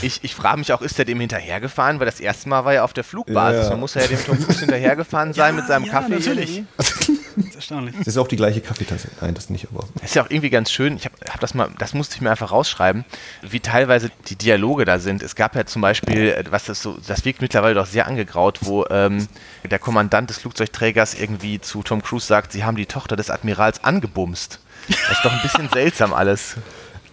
Ich, 0.00 0.24
ich 0.24 0.34
frage 0.34 0.58
mich 0.58 0.72
auch, 0.72 0.82
ist 0.82 0.98
er 0.98 1.04
dem 1.04 1.20
hinterhergefahren? 1.20 2.00
Weil 2.00 2.06
das 2.06 2.18
erste 2.18 2.48
Mal 2.48 2.64
war 2.64 2.74
er 2.74 2.84
auf 2.84 2.92
der 2.92 3.04
Flugbasis. 3.04 3.64
Ja. 3.64 3.70
Man 3.70 3.80
muss 3.80 3.94
ja 3.94 4.04
dem 4.04 4.18
Tom 4.24 4.36
Cruise 4.36 4.58
hinterhergefahren 4.58 5.32
sein 5.32 5.54
mit 5.54 5.68
seinem 5.68 5.84
ja, 5.84 5.92
Kaffee. 5.92 6.14
natürlich. 6.14 6.64
Das 7.36 7.44
ist 7.46 7.54
erstaunlich. 7.56 7.94
Das 7.98 8.06
ist 8.08 8.16
auch 8.18 8.28
die 8.28 8.36
gleiche 8.36 8.60
Kaffeetasse. 8.60 9.08
Nein, 9.20 9.34
das 9.34 9.50
nicht, 9.50 9.68
aber. 9.72 9.86
Das 9.94 10.04
ist 10.10 10.14
ja 10.14 10.24
auch 10.24 10.30
irgendwie 10.30 10.50
ganz 10.50 10.70
schön. 10.70 10.96
Ich 10.96 11.04
habe 11.04 11.14
hab 11.28 11.40
das 11.40 11.54
mal, 11.54 11.70
das 11.78 11.94
musste 11.94 12.14
ich 12.16 12.20
mir 12.20 12.30
einfach 12.30 12.50
rausschreiben, 12.52 13.04
wie 13.42 13.60
teilweise 13.60 14.10
die 14.28 14.36
Dialoge 14.36 14.84
da 14.84 14.98
sind. 14.98 15.22
Es 15.22 15.34
gab 15.34 15.54
ja 15.56 15.64
zum 15.66 15.82
Beispiel, 15.82 16.28
äh, 16.30 16.44
was 16.50 16.64
das 16.64 16.82
so, 16.82 16.98
das 17.06 17.24
wirkt 17.24 17.40
mittlerweile 17.42 17.74
doch 17.74 17.86
sehr 17.86 18.06
angegraut, 18.06 18.58
wo 18.62 18.84
ähm, 18.90 19.26
der 19.70 19.78
Kommandant 19.78 20.30
des 20.30 20.38
Flugzeugträgers 20.38 21.14
irgendwie 21.14 21.60
zu 21.60 21.82
Tom 21.82 22.02
Cruise 22.02 22.26
sagt, 22.26 22.52
sie 22.52 22.64
haben 22.64 22.76
die 22.76 22.86
Tochter 22.86 23.16
des 23.16 23.30
Admirals 23.30 23.82
angebumst. 23.84 24.58
Das 24.88 24.98
ist 25.18 25.24
doch 25.24 25.32
ein 25.32 25.42
bisschen 25.42 25.68
seltsam 25.72 26.12
alles. 26.12 26.56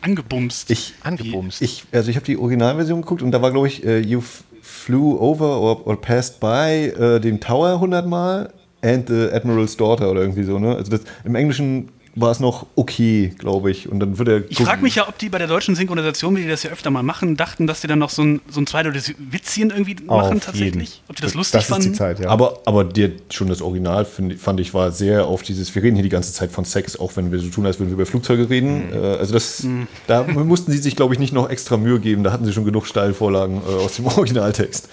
Angebumst. 0.02 0.70
Ich, 0.72 0.94
Angebumst. 1.04 1.62
ich, 1.62 1.84
also 1.92 2.10
ich 2.10 2.16
habe 2.16 2.26
die 2.26 2.38
Originalversion 2.38 3.02
geguckt 3.02 3.22
und 3.22 3.32
da 3.32 3.42
war, 3.42 3.52
glaube 3.52 3.68
ich, 3.68 3.84
äh, 3.86 4.00
You 4.00 4.20
f- 4.20 4.44
flew 4.62 5.18
over 5.20 5.60
or, 5.60 5.86
or 5.88 6.00
passed 6.00 6.40
by 6.40 6.48
äh, 6.88 7.20
dem 7.20 7.42
Tower 7.42 7.74
100 7.74 8.06
Mal 8.08 8.54
and 8.82 9.08
the 9.08 9.30
Admiral's 9.32 9.78
Daughter 9.78 10.10
oder 10.10 10.22
irgendwie 10.22 10.44
so, 10.44 10.60
ne? 10.60 10.76
Also 10.76 10.92
das, 10.92 11.02
im 11.24 11.36
Englischen 11.36 11.90
war 12.16 12.32
es 12.32 12.40
noch 12.40 12.66
okay, 12.76 13.34
glaube 13.38 13.72
ich. 13.72 13.88
Und 13.90 14.00
dann 14.00 14.18
wird 14.18 14.28
er. 14.28 14.44
Ich 14.50 14.58
frage 14.58 14.82
mich 14.82 14.96
ja, 14.96 15.08
ob 15.08 15.18
die 15.18 15.30
bei 15.30 15.38
der 15.38 15.48
deutschen 15.48 15.76
Synchronisation, 15.76 16.36
wie 16.36 16.42
die 16.42 16.48
das 16.48 16.64
ja 16.64 16.72
öfter 16.72 16.90
mal 16.90 17.04
machen, 17.04 17.38
dachten, 17.38 17.68
dass 17.68 17.82
die 17.82 17.88
dann 17.88 18.00
noch 18.00 18.10
so 18.10 18.24
ein, 18.24 18.42
so 18.50 18.60
ein 18.60 18.68
zweideutiges 18.68 19.14
Witzchen 19.18 19.70
irgendwie 19.70 19.96
machen 20.06 20.38
Auf 20.38 20.46
tatsächlich. 20.46 20.90
jeden. 20.96 21.04
Ob 21.08 21.16
die 21.16 21.22
das 21.22 21.34
lustig 21.34 21.54
Das 21.54 21.64
ist 21.64 21.68
die 21.70 21.74
fanden. 21.84 21.94
Zeit, 21.94 22.20
ja. 22.20 22.30
Aber, 22.30 22.62
aber 22.66 22.84
dir 22.84 23.12
schon 23.30 23.48
das 23.48 23.62
Original 23.62 24.06
find, 24.06 24.40
fand 24.40 24.60
ich 24.60 24.74
war 24.74 24.92
sehr 24.92 25.28
auf 25.28 25.44
dieses, 25.44 25.74
wir 25.74 25.84
reden 25.84 25.96
hier 25.96 26.04
die 26.04 26.10
ganze 26.10 26.34
Zeit 26.34 26.52
von 26.52 26.66
Sex, 26.66 27.00
auch 27.00 27.16
wenn 27.16 27.32
wir 27.32 27.40
so 27.40 27.50
tun, 27.50 27.66
als 27.66 27.80
würden 27.80 27.90
wir 27.90 27.96
über 27.96 28.06
Flugzeuge 28.06 28.50
reden. 28.50 28.92
Äh, 28.92 28.98
also 28.98 29.34
das, 29.34 29.66
da 30.08 30.24
mussten 30.24 30.72
sie 30.72 30.80
sich, 30.80 30.96
glaube 30.96 31.14
ich, 31.14 31.20
nicht 31.20 31.34
noch 31.34 31.50
extra 31.50 31.78
Mühe 31.78 32.00
geben. 32.00 32.24
Da 32.24 32.32
hatten 32.32 32.46
sie 32.46 32.54
schon 32.54 32.66
genug 32.66 32.88
Steilvorlagen 32.88 33.58
äh, 33.58 33.84
aus 33.84 33.96
dem 33.96 34.06
Originaltext. 34.08 34.90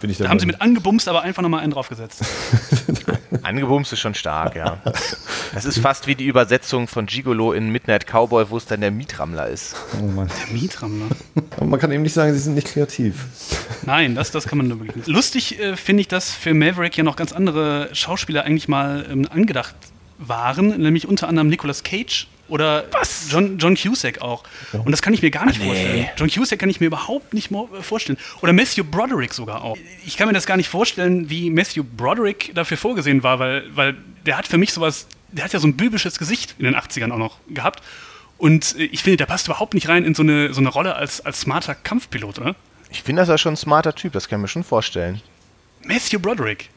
Bin 0.00 0.10
ich 0.10 0.18
Da 0.18 0.28
haben 0.28 0.38
sie 0.38 0.46
mit 0.46 0.60
angebumst, 0.60 1.08
aber 1.08 1.22
einfach 1.22 1.42
nochmal 1.42 1.60
einen 1.60 1.72
draufgesetzt. 1.72 2.24
Angebumst 3.42 3.92
ist 3.92 4.00
schon 4.00 4.14
stark, 4.14 4.54
ja. 4.54 4.78
Das 5.54 5.64
ist 5.64 5.78
fast 5.78 6.06
wie 6.06 6.14
die 6.14 6.26
Übersetzung 6.26 6.86
von 6.86 7.06
Gigolo 7.06 7.52
in 7.52 7.70
Midnight 7.70 8.06
Cowboy, 8.06 8.50
wo 8.50 8.58
es 8.58 8.66
dann 8.66 8.82
der 8.82 8.90
Mietrammler 8.90 9.48
ist. 9.48 9.74
Oh 9.98 10.04
Mann. 10.04 10.28
Der 10.28 10.54
Mietram, 10.54 10.98
ne? 10.98 11.06
Aber 11.56 11.66
man 11.66 11.80
kann 11.80 11.90
eben 11.90 12.02
nicht 12.02 12.12
sagen, 12.12 12.32
sie 12.34 12.38
sind 12.38 12.54
nicht 12.54 12.68
kreativ. 12.68 13.24
Nein, 13.86 14.14
das, 14.14 14.30
das 14.30 14.46
kann 14.46 14.58
man 14.58 14.68
nur 14.68 14.78
wirklich 14.78 14.96
nicht. 14.96 15.08
Lustig 15.08 15.58
äh, 15.58 15.76
finde 15.76 16.02
ich, 16.02 16.08
dass 16.08 16.30
für 16.30 16.52
Maverick 16.52 16.96
ja 16.98 17.02
noch 17.02 17.16
ganz 17.16 17.32
andere 17.32 17.88
Schauspieler 17.92 18.44
eigentlich 18.44 18.68
mal 18.68 19.06
ähm, 19.10 19.26
angedacht 19.30 19.74
waren, 20.18 20.80
nämlich 20.80 21.08
unter 21.08 21.28
anderem 21.28 21.48
Nicolas 21.48 21.82
Cage 21.82 22.28
oder 22.48 22.84
John, 23.28 23.58
John 23.58 23.76
Cusack 23.76 24.20
auch. 24.20 24.44
Und 24.72 24.90
das 24.90 25.02
kann 25.02 25.14
ich 25.14 25.22
mir 25.22 25.30
gar 25.30 25.46
nicht 25.46 25.62
vorstellen. 25.62 26.08
John 26.16 26.30
Cusack 26.30 26.58
kann 26.58 26.70
ich 26.70 26.80
mir 26.80 26.86
überhaupt 26.86 27.34
nicht 27.34 27.50
äh, 27.50 27.82
vorstellen. 27.82 28.18
Oder 28.40 28.52
Matthew 28.52 28.84
Broderick 28.84 29.34
sogar 29.34 29.62
auch. 29.62 29.76
Ich 30.06 30.16
kann 30.16 30.28
mir 30.28 30.34
das 30.34 30.46
gar 30.46 30.56
nicht 30.56 30.68
vorstellen, 30.68 31.30
wie 31.30 31.50
Matthew 31.50 31.84
Broderick 31.84 32.52
dafür 32.54 32.76
vorgesehen 32.76 33.22
war, 33.22 33.38
weil, 33.38 33.64
weil 33.74 33.96
der 34.26 34.38
hat 34.38 34.46
für 34.46 34.58
mich 34.58 34.72
sowas, 34.72 35.06
der 35.30 35.44
hat 35.44 35.52
ja 35.52 35.60
so 35.60 35.68
ein 35.68 35.76
bübisches 35.76 36.18
Gesicht 36.18 36.54
in 36.58 36.64
den 36.64 36.74
80ern 36.74 37.12
auch 37.12 37.18
noch 37.18 37.38
gehabt. 37.48 37.82
Und 38.38 38.76
äh, 38.78 38.84
ich 38.84 39.02
finde, 39.02 39.18
der 39.18 39.26
passt 39.26 39.46
überhaupt 39.46 39.74
nicht 39.74 39.88
rein 39.88 40.04
in 40.04 40.14
so 40.14 40.22
eine, 40.22 40.54
so 40.54 40.60
eine 40.60 40.70
Rolle 40.70 40.96
als, 40.96 41.24
als 41.24 41.40
smarter 41.40 41.74
Kampfpilot, 41.74 42.38
oder? 42.38 42.54
Ich 42.90 43.02
finde, 43.02 43.22
das 43.22 43.28
ist 43.28 43.40
schon 43.40 43.54
ein 43.54 43.58
smarter 43.58 43.94
Typ, 43.94 44.12
das 44.12 44.28
kann 44.28 44.40
ich 44.40 44.42
mir 44.42 44.48
schon 44.48 44.64
vorstellen. 44.64 45.20
Matthew 45.84 46.18
Broderick. 46.18 46.70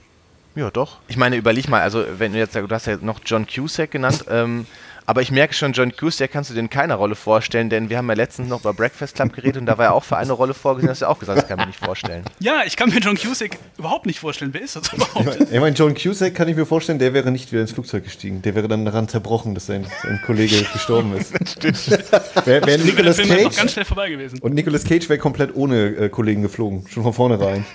Ja, 0.56 0.70
doch. 0.70 0.98
Ich 1.08 1.16
meine, 1.16 1.38
überleg 1.38 1.70
mal, 1.70 1.82
also 1.82 2.06
wenn 2.18 2.34
du 2.34 2.40
jetzt, 2.40 2.56
du 2.56 2.68
hast 2.70 2.86
ja 2.86 2.98
noch 3.02 3.22
John 3.26 3.48
Cusack 3.48 3.92
genannt, 3.92 4.26
ähm, 4.30 4.66
aber 5.06 5.22
ich 5.22 5.32
merke 5.32 5.54
schon, 5.54 5.74
John 5.74 5.92
Cusack 5.96 6.32
kannst 6.32 6.50
du 6.50 6.54
dir 6.54 6.60
in 6.62 6.70
keiner 6.70 6.96
Rolle 6.96 7.16
vorstellen, 7.16 7.70
denn 7.70 7.90
wir 7.90 7.98
haben 7.98 8.08
ja 8.08 8.14
letztens 8.16 8.48
noch 8.50 8.62
über 8.62 8.74
Breakfast 8.74 9.16
Club 9.16 9.34
geredet 9.34 9.58
und 9.58 9.66
da 9.66 9.78
war 9.78 9.86
er 9.86 9.94
auch 9.94 10.04
für 10.04 10.18
eine 10.18 10.32
Rolle 10.34 10.54
vorgesehen, 10.54 10.90
hast 10.90 11.02
du 11.02 11.08
auch 11.10 11.20
gesagt, 11.20 11.38
das 11.40 11.48
kann 11.48 11.60
ich 11.60 11.66
mir 11.66 11.68
nicht 11.72 11.84
vorstellen. 11.84 12.24
Ja, 12.40 12.62
ich 12.66 12.76
kann 12.76 12.90
mir 12.90 13.00
John 13.00 13.16
Cusack 13.18 13.58
überhaupt 13.78 14.06
nicht 14.06 14.20
vorstellen. 14.20 14.54
Wer 14.54 14.62
ist 14.62 14.76
das 14.76 14.92
überhaupt? 14.94 15.38
Ich 15.52 15.60
meine, 15.60 15.76
John 15.76 15.94
Cusack 15.94 16.34
kann 16.36 16.48
ich 16.48 16.56
mir 16.56 16.66
vorstellen, 16.66 16.98
der 17.00 17.14
wäre 17.14 17.32
nicht 17.32 17.52
wieder 17.52 17.62
ins 17.62 17.72
Flugzeug 17.72 18.04
gestiegen. 18.04 18.42
Der 18.42 18.56
wäre 18.56 18.68
dann 18.68 18.84
daran 18.86 19.08
zerbrochen, 19.08 19.54
dass 19.54 19.66
sein, 19.68 19.86
sein 20.04 20.20
Kollege 20.26 20.64
gestorben 20.74 21.16
ist. 21.18 21.34
Wäre 21.64 22.46
wär 22.46 22.66
wäre 22.66 22.66
der 22.66 22.78
Nicolas 22.80 23.16
Film 23.18 23.30
Cage. 23.30 23.56
ganz 23.58 23.74
schnell 23.74 23.86
vorbei 23.86 24.10
gewesen. 24.10 24.40
Und 24.40 24.54
Nicolas 24.54 24.84
Cage 24.84 25.08
wäre 25.10 25.20
komplett 25.20 25.56
ohne 25.56 25.88
äh, 25.96 26.10
Kollegen 26.10 26.42
geflogen. 26.42 26.88
Schon 26.88 27.04
von 27.04 27.14
vornherein. 27.14 27.66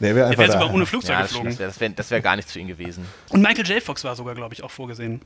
Der 0.00 0.14
wäre 0.14 0.26
Er 0.26 0.30
einfach 0.30 0.42
wäre 0.42 0.52
da. 0.52 0.58
sogar 0.60 0.74
ohne 0.74 0.86
Flugzeug 0.86 1.10
Ja, 1.10 1.22
geflogen. 1.22 1.56
das 1.58 1.80
wäre 1.80 1.92
wär, 2.10 2.20
gar 2.20 2.36
nichts 2.36 2.52
für 2.52 2.58
ihn 2.58 2.68
gewesen. 2.68 3.04
Und 3.30 3.42
Michael 3.42 3.66
J. 3.66 3.82
Fox 3.82 4.02
war 4.04 4.16
sogar, 4.16 4.34
glaube 4.34 4.54
ich, 4.54 4.62
auch 4.62 4.70
vorgesehen. 4.70 5.20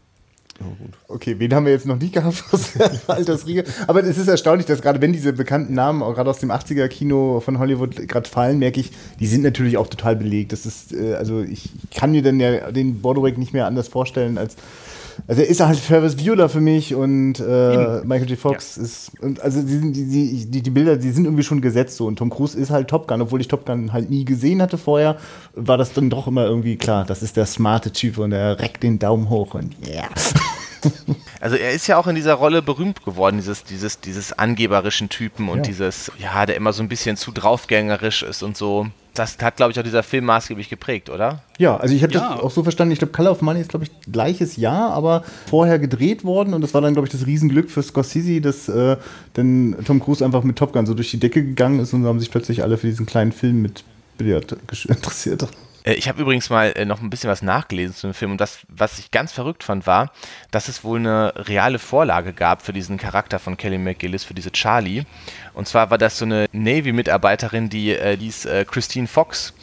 Okay, 1.08 1.34
wen 1.38 1.52
haben 1.52 1.66
wir 1.66 1.72
jetzt 1.72 1.86
noch 1.86 1.98
nie 1.98 2.10
gehabt 2.10 2.44
aus 2.52 2.72
der 2.72 2.90
Altersriege? 3.08 3.64
Aber 3.86 4.02
es 4.04 4.16
ist 4.16 4.28
erstaunlich, 4.28 4.66
dass 4.66 4.82
gerade 4.82 5.00
wenn 5.00 5.12
diese 5.12 5.32
bekannten 5.32 5.74
Namen, 5.74 6.02
auch 6.02 6.14
gerade 6.14 6.30
aus 6.30 6.38
dem 6.38 6.50
80er-Kino 6.50 7.40
von 7.40 7.58
Hollywood 7.58 8.08
gerade 8.08 8.28
fallen, 8.28 8.58
merke 8.58 8.80
ich, 8.80 8.92
die 9.18 9.26
sind 9.26 9.42
natürlich 9.42 9.76
auch 9.76 9.88
total 9.88 10.16
belegt. 10.16 10.52
Das 10.52 10.64
ist, 10.64 10.92
äh, 10.92 11.14
also 11.14 11.42
ich 11.42 11.70
kann 11.94 12.12
mir 12.12 12.22
dann 12.22 12.38
ja 12.38 12.70
den 12.70 13.00
Borderick 13.00 13.36
nicht 13.36 13.52
mehr 13.52 13.66
anders 13.66 13.88
vorstellen 13.88 14.38
als. 14.38 14.56
Also 15.26 15.42
er 15.42 15.48
ist 15.48 15.60
halt 15.60 15.78
Ferris 15.78 16.16
Bueller 16.16 16.48
für 16.48 16.60
mich 16.60 16.94
und 16.94 17.40
äh, 17.40 18.00
Michael 18.04 18.30
J. 18.30 18.38
Fox 18.38 18.76
ist 18.76 19.12
und 19.20 19.40
also 19.40 19.62
die, 19.62 19.92
die, 19.92 20.46
die, 20.46 20.62
die 20.62 20.70
Bilder, 20.70 20.96
die 20.96 21.10
sind 21.10 21.24
irgendwie 21.24 21.42
schon 21.42 21.60
gesetzt 21.60 21.96
so 21.96 22.06
und 22.06 22.16
Tom 22.16 22.30
Cruise 22.30 22.58
ist 22.58 22.70
halt 22.70 22.88
Top 22.88 23.08
Gun, 23.08 23.22
obwohl 23.22 23.40
ich 23.40 23.48
Top 23.48 23.66
Gun 23.66 23.92
halt 23.92 24.10
nie 24.10 24.24
gesehen 24.24 24.60
hatte 24.62 24.78
vorher, 24.78 25.16
war 25.54 25.78
das 25.78 25.92
dann 25.92 26.10
doch 26.10 26.26
immer 26.26 26.44
irgendwie 26.44 26.76
klar, 26.76 27.04
das 27.04 27.22
ist 27.22 27.36
der 27.36 27.46
smarte 27.46 27.92
Typ 27.92 28.18
und 28.18 28.32
er 28.32 28.58
reckt 28.60 28.82
den 28.82 28.98
Daumen 28.98 29.28
hoch 29.28 29.54
und 29.54 29.74
yeah. 29.86 30.08
Also 31.40 31.56
er 31.56 31.72
ist 31.72 31.86
ja 31.88 31.98
auch 31.98 32.06
in 32.06 32.14
dieser 32.14 32.34
Rolle 32.34 32.62
berühmt 32.62 33.04
geworden, 33.04 33.36
dieses, 33.36 33.64
dieses, 33.64 34.00
dieses 34.00 34.32
angeberischen 34.32 35.08
Typen 35.10 35.48
und 35.50 35.58
Ja. 35.58 35.62
dieses, 35.64 36.10
ja, 36.18 36.46
der 36.46 36.56
immer 36.56 36.72
so 36.72 36.82
ein 36.82 36.88
bisschen 36.88 37.16
zu 37.18 37.32
draufgängerisch 37.32 38.22
ist 38.22 38.42
und 38.42 38.56
so. 38.56 38.86
Das 39.12 39.36
hat, 39.42 39.56
glaube 39.56 39.70
ich, 39.70 39.78
auch 39.78 39.82
dieser 39.84 40.02
Film 40.02 40.24
maßgeblich 40.24 40.68
geprägt, 40.70 41.08
oder? 41.10 41.42
Ja, 41.58 41.76
also 41.76 41.94
ich 41.94 42.02
habe 42.02 42.12
Ja. 42.14 42.30
das 42.34 42.40
auch 42.40 42.50
so 42.50 42.62
verstanden. 42.62 42.92
Ich 42.92 42.98
glaube, 42.98 43.12
Color 43.12 43.30
of 43.32 43.42
Money 43.42 43.60
ist, 43.60 43.68
glaube 43.70 43.84
ich, 43.84 43.90
gleiches 44.10 44.56
Jahr, 44.56 44.92
aber 44.92 45.22
vorher 45.48 45.78
gedreht 45.78 46.24
worden. 46.24 46.54
Und 46.54 46.62
das 46.62 46.72
war 46.74 46.80
dann, 46.80 46.94
glaube 46.94 47.06
ich, 47.06 47.12
das 47.12 47.26
Riesenglück 47.26 47.70
für 47.70 47.82
Scorsese, 47.82 48.40
dass 48.40 48.68
äh, 48.68 48.96
dann 49.34 49.76
Tom 49.84 50.00
Cruise 50.02 50.24
einfach 50.24 50.42
mit 50.44 50.56
Top 50.56 50.72
Gun 50.72 50.86
so 50.86 50.94
durch 50.94 51.10
die 51.10 51.20
Decke 51.20 51.44
gegangen 51.44 51.78
ist 51.78 51.92
und 51.92 52.04
haben 52.06 52.18
sich 52.20 52.30
plötzlich 52.30 52.62
alle 52.62 52.76
für 52.78 52.86
diesen 52.86 53.06
kleinen 53.06 53.32
Film 53.32 53.60
mit 53.62 53.84
Billard 54.18 54.56
interessiert. 54.88 55.46
Äh, 55.84 55.94
Ich 55.94 56.08
habe 56.08 56.20
übrigens 56.20 56.50
mal 56.50 56.72
äh, 56.74 56.84
noch 56.84 57.00
ein 57.00 57.10
bisschen 57.10 57.30
was 57.30 57.42
nachgelesen 57.42 57.94
zu 57.94 58.08
dem 58.08 58.14
Film 58.14 58.32
und 58.32 58.40
das, 58.40 58.60
was 58.68 58.98
ich 58.98 59.10
ganz 59.10 59.32
verrückt 59.32 59.62
fand, 59.62 59.86
war, 59.86 60.10
dass 60.50 60.68
es 60.68 60.82
wohl 60.82 60.98
eine 60.98 61.32
reale 61.36 61.78
Vorlage 61.78 62.32
gab 62.32 62.62
für 62.62 62.72
diesen 62.72 62.98
Charakter 62.98 63.38
von 63.38 63.56
Kelly 63.56 63.78
McGillis, 63.78 64.24
für 64.24 64.34
diese 64.34 64.50
Charlie. 64.50 65.04
Und 65.52 65.68
zwar 65.68 65.90
war 65.90 65.98
das 65.98 66.18
so 66.18 66.24
eine 66.24 66.46
Navy-Mitarbeiterin, 66.52 67.68
die 67.68 67.90
ist 67.90 68.46
äh, 68.46 68.64
Christine 68.64 69.06
Fox. 69.06 69.54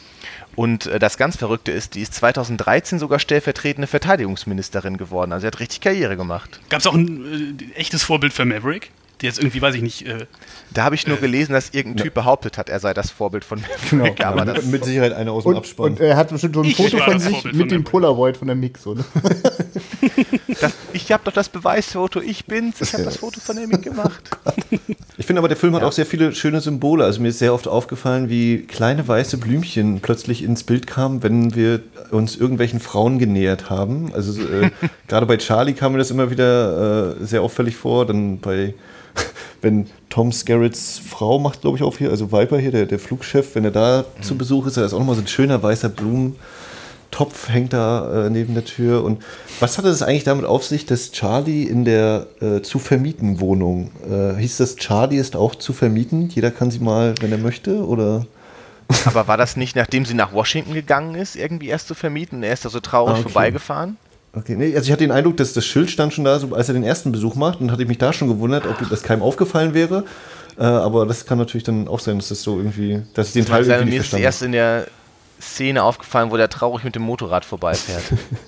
Und 0.54 0.90
das 0.98 1.16
ganz 1.16 1.38
Verrückte 1.38 1.72
ist, 1.72 1.94
die 1.94 2.02
ist 2.02 2.12
2013 2.12 2.98
sogar 2.98 3.18
stellvertretende 3.18 3.86
Verteidigungsministerin 3.86 4.98
geworden. 4.98 5.32
Also 5.32 5.42
sie 5.42 5.46
hat 5.46 5.60
richtig 5.60 5.80
Karriere 5.80 6.14
gemacht. 6.14 6.60
Gab 6.68 6.80
es 6.80 6.86
auch 6.86 6.94
ein 6.94 7.72
echtes 7.74 8.02
Vorbild 8.02 8.34
für 8.34 8.44
Maverick? 8.44 8.90
Der 9.22 9.28
jetzt 9.28 9.38
irgendwie, 9.38 9.62
weiß 9.62 9.74
ich 9.76 9.82
nicht, 9.82 10.06
äh, 10.06 10.26
Da 10.74 10.84
habe 10.84 10.94
ich 10.94 11.06
nur 11.06 11.16
gelesen, 11.16 11.52
dass 11.52 11.70
irgendein 11.70 12.04
Typ 12.04 12.14
behauptet 12.14 12.58
hat, 12.58 12.68
er 12.68 12.80
sei 12.80 12.92
das 12.92 13.10
Vorbild 13.10 13.44
von 13.44 13.62
Genau. 13.90 14.04
Maverick. 14.04 14.24
aber 14.26 14.44
das, 14.44 14.64
mit 14.66 14.84
Sicherheit 14.84 15.12
einer 15.12 15.32
aus 15.32 15.44
dem 15.44 15.50
Und, 15.50 15.56
Abspann. 15.58 15.92
und 15.92 16.00
er 16.00 16.16
hat 16.16 16.28
bestimmt 16.30 16.54
so 16.54 16.62
ein 16.62 16.68
Ich 16.68 16.76
Foto 16.76 16.98
von 16.98 17.18
sich 17.18 17.30
Vorbild 17.32 17.52
von 17.54 17.58
mit 17.58 17.70
dem 17.70 17.78
Maverick. 17.78 17.90
Polaroid 17.90 18.36
von 18.36 18.48
der 18.48 18.56
Mix, 18.56 18.86
oder? 18.86 19.04
das, 20.60 20.72
ich 20.92 21.10
habe 21.12 21.22
doch 21.24 21.32
das 21.32 21.48
Beweisfoto, 21.48 22.20
ich 22.20 22.44
bin's, 22.46 22.80
ich 22.80 22.92
habe 22.92 23.04
das 23.04 23.16
Foto 23.18 23.40
von 23.40 23.56
Amy 23.58 23.78
gemacht. 23.78 24.30
Ich 25.18 25.26
finde 25.26 25.40
aber, 25.40 25.48
der 25.48 25.58
Film 25.58 25.76
hat 25.76 25.82
auch 25.82 25.92
sehr 25.92 26.06
viele 26.06 26.34
schöne 26.34 26.60
Symbole. 26.62 27.04
Also 27.04 27.20
mir 27.20 27.28
ist 27.28 27.38
sehr 27.38 27.52
oft 27.52 27.68
aufgefallen, 27.68 28.30
wie 28.30 28.62
kleine 28.66 29.06
weiße 29.06 29.36
Blümchen 29.36 30.00
plötzlich 30.00 30.42
ins 30.42 30.64
Bild 30.64 30.86
kamen, 30.86 31.22
wenn 31.22 31.54
wir 31.54 31.80
uns 32.10 32.34
irgendwelchen 32.34 32.80
Frauen 32.80 33.18
genähert 33.18 33.68
haben. 33.68 34.10
Also 34.14 34.40
äh, 34.42 34.70
gerade 35.08 35.26
bei 35.26 35.36
Charlie 35.36 35.74
kam 35.74 35.92
mir 35.92 35.98
das 35.98 36.10
immer 36.10 36.30
wieder 36.30 37.20
äh, 37.20 37.24
sehr 37.24 37.42
auffällig 37.42 37.76
vor. 37.76 38.06
Dann 38.06 38.38
bei 38.38 38.74
wenn 39.62 39.86
Tom 40.10 40.32
Skerritts 40.32 40.98
Frau 40.98 41.38
macht, 41.38 41.62
glaube 41.62 41.78
ich, 41.78 41.82
auch 41.82 41.96
hier, 41.96 42.10
also 42.10 42.32
Viper 42.32 42.58
hier, 42.58 42.72
der, 42.72 42.86
der 42.86 42.98
Flugchef, 42.98 43.54
wenn 43.54 43.64
er 43.64 43.70
da 43.70 44.04
mhm. 44.18 44.22
zu 44.22 44.36
Besuch 44.36 44.66
ist, 44.66 44.76
da 44.76 44.84
ist 44.84 44.92
auch 44.92 44.98
nochmal 44.98 45.14
so 45.14 45.22
ein 45.22 45.28
schöner 45.28 45.62
weißer 45.62 45.88
Blumentopf 45.88 47.48
hängt 47.48 47.72
da 47.72 48.26
äh, 48.26 48.30
neben 48.30 48.54
der 48.54 48.64
Tür. 48.64 49.04
Und 49.04 49.22
was 49.60 49.78
hatte 49.78 49.88
das 49.88 50.02
eigentlich 50.02 50.24
damit 50.24 50.44
auf 50.44 50.64
sich, 50.64 50.84
dass 50.84 51.12
Charlie 51.12 51.64
in 51.64 51.84
der 51.84 52.26
äh, 52.40 52.60
zu 52.60 52.78
vermieten 52.78 53.40
Wohnung, 53.40 53.92
äh, 54.10 54.38
hieß 54.38 54.58
das, 54.58 54.76
Charlie 54.76 55.16
ist 55.16 55.36
auch 55.36 55.54
zu 55.54 55.72
vermieten? 55.72 56.28
Jeder 56.28 56.50
kann 56.50 56.70
sie 56.70 56.80
mal, 56.80 57.14
wenn 57.20 57.32
er 57.32 57.38
möchte, 57.38 57.86
oder? 57.86 58.26
Aber 59.04 59.26
war 59.28 59.36
das 59.36 59.56
nicht, 59.56 59.76
nachdem 59.76 60.04
sie 60.04 60.14
nach 60.14 60.32
Washington 60.32 60.74
gegangen 60.74 61.14
ist, 61.14 61.36
irgendwie 61.36 61.68
erst 61.68 61.88
zu 61.88 61.94
vermieten 61.94 62.42
er 62.42 62.52
ist 62.52 62.64
da 62.64 62.68
so 62.68 62.80
traurig 62.80 63.14
ah, 63.14 63.20
okay. 63.20 63.22
vorbeigefahren? 63.22 63.96
Okay, 64.34 64.56
nee, 64.56 64.74
also 64.74 64.86
ich 64.86 64.92
hatte 64.92 65.04
den 65.04 65.10
Eindruck, 65.10 65.36
dass 65.36 65.52
das 65.52 65.66
Schild 65.66 65.90
stand 65.90 66.14
schon 66.14 66.24
da, 66.24 66.38
so, 66.38 66.54
als 66.54 66.68
er 66.68 66.74
den 66.74 66.84
ersten 66.84 67.12
Besuch 67.12 67.34
macht 67.34 67.60
und 67.60 67.70
hatte 67.70 67.84
mich 67.84 67.98
da 67.98 68.12
schon 68.12 68.28
gewundert, 68.28 68.66
ob 68.66 68.88
das 68.88 69.02
keinem 69.02 69.22
aufgefallen 69.22 69.74
wäre. 69.74 70.04
Äh, 70.58 70.64
aber 70.64 71.06
das 71.06 71.26
kann 71.26 71.38
natürlich 71.38 71.64
dann 71.64 71.86
auch 71.86 72.00
sein, 72.00 72.18
dass 72.18 72.28
das 72.28 72.42
so 72.42 72.56
irgendwie, 72.56 73.02
dass 73.14 73.28
ich 73.28 73.32
den 73.34 73.46
Teil 73.46 73.64
irgendwie 73.64 73.84
nicht 73.84 73.96
verstanden 73.96 74.22
Mir 74.22 74.28
ist 74.28 74.34
erst 74.34 74.42
in 74.42 74.52
der 74.52 74.86
Szene 75.40 75.82
aufgefallen, 75.82 76.30
wo 76.30 76.36
der 76.36 76.48
traurig 76.48 76.84
mit 76.84 76.94
dem 76.94 77.02
Motorrad 77.02 77.44
vorbeifährt. 77.44 78.04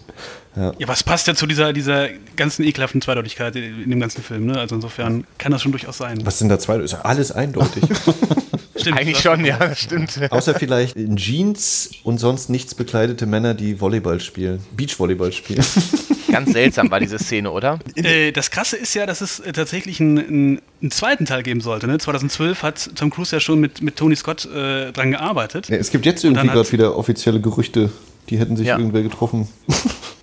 ja. 0.57 0.73
ja, 0.79 0.89
was 0.89 1.03
passt 1.03 1.27
ja 1.27 1.35
zu 1.35 1.47
dieser, 1.47 1.73
dieser 1.73 2.09
ganzen 2.37 2.65
ekelhaften 2.65 3.03
Zweideutigkeit 3.03 3.57
in 3.57 3.91
dem 3.91 4.01
ganzen 4.01 4.23
Film, 4.23 4.47
ne? 4.47 4.59
Also 4.59 4.77
insofern 4.77 5.27
kann 5.39 5.53
das 5.53 5.61
schon 5.61 5.73
durchaus 5.73 5.99
sein. 5.99 6.25
Was 6.25 6.39
sind 6.39 6.49
da 6.49 6.59
zwei? 6.59 6.77
Ist 6.77 6.93
ja 6.93 7.01
alles 7.03 7.33
eindeutig. 7.33 7.85
stimmt, 8.85 8.99
Eigentlich 8.99 9.19
schon, 9.19 9.45
ja, 9.45 9.59
das 9.59 9.81
stimmt. 9.81 10.21
Außer 10.31 10.55
vielleicht 10.55 10.97
in 10.97 11.17
Jeans 11.17 11.91
und 12.03 12.19
sonst 12.19 12.51
nichts 12.51 12.75
bekleidete 12.75 13.27
Männer, 13.27 13.55
die 13.55 13.81
Volleyball 13.81 14.21
spielen, 14.21 14.65
Beachvolleyball 14.77 15.33
spielen. 15.33 15.65
Ganz 16.31 16.53
seltsam 16.53 16.91
war 16.91 16.99
diese 16.99 17.19
Szene, 17.19 17.51
oder? 17.51 17.79
Äh, 17.95 18.33
das 18.33 18.51
Krasse 18.51 18.77
ist 18.77 18.95
ja, 18.95 19.07
dass 19.07 19.21
es 19.21 19.41
äh, 19.41 19.53
tatsächlich 19.53 20.01
einen, 20.01 20.61
einen, 20.81 20.91
zweiten 20.91 21.27
Teil 21.27 21.43
geben 21.43 21.61
sollte. 21.61 21.87
Ne? 21.87 21.99
2012 21.99 22.63
hat 22.63 22.91
Tom 22.97 23.11
Cruise 23.11 23.35
ja 23.35 23.41
schon 23.41 23.61
mit, 23.61 23.83
mit 23.83 23.97
Tony 23.97 24.17
Scott 24.17 24.45
äh, 24.47 24.91
dran 24.91 25.13
gearbeitet. 25.13 25.69
Ja, 25.69 25.77
es 25.77 25.91
gibt 25.91 26.07
jetzt 26.07 26.25
irgendwie 26.25 26.49
gerade 26.49 26.73
wieder 26.73 26.97
offizielle 26.97 27.41
Gerüchte, 27.41 27.91
die 28.31 28.39
hätten 28.39 28.57
sich 28.57 28.67
ja. 28.67 28.79
irgendwer 28.79 29.03
getroffen. 29.03 29.49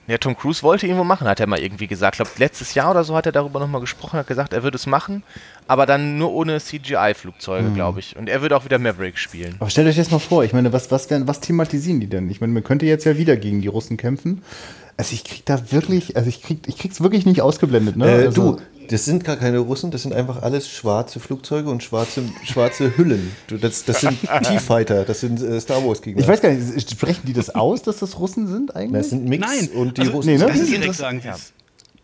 Ja, 0.08 0.18
Tom 0.18 0.36
Cruise 0.36 0.62
wollte 0.62 0.88
irgendwo 0.88 1.06
machen, 1.06 1.26
hat 1.26 1.40
er 1.40 1.48
mal 1.48 1.60
irgendwie 1.60 1.88
gesagt. 1.88 2.16
Ich 2.16 2.18
glaube, 2.18 2.32
letztes 2.38 2.74
Jahr 2.74 2.92
oder 2.92 3.06
so 3.06 3.16
hat 3.16 3.28
er 3.28 3.32
darüber 3.32 3.62
nochmal 3.62 3.80
gesprochen, 3.80 4.20
hat 4.20 4.28
gesagt, 4.28 4.52
er 4.52 4.62
würde 4.62 4.76
es 4.76 4.86
machen, 4.86 5.24
aber 5.72 5.86
dann 5.86 6.18
nur 6.18 6.34
ohne 6.34 6.60
CGI-Flugzeuge, 6.60 7.70
mhm. 7.70 7.76
glaube 7.76 8.02
ich. 8.02 8.18
Und 8.18 8.28
er 8.28 8.42
würde 8.42 8.58
auch 8.58 8.66
wieder 8.66 8.78
Maverick 8.78 9.18
spielen. 9.18 9.56
Aber 9.62 9.70
stellt 9.70 9.88
euch 9.88 9.96
das 9.96 10.12
mal 10.12 10.20
vor, 10.20 10.44
ich 10.44 10.52
meine, 10.52 10.74
was, 10.74 10.92
was, 10.92 11.08
was 11.10 11.40
thematisieren 11.40 12.02
die 12.02 12.08
denn? 12.08 12.30
Ich 12.30 12.42
meine, 12.42 12.52
man 12.52 12.62
könnte 12.62 12.86
jetzt 12.86 13.06
ja 13.06 13.18
wieder 13.18 13.38
gegen 13.38 13.62
die 13.62 13.70
Russen 13.70 13.96
kämpfen. 13.96 14.42
Also 14.98 15.14
ich 15.14 15.24
krieg 15.24 15.46
da 15.46 15.72
wirklich, 15.72 16.18
also 16.18 16.28
ich 16.28 16.44
krieg, 16.44 16.68
ich 16.68 16.78
krieg's 16.78 17.00
wirklich 17.00 17.26
nicht 17.26 17.42
ausgeblendet, 17.42 17.96
ne? 17.96 18.06
Äh, 18.06 18.26
also, 18.26 18.58
du, 18.58 18.62
das 18.90 19.06
sind 19.06 19.24
gar 19.24 19.38
keine 19.38 19.60
Russen, 19.60 19.92
das 19.92 20.02
sind 20.02 20.14
einfach 20.14 20.42
alles 20.42 20.70
schwarze 20.70 21.22
Flugzeuge 21.22 21.70
und 21.70 21.82
schwarze, 21.84 22.24
schwarze 22.44 22.98
Hüllen. 22.98 23.32
Das, 23.62 23.86
das 23.86 24.02
sind 24.02 24.20
T-Fighter, 24.44 25.06
das 25.06 25.22
sind 25.22 25.42
äh, 25.42 25.62
Star 25.62 25.86
Wars-Gegner. 25.86 26.22
Ich 26.22 26.28
weiß 26.28 26.42
gar 26.42 26.52
nicht, 26.52 26.92
sprechen 26.92 27.22
die 27.26 27.34
das 27.34 27.56
aus, 27.56 27.82
dass 27.82 28.00
das 28.00 28.20
Russen 28.20 28.48
sind 28.48 28.76
eigentlich? 28.76 29.04
Das 29.04 29.12
sind 29.12 29.24
Mix 29.24 29.48
Nein, 29.48 29.70
und 29.70 29.96
die 29.96 30.02
also, 30.02 30.14
Russen. 30.14 30.32
Nee, 30.34 30.38
ne? 30.38 30.48
Das 30.48 30.60
ist 30.60 30.70
direkt 30.70 30.96
sagen, 30.96 31.22
ja. 31.24 31.38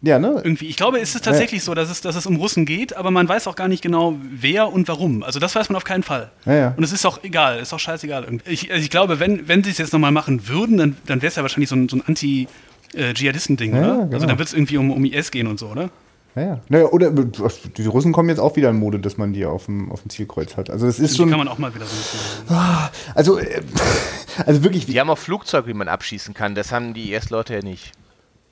Ja, 0.01 0.19
ne? 0.19 0.41
Irgendwie. 0.43 0.67
Ich 0.67 0.77
glaube, 0.77 0.99
es 0.99 1.15
ist 1.15 1.25
tatsächlich 1.25 1.61
ja. 1.61 1.65
so, 1.65 1.73
dass 1.73 1.89
es, 1.89 2.01
dass 2.01 2.15
es 2.15 2.25
um 2.27 2.35
Russen 2.35 2.65
geht, 2.65 2.95
aber 2.95 3.09
man 3.09 3.27
weiß 3.27 3.47
auch 3.47 3.55
gar 3.55 3.67
nicht 3.67 3.81
genau, 3.81 4.15
wer 4.31 4.71
und 4.71 4.87
warum. 4.87 5.23
Also 5.23 5.39
das 5.39 5.55
weiß 5.55 5.69
man 5.69 5.75
auf 5.75 5.85
keinen 5.85 6.03
Fall. 6.03 6.29
Ja, 6.45 6.53
ja. 6.53 6.73
Und 6.77 6.83
es 6.83 6.91
ist 6.91 7.05
auch 7.05 7.23
egal, 7.23 7.59
ist 7.59 7.73
auch 7.73 7.79
scheißegal. 7.79 8.27
Ich, 8.45 8.71
also 8.71 8.83
ich 8.83 8.91
glaube, 8.91 9.19
wenn, 9.19 9.47
wenn 9.47 9.63
sie 9.63 9.71
es 9.71 9.79
jetzt 9.79 9.93
nochmal 9.93 10.11
machen 10.11 10.47
würden, 10.47 10.77
dann, 10.77 10.97
dann 11.07 11.21
wäre 11.21 11.29
es 11.29 11.35
ja 11.35 11.41
wahrscheinlich 11.41 11.69
so 11.69 11.75
ein, 11.75 11.89
so 11.89 11.97
ein 11.97 12.03
Anti- 12.05 12.47
äh, 12.93 13.11
oder? 13.11 13.33
Also 13.33 13.57
genau. 13.59 14.07
Also 14.13 14.27
dann 14.27 14.37
wird 14.37 14.47
es 14.47 14.53
irgendwie 14.53 14.77
um, 14.77 14.91
um 14.91 15.03
IS 15.03 15.31
gehen 15.31 15.47
und 15.47 15.59
so, 15.59 15.67
oder? 15.67 15.89
Ja, 16.35 16.41
ja. 16.41 16.59
Naja, 16.69 16.85
oder 16.85 17.11
die 17.11 17.85
Russen 17.87 18.13
kommen 18.13 18.29
jetzt 18.29 18.39
auch 18.39 18.55
wieder 18.55 18.69
in 18.69 18.77
Mode, 18.77 18.99
dass 18.99 19.17
man 19.17 19.33
die 19.33 19.45
auf 19.45 19.65
dem, 19.65 19.91
auf 19.91 20.01
dem 20.03 20.09
Zielkreuz 20.09 20.55
hat. 20.55 20.69
Also 20.69 20.85
das 20.85 20.99
ist 20.99 21.13
die 21.13 21.17
schon. 21.17 21.29
kann 21.29 21.39
man 21.39 21.47
auch 21.47 21.57
mal 21.57 21.73
wieder 21.73 21.85
so. 21.85 22.53
Ah, 22.53 22.91
also, 23.15 23.39
äh, 23.39 23.61
also 24.45 24.63
wirklich. 24.63 24.85
Die 24.85 24.99
haben 24.99 25.09
auch 25.09 25.17
Flugzeuge, 25.17 25.67
wie 25.67 25.73
man 25.73 25.87
abschießen 25.87 26.35
kann. 26.35 26.53
Das 26.53 26.71
haben 26.71 26.93
die 26.93 27.13
IS-Leute 27.13 27.55
ja 27.55 27.61
nicht. 27.61 27.91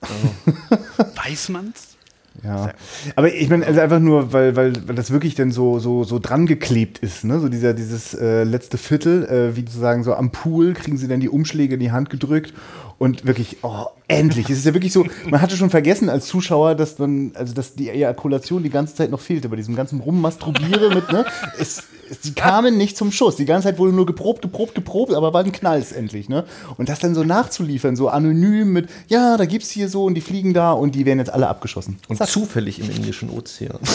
Weiß 1.26 1.50
man's? 1.50 1.96
Ja, 2.44 2.74
aber 3.16 3.34
ich 3.34 3.50
meine, 3.50 3.66
also 3.66 3.80
einfach 3.80 4.00
nur, 4.00 4.34
weil, 4.34 4.56
weil, 4.56 4.74
weil 4.88 4.96
das 4.96 5.12
wirklich 5.12 5.36
dann 5.36 5.52
so, 5.52 5.80
so, 5.80 6.04
so 6.04 6.20
dran 6.20 6.46
geklebt 6.48 6.98
ist, 6.98 7.24
ne? 7.24 7.40
So 7.40 7.48
dieser, 7.48 7.74
dieses 7.74 8.14
äh, 8.14 8.44
letzte 8.44 8.78
Viertel, 8.78 9.26
äh, 9.26 9.56
wie 9.56 9.64
zu 9.64 9.80
sagen, 9.80 10.04
so 10.04 10.14
am 10.14 10.32
Pool 10.32 10.74
kriegen 10.74 10.98
sie 10.98 11.08
dann 11.08 11.22
die 11.22 11.30
Umschläge 11.30 11.76
in 11.76 11.80
die 11.80 11.92
Hand 11.92 12.10
gedrückt 12.10 12.54
und 12.98 13.26
wirklich, 13.26 13.58
oh, 13.62 13.86
endlich. 14.08 14.50
Es 14.50 14.60
ist 14.60 14.66
ja 14.66 14.74
wirklich 14.74 14.94
so, 14.94 15.06
man 15.30 15.42
hatte 15.42 15.58
schon 15.58 15.70
vergessen 15.70 16.10
als 16.10 16.28
Zuschauer, 16.28 16.76
dass 16.76 16.98
man, 16.98 17.34
also 17.36 17.54
dass 17.54 17.76
die 17.76 17.90
Ejakulation 17.90 18.64
die 18.64 18.70
ganze 18.70 18.96
Zeit 18.96 19.12
noch 19.12 19.20
fehlte 19.20 19.50
bei 19.50 19.58
diesem 19.58 19.76
ganzen 19.76 20.00
Rummasturbiere 20.00 20.94
mit, 20.94 21.12
ne? 21.12 21.26
Es, 21.60 21.84
es, 22.10 22.22
die 22.22 22.34
kamen 22.34 22.78
nicht 22.78 22.96
zum 22.96 23.12
Schuss. 23.12 23.36
Die 23.36 23.46
ganze 23.46 23.68
Zeit 23.68 23.80
wurde 23.80 23.92
nur 23.92 24.06
geprobt, 24.06 24.42
geprobt, 24.42 24.76
geprobt, 24.76 25.14
aber 25.14 25.34
war 25.34 25.44
ein 25.44 25.52
Knalls 25.52 25.92
endlich, 25.92 26.30
ne? 26.30 26.46
Und 26.78 26.88
das 26.88 27.00
dann 27.00 27.16
so 27.16 27.24
nachzuliefern, 27.24 27.96
so 27.96 28.08
anonym 28.08 28.72
mit, 28.72 28.90
ja, 29.08 29.36
da 29.36 29.46
gibt's 29.46 29.72
hier 29.72 29.90
so 29.90 30.06
und 30.06 30.14
die 30.14 30.22
fliegen 30.22 30.54
da 30.54 30.72
und 30.72 30.96
die 30.96 31.06
werden 31.06 31.20
jetzt 31.20 31.34
alle 31.34 31.48
abgeschossen. 31.48 31.98
Und 32.08 32.18
Zack. 32.18 32.30
zufällig 32.30 32.80
im 32.80 32.90
Indischen 32.90 33.30
Ozean. 33.30 33.80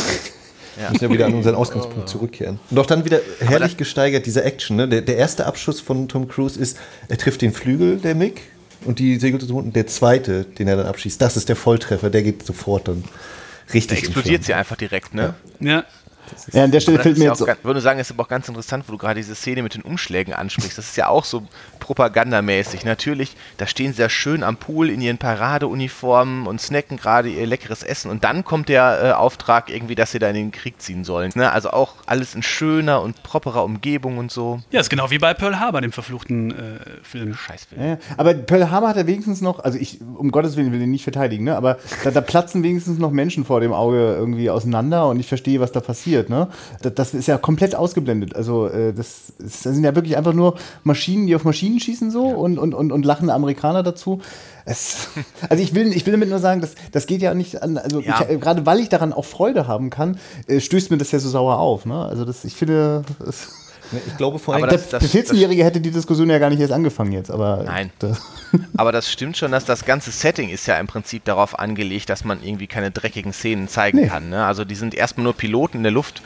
Ja. 0.81 0.91
Müssen 0.91 1.05
ja 1.05 1.11
wieder 1.11 1.27
an 1.27 1.35
unseren 1.35 1.57
Ausgangspunkt 1.57 2.09
zurückkehren. 2.09 2.59
Und 2.71 2.77
doch 2.77 2.87
dann 2.87 3.05
wieder 3.05 3.21
herrlich 3.41 3.77
gesteigert, 3.77 4.25
diese 4.25 4.45
Action. 4.45 4.77
Ne? 4.77 4.89
Der, 4.89 5.03
der, 5.03 5.17
erste 5.17 5.47
Abschuss 5.47 5.81
von 5.81 6.09
Tom 6.09 6.29
Cruise 6.29 6.59
ist, 6.59 6.79
er 7.09 7.19
trifft 7.19 7.43
den 7.43 7.53
Flügel, 7.53 7.99
der 7.99 8.15
Mick, 8.15 8.43
und 8.85 8.99
die 8.99 9.19
segelt 9.19 9.43
so 9.43 9.57
unten. 9.57 9.73
Der 9.73 9.87
zweite, 9.87 10.45
den 10.45 10.69
er 10.69 10.77
dann 10.77 10.87
abschießt, 10.87 11.21
das 11.21 11.37
ist 11.37 11.49
der 11.49 11.57
Volltreffer, 11.57 12.11
der 12.11 12.23
geht 12.23 12.45
sofort 12.45 12.89
dann 12.89 13.05
richtig. 13.73 14.01
Der 14.01 14.09
explodiert 14.09 14.45
sie 14.45 14.55
einfach 14.55 14.77
direkt, 14.77 15.15
ne? 15.15 15.35
Ja. 15.61 15.71
ja. 15.71 15.85
Ja, 16.53 16.65
an 16.65 16.71
der 16.71 16.81
Stelle 16.81 16.99
fällt 16.99 17.19
mir 17.19 17.25
jetzt. 17.25 17.41
Ja 17.41 17.55
ich 17.55 17.65
würde 17.65 17.81
sagen, 17.81 18.01
es 18.01 18.09
ist 18.09 18.13
aber 18.13 18.25
auch 18.25 18.29
ganz 18.29 18.49
interessant, 18.49 18.85
wo 18.87 18.93
du 18.93 18.99
gerade 18.99 19.21
diese 19.21 19.35
Szene 19.35 19.63
mit 19.63 19.75
den 19.75 19.83
Umschlägen 19.83 20.35
ansprichst. 20.35 20.79
Das 20.79 20.87
ist 20.87 20.97
ja 20.97 21.09
auch 21.09 21.25
so 21.25 21.43
propagandamäßig. 21.79 22.85
Natürlich, 22.85 23.37
da 23.57 23.67
stehen 23.67 23.93
sie 23.93 24.03
ja 24.03 24.09
schön 24.09 24.43
am 24.43 24.57
Pool 24.57 24.91
in 24.91 25.01
ihren 25.01 25.19
Paradeuniformen 25.19 26.47
und 26.47 26.61
snacken 26.61 26.97
gerade 26.97 27.29
ihr 27.29 27.47
leckeres 27.47 27.83
Essen. 27.83 28.11
Und 28.11 28.25
dann 28.25 28.45
kommt 28.45 28.69
der 28.69 29.01
äh, 29.03 29.13
Auftrag 29.13 29.71
irgendwie, 29.71 29.95
dass 29.95 30.13
sie 30.13 30.19
da 30.19 30.29
in 30.29 30.35
den 30.35 30.51
Krieg 30.53 30.81
ziehen 30.81 31.05
sollen. 31.05 31.33
Ne? 31.35 31.51
Also 31.51 31.71
auch 31.71 31.95
alles 32.07 32.35
in 32.35 32.43
schöner 32.43 33.03
und 33.03 33.23
properer 33.23 33.65
Umgebung 33.65 34.19
und 34.19 34.31
so. 34.31 34.61
Ja, 34.71 34.81
ist 34.81 34.91
genau 34.91 35.11
wie 35.11 35.19
bei 35.19 35.35
Pearl 35.35 35.59
Harbor, 35.59 35.81
dem 35.81 35.93
verfluchten 35.93 36.51
äh, 36.51 36.81
Film. 37.03 37.35
Scheißfilm. 37.35 37.83
Ja, 37.83 37.99
aber 38.17 38.35
Pearl 38.35 38.71
Harbor 38.71 38.89
hat 38.89 38.97
er 38.97 39.07
wenigstens 39.07 39.41
noch, 39.41 39.61
also 39.61 39.79
ich, 39.79 40.01
um 40.01 40.31
Gottes 40.31 40.57
Willen, 40.57 40.73
will 40.73 40.83
ihn 40.83 40.91
nicht 40.91 41.05
verteidigen, 41.05 41.45
ne? 41.45 41.57
aber 41.57 41.79
da, 42.05 42.11
da 42.11 42.21
platzen 42.21 42.63
wenigstens 42.63 42.99
noch 42.99 43.11
Menschen 43.11 43.45
vor 43.45 43.61
dem 43.61 43.73
Auge 43.73 44.15
irgendwie 44.15 44.51
auseinander 44.51 45.09
und 45.09 45.19
ich 45.19 45.27
verstehe, 45.27 45.61
was 45.61 45.73
da 45.73 45.81
passiert. 45.81 46.20
Ne? 46.29 46.49
Das, 46.95 47.15
ist 47.15 47.27
ja 47.27 47.39
komplett 47.39 47.75
ausgeblendet. 47.75 48.37
Also 48.37 48.67
äh, 48.67 48.93
das, 48.93 49.33
das, 49.39 49.63
sind 49.63 49.85
ja 49.85 49.95
wirklich 49.95 50.17
einfach 50.17 50.35
nur 50.35 50.57
Maschinen, 50.85 51.27
die 51.27 51.35
auf 51.35 51.45
Maschinen 51.45 51.81
schießen 51.81 52.11
so 52.11 52.29
ja. 52.29 52.35
und, 52.35 52.59
und, 52.59 52.75
und, 52.75 52.93
und 52.93 53.07
lachende 53.07 53.33
Amerikaner 53.33 53.83
dazu. 53.83 54.21
Es, 54.65 55.09
also 55.49 55.63
ich 55.63 55.75
will, 55.75 55.95
ich 55.95 56.05
will 56.05 56.13
damit 56.13 56.29
nur 56.29 56.39
sagen, 56.39 56.61
das, 56.61 56.75
das 56.93 57.07
geht 57.07 57.23
ja 57.23 57.33
nicht 57.35 57.63
an, 57.63 57.79
also 57.79 58.01
ja. 58.01 58.27
ich, 58.29 58.41
gerade 58.41 58.67
weil 58.67 58.81
ich 58.81 58.89
daran 58.89 59.13
auch 59.13 59.25
Freude 59.25 59.67
haben 59.67 59.91
kann, 59.91 60.19
äh, 60.47 60.61
stößt 60.61 60.91
mir 60.91 60.99
das 60.99 61.13
ja 61.13 61.19
so 61.19 61.29
sauer 61.29 61.59
auf. 61.59 61.87
Ne? 61.87 62.05
Also 62.05 62.25
das, 62.25 62.45
ich 62.45 62.55
finde, 62.55 63.03
das, 63.25 63.70
ich 63.93 64.17
glaube 64.17 64.39
vor 64.39 64.55
allem, 64.55 64.69
der, 64.69 64.79
der 64.79 65.01
14-Jährige 65.01 65.65
hätte 65.65 65.81
die 65.81 65.91
Diskussion 65.91 66.31
ja 66.31 66.39
gar 66.39 66.51
nicht 66.51 66.61
erst 66.61 66.73
angefangen 66.73 67.13
jetzt, 67.13 67.31
aber. 67.31 67.65
Nein. 67.65 67.91
aber 68.77 68.93
das 68.93 69.11
stimmt 69.11 69.37
schon, 69.37 69.53
dass 69.53 69.65
das 69.65 69.85
ganze 69.85 70.11
Setting 70.11 70.49
ist 70.49 70.67
ja 70.67 70.79
im 70.79 70.87
Prinzip 70.87 71.25
darauf 71.25 71.59
angelegt, 71.59 72.09
dass 72.09 72.25
man 72.25 72.43
irgendwie 72.43 72.67
keine 72.67 72.91
dreckigen 72.91 73.33
Szenen 73.33 73.69
zeigen 73.69 73.99
nee. 73.99 74.07
kann. 74.07 74.31
Ne? 74.31 74.45
Also 74.45 74.65
die 74.65 74.75
sind 74.75 74.95
erstmal 74.95 75.25
nur 75.25 75.35
Piloten 75.35 75.79
in 75.79 75.83
der 75.83 75.93
Luft 75.93 76.23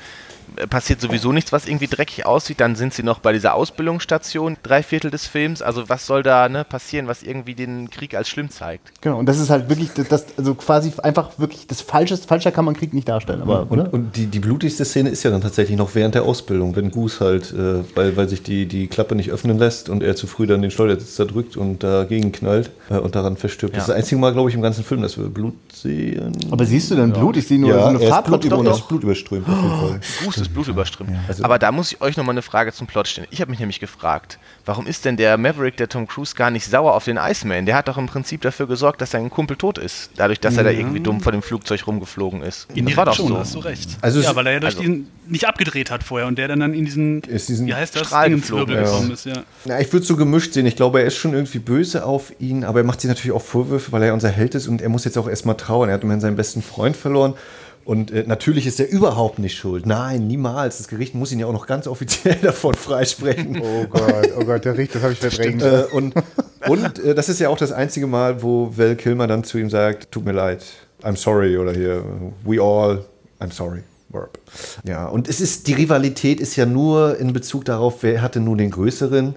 passiert 0.68 1.00
sowieso 1.00 1.32
nichts, 1.32 1.52
was 1.52 1.66
irgendwie 1.66 1.86
dreckig 1.86 2.26
aussieht. 2.26 2.60
Dann 2.60 2.76
sind 2.76 2.94
sie 2.94 3.02
noch 3.02 3.18
bei 3.18 3.32
dieser 3.32 3.54
Ausbildungsstation, 3.54 4.56
drei 4.62 4.82
Viertel 4.82 5.10
des 5.10 5.26
Films. 5.26 5.62
Also 5.62 5.88
was 5.88 6.06
soll 6.06 6.22
da 6.22 6.48
ne, 6.48 6.64
passieren, 6.64 7.06
was 7.06 7.22
irgendwie 7.22 7.54
den 7.54 7.90
Krieg 7.90 8.14
als 8.14 8.28
schlimm 8.28 8.50
zeigt? 8.50 8.92
Genau, 9.00 9.18
und 9.18 9.26
das 9.26 9.38
ist 9.38 9.50
halt 9.50 9.68
wirklich, 9.68 9.90
das, 9.92 10.26
also 10.36 10.54
quasi 10.54 10.92
einfach 11.02 11.38
wirklich 11.38 11.66
das 11.66 11.80
Falsche, 11.80 12.16
falscher 12.16 12.52
kann 12.52 12.64
man 12.64 12.74
Krieg 12.74 12.94
nicht 12.94 13.08
darstellen. 13.08 13.42
Aber, 13.42 13.66
und, 13.70 13.92
und 13.92 14.16
die, 14.16 14.26
die 14.26 14.38
blutigste 14.38 14.84
Szene 14.84 15.10
ist 15.10 15.22
ja 15.22 15.30
dann 15.30 15.40
tatsächlich 15.40 15.76
noch 15.76 15.94
während 15.94 16.14
der 16.14 16.24
Ausbildung, 16.24 16.76
wenn 16.76 16.90
Goose 16.90 17.24
halt, 17.24 17.52
äh, 17.52 17.82
weil, 17.94 18.16
weil 18.16 18.28
sich 18.28 18.42
die, 18.42 18.66
die 18.66 18.86
Klappe 18.86 19.14
nicht 19.14 19.30
öffnen 19.30 19.58
lässt 19.58 19.88
und 19.88 20.02
er 20.02 20.16
zu 20.16 20.26
früh 20.26 20.46
dann 20.46 20.62
den 20.62 20.70
Schleudersitz 20.70 21.16
da 21.16 21.24
drückt 21.24 21.56
und 21.56 21.82
dagegen 21.82 22.32
knallt 22.32 22.70
äh, 22.90 22.98
und 22.98 23.14
daran 23.14 23.36
verstirbt. 23.36 23.74
Ja. 23.74 23.78
Das 23.78 23.84
ist 23.84 23.88
das 23.88 23.96
einzige 23.96 24.20
Mal, 24.20 24.32
glaube 24.32 24.48
ich, 24.48 24.54
im 24.54 24.62
ganzen 24.62 24.84
Film, 24.84 25.02
dass 25.02 25.18
wir 25.18 25.24
Blut 25.26 25.54
sehen. 25.72 26.32
Aber 26.50 26.64
siehst 26.64 26.90
du 26.90 26.96
denn 26.96 27.10
ja. 27.10 27.18
Blut? 27.18 27.36
Ich 27.36 27.46
sehe 27.46 27.58
nur 27.58 27.70
ja, 27.70 27.82
so 27.82 27.88
eine 27.88 28.00
Farbplatz. 28.00 28.46
Blut, 28.46 28.88
Blut 28.88 29.02
überströmt 29.02 29.48
auf 29.48 29.62
jeden 29.62 29.78
Fall. 29.78 30.00
Goose 30.24 30.43
ist 30.46 30.54
Blut 30.54 30.68
überströmt. 30.68 31.10
Ja. 31.10 31.16
Also 31.28 31.44
Aber 31.44 31.58
da 31.58 31.72
muss 31.72 31.92
ich 31.92 32.00
euch 32.00 32.16
nochmal 32.16 32.34
eine 32.34 32.42
Frage 32.42 32.72
zum 32.72 32.86
Plot 32.86 33.08
stellen. 33.08 33.26
Ich 33.30 33.40
habe 33.40 33.50
mich 33.50 33.60
nämlich 33.60 33.80
gefragt, 33.80 34.38
warum 34.64 34.86
ist 34.86 35.04
denn 35.04 35.16
der 35.16 35.36
Maverick, 35.36 35.76
der 35.76 35.88
Tom 35.88 36.06
Cruise, 36.06 36.34
gar 36.34 36.50
nicht 36.50 36.66
sauer 36.66 36.94
auf 36.94 37.04
den 37.04 37.16
Iceman? 37.16 37.66
Der 37.66 37.76
hat 37.76 37.88
doch 37.88 37.98
im 37.98 38.06
Prinzip 38.06 38.40
dafür 38.42 38.66
gesorgt, 38.66 39.00
dass 39.00 39.10
sein 39.10 39.30
Kumpel 39.30 39.56
tot 39.56 39.78
ist. 39.78 40.10
Dadurch, 40.16 40.40
dass 40.40 40.54
ja. 40.54 40.60
er 40.60 40.64
da 40.64 40.70
irgendwie 40.70 41.00
dumm 41.00 41.20
vor 41.20 41.32
dem 41.32 41.42
Flugzeug 41.42 41.86
rumgeflogen 41.86 42.42
ist. 42.42 42.68
In 42.74 42.86
das 42.86 42.96
war 42.96 43.06
doch 43.06 43.14
schon, 43.14 43.28
so. 43.28 43.38
hast 43.38 43.54
du 43.54 43.58
recht. 43.60 43.98
Also 44.00 44.20
ja, 44.20 44.34
weil 44.36 44.46
er 44.46 44.52
ja 44.54 44.60
durch 44.60 44.76
also, 44.76 44.82
diesen 44.82 45.08
nicht 45.26 45.46
abgedreht 45.46 45.90
hat 45.90 46.02
vorher 46.02 46.26
und 46.26 46.38
der 46.38 46.48
dann, 46.48 46.60
dann 46.60 46.74
in 46.74 46.84
diesen, 46.84 47.22
diesen 47.22 47.66
wie 47.66 47.74
heißt 47.74 47.96
das, 47.96 48.06
Strahl 48.06 48.30
geflogen 48.30 48.76
gekommen 48.76 49.10
ist. 49.10 49.26
Ja. 49.26 49.42
ja 49.64 49.80
ich 49.80 49.92
würde 49.92 50.04
so 50.04 50.16
gemischt 50.16 50.52
sehen. 50.52 50.66
Ich 50.66 50.76
glaube, 50.76 51.00
er 51.00 51.06
ist 51.06 51.16
schon 51.16 51.32
irgendwie 51.32 51.58
böse 51.58 52.04
auf 52.04 52.32
ihn, 52.40 52.64
aber 52.64 52.80
er 52.80 52.84
macht 52.84 53.00
sich 53.00 53.08
natürlich 53.08 53.32
auch 53.32 53.42
Vorwürfe, 53.42 53.92
weil 53.92 54.02
er 54.02 54.14
unser 54.14 54.30
Held 54.30 54.54
ist 54.54 54.68
und 54.68 54.82
er 54.82 54.88
muss 54.88 55.04
jetzt 55.04 55.18
auch 55.18 55.28
erstmal 55.28 55.56
trauern. 55.56 55.88
Er 55.88 55.94
hat 55.94 56.02
immerhin 56.02 56.20
seinen 56.20 56.36
besten 56.36 56.62
Freund 56.62 56.96
verloren 56.96 57.34
Und 57.84 58.10
äh, 58.10 58.24
natürlich 58.26 58.66
ist 58.66 58.80
er 58.80 58.88
überhaupt 58.88 59.38
nicht 59.38 59.56
schuld. 59.56 59.86
Nein, 59.86 60.26
niemals. 60.26 60.78
Das 60.78 60.88
Gericht 60.88 61.14
muss 61.14 61.32
ihn 61.32 61.38
ja 61.38 61.46
auch 61.46 61.52
noch 61.52 61.66
ganz 61.66 61.86
offiziell 61.86 62.36
davon 62.42 62.74
freisprechen. 62.74 63.60
Oh 63.60 63.86
Gott, 63.88 64.30
oh 64.38 64.44
Gott, 64.44 64.64
der 64.64 64.76
Richter, 64.78 64.94
das 64.94 65.02
habe 65.02 65.12
ich 65.12 65.18
verdrängt. 65.18 65.62
Äh, 65.62 65.84
und 65.92 66.14
und 66.66 66.98
äh, 66.98 67.14
das 67.14 67.28
ist 67.28 67.40
ja 67.40 67.48
auch 67.48 67.58
das 67.58 67.72
einzige 67.72 68.06
Mal, 68.06 68.42
wo 68.42 68.72
Val 68.76 68.96
Kilmer 68.96 69.26
dann 69.26 69.44
zu 69.44 69.58
ihm 69.58 69.70
sagt, 69.70 70.10
tut 70.10 70.24
mir 70.24 70.32
leid, 70.32 70.64
I'm 71.02 71.16
sorry 71.16 71.58
oder 71.58 71.72
hier, 71.72 72.02
we 72.44 72.60
all, 72.60 73.04
I'm 73.40 73.52
sorry. 73.52 73.82
Verb. 74.08 74.38
Ja, 74.84 75.06
und 75.06 75.28
es 75.28 75.40
ist, 75.40 75.66
die 75.66 75.72
Rivalität 75.74 76.40
ist 76.40 76.56
ja 76.56 76.66
nur 76.66 77.18
in 77.18 77.32
Bezug 77.32 77.64
darauf, 77.64 78.02
wer 78.02 78.22
hatte 78.22 78.40
nun 78.40 78.58
den 78.58 78.70
größeren 78.70 79.34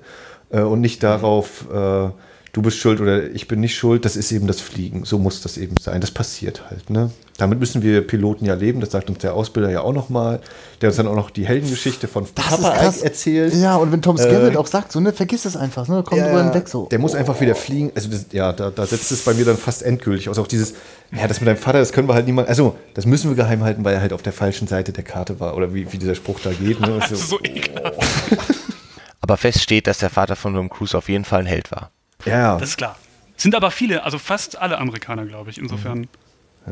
äh, 0.52 0.62
und 0.62 0.82
nicht 0.82 1.04
darauf, 1.04 1.66
äh, 1.74 2.10
du 2.58 2.64
bist 2.64 2.80
schuld 2.80 3.00
oder 3.02 3.30
ich 3.30 3.48
bin 3.48 3.60
nicht 3.60 3.76
schuld, 3.76 4.04
das 4.04 4.16
ist 4.16 4.32
eben 4.32 4.48
das 4.48 4.60
Fliegen. 4.60 5.06
So 5.06 5.20
muss 5.20 5.42
das 5.42 5.58
eben 5.58 5.76
sein. 5.80 6.02
Das 6.02 6.10
passiert 6.10 6.64
halt. 6.72 6.90
Ne? 6.90 7.12
Damit 7.38 7.60
müssen 7.60 7.84
wir 7.84 8.02
Piloten 8.02 8.46
ja 8.46 8.56
leben, 8.56 8.80
das 8.80 8.90
sagt 8.90 9.12
uns 9.12 9.20
der 9.20 9.36
Ausbilder 9.36 9.70
ja 9.70 9.82
auch 9.82 9.94
nochmal, 9.94 10.40
der 10.82 10.90
uns 10.90 10.96
dann 10.98 11.08
auch 11.08 11.16
noch 11.16 11.30
die 11.30 11.46
Heldengeschichte 11.46 12.08
von 12.08 12.26
Das 12.34 12.48
Papa 12.48 12.72
ist 12.72 12.80
krass. 12.80 12.98
Ike 12.98 13.06
erzählt. 13.06 13.54
Ja, 13.54 13.76
und 13.76 13.92
wenn 13.92 14.02
Tom 14.02 14.18
Skerritt 14.18 14.56
Äh, 14.56 14.58
auch 14.58 14.66
sagt, 14.66 14.92
so, 14.92 15.00
ne, 15.00 15.14
vergiss 15.14 15.46
es 15.46 15.56
einfach, 15.56 15.88
ne, 15.88 16.04
komm 16.04 16.18
drüber 16.18 16.44
hinweg 16.46 16.68
so. 16.68 16.88
Der 16.90 16.98
muss 16.98 17.14
einfach 17.14 17.40
wieder 17.40 17.54
fliegen. 17.54 17.92
Also 17.94 18.10
das, 18.10 18.26
ja, 18.32 18.52
da, 18.52 18.72
da 18.72 18.88
setzt 18.88 19.12
es 19.12 19.22
bei 19.22 19.36
mir 19.36 19.46
dann 19.46 19.58
fast 19.58 19.84
endgültig 19.84 20.28
aus. 20.28 20.40
Auch 20.40 20.48
dieses, 20.48 20.74
ja, 21.16 21.28
das 21.28 21.40
mit 21.40 21.48
deinem 21.48 21.58
Vater, 21.58 21.78
das 21.78 21.94
können 21.94 22.08
wir 22.10 22.16
halt 22.16 22.26
niemand. 22.26 22.50
Also, 22.50 22.76
das 22.96 23.06
müssen 23.06 23.30
wir 23.30 23.36
geheim 23.36 23.64
halten, 23.64 23.86
weil 23.86 23.94
er 23.94 24.02
halt 24.02 24.14
auf 24.14 24.24
der 24.24 24.34
falschen 24.34 24.68
Seite 24.68 24.92
der 24.94 25.04
Karte 25.04 25.40
war. 25.40 25.56
Oder 25.56 25.76
wie, 25.76 25.94
wie 25.94 26.00
dieser 26.00 26.16
Spruch 26.16 26.40
da 26.44 26.52
geht. 26.54 26.80
Ne? 26.80 26.98
Das 27.00 27.10
So, 27.10 27.16
ist 27.16 27.30
so 27.30 27.40
ekelhaft. 27.44 28.00
Aber 29.22 29.38
fest 29.38 29.62
steht, 29.62 29.86
dass 29.86 30.00
der 30.00 30.10
Vater 30.10 30.36
von 30.36 30.56
Tom 30.56 30.70
Cruise 30.70 30.98
auf 30.98 31.08
jeden 31.08 31.24
Fall 31.24 31.42
ein 31.42 31.46
Held 31.46 31.72
war. 31.72 31.92
Ja, 32.30 32.58
Das 32.58 32.70
ist 32.70 32.78
klar. 32.78 32.98
Sind 33.36 33.56
aber 33.56 33.72
viele, 33.72 34.04
also 34.04 34.18
fast 34.18 34.58
alle 34.58 34.80
Amerikaner, 34.80 35.26
glaube 35.26 35.52
ich. 35.52 35.60
Insofern. 35.60 36.08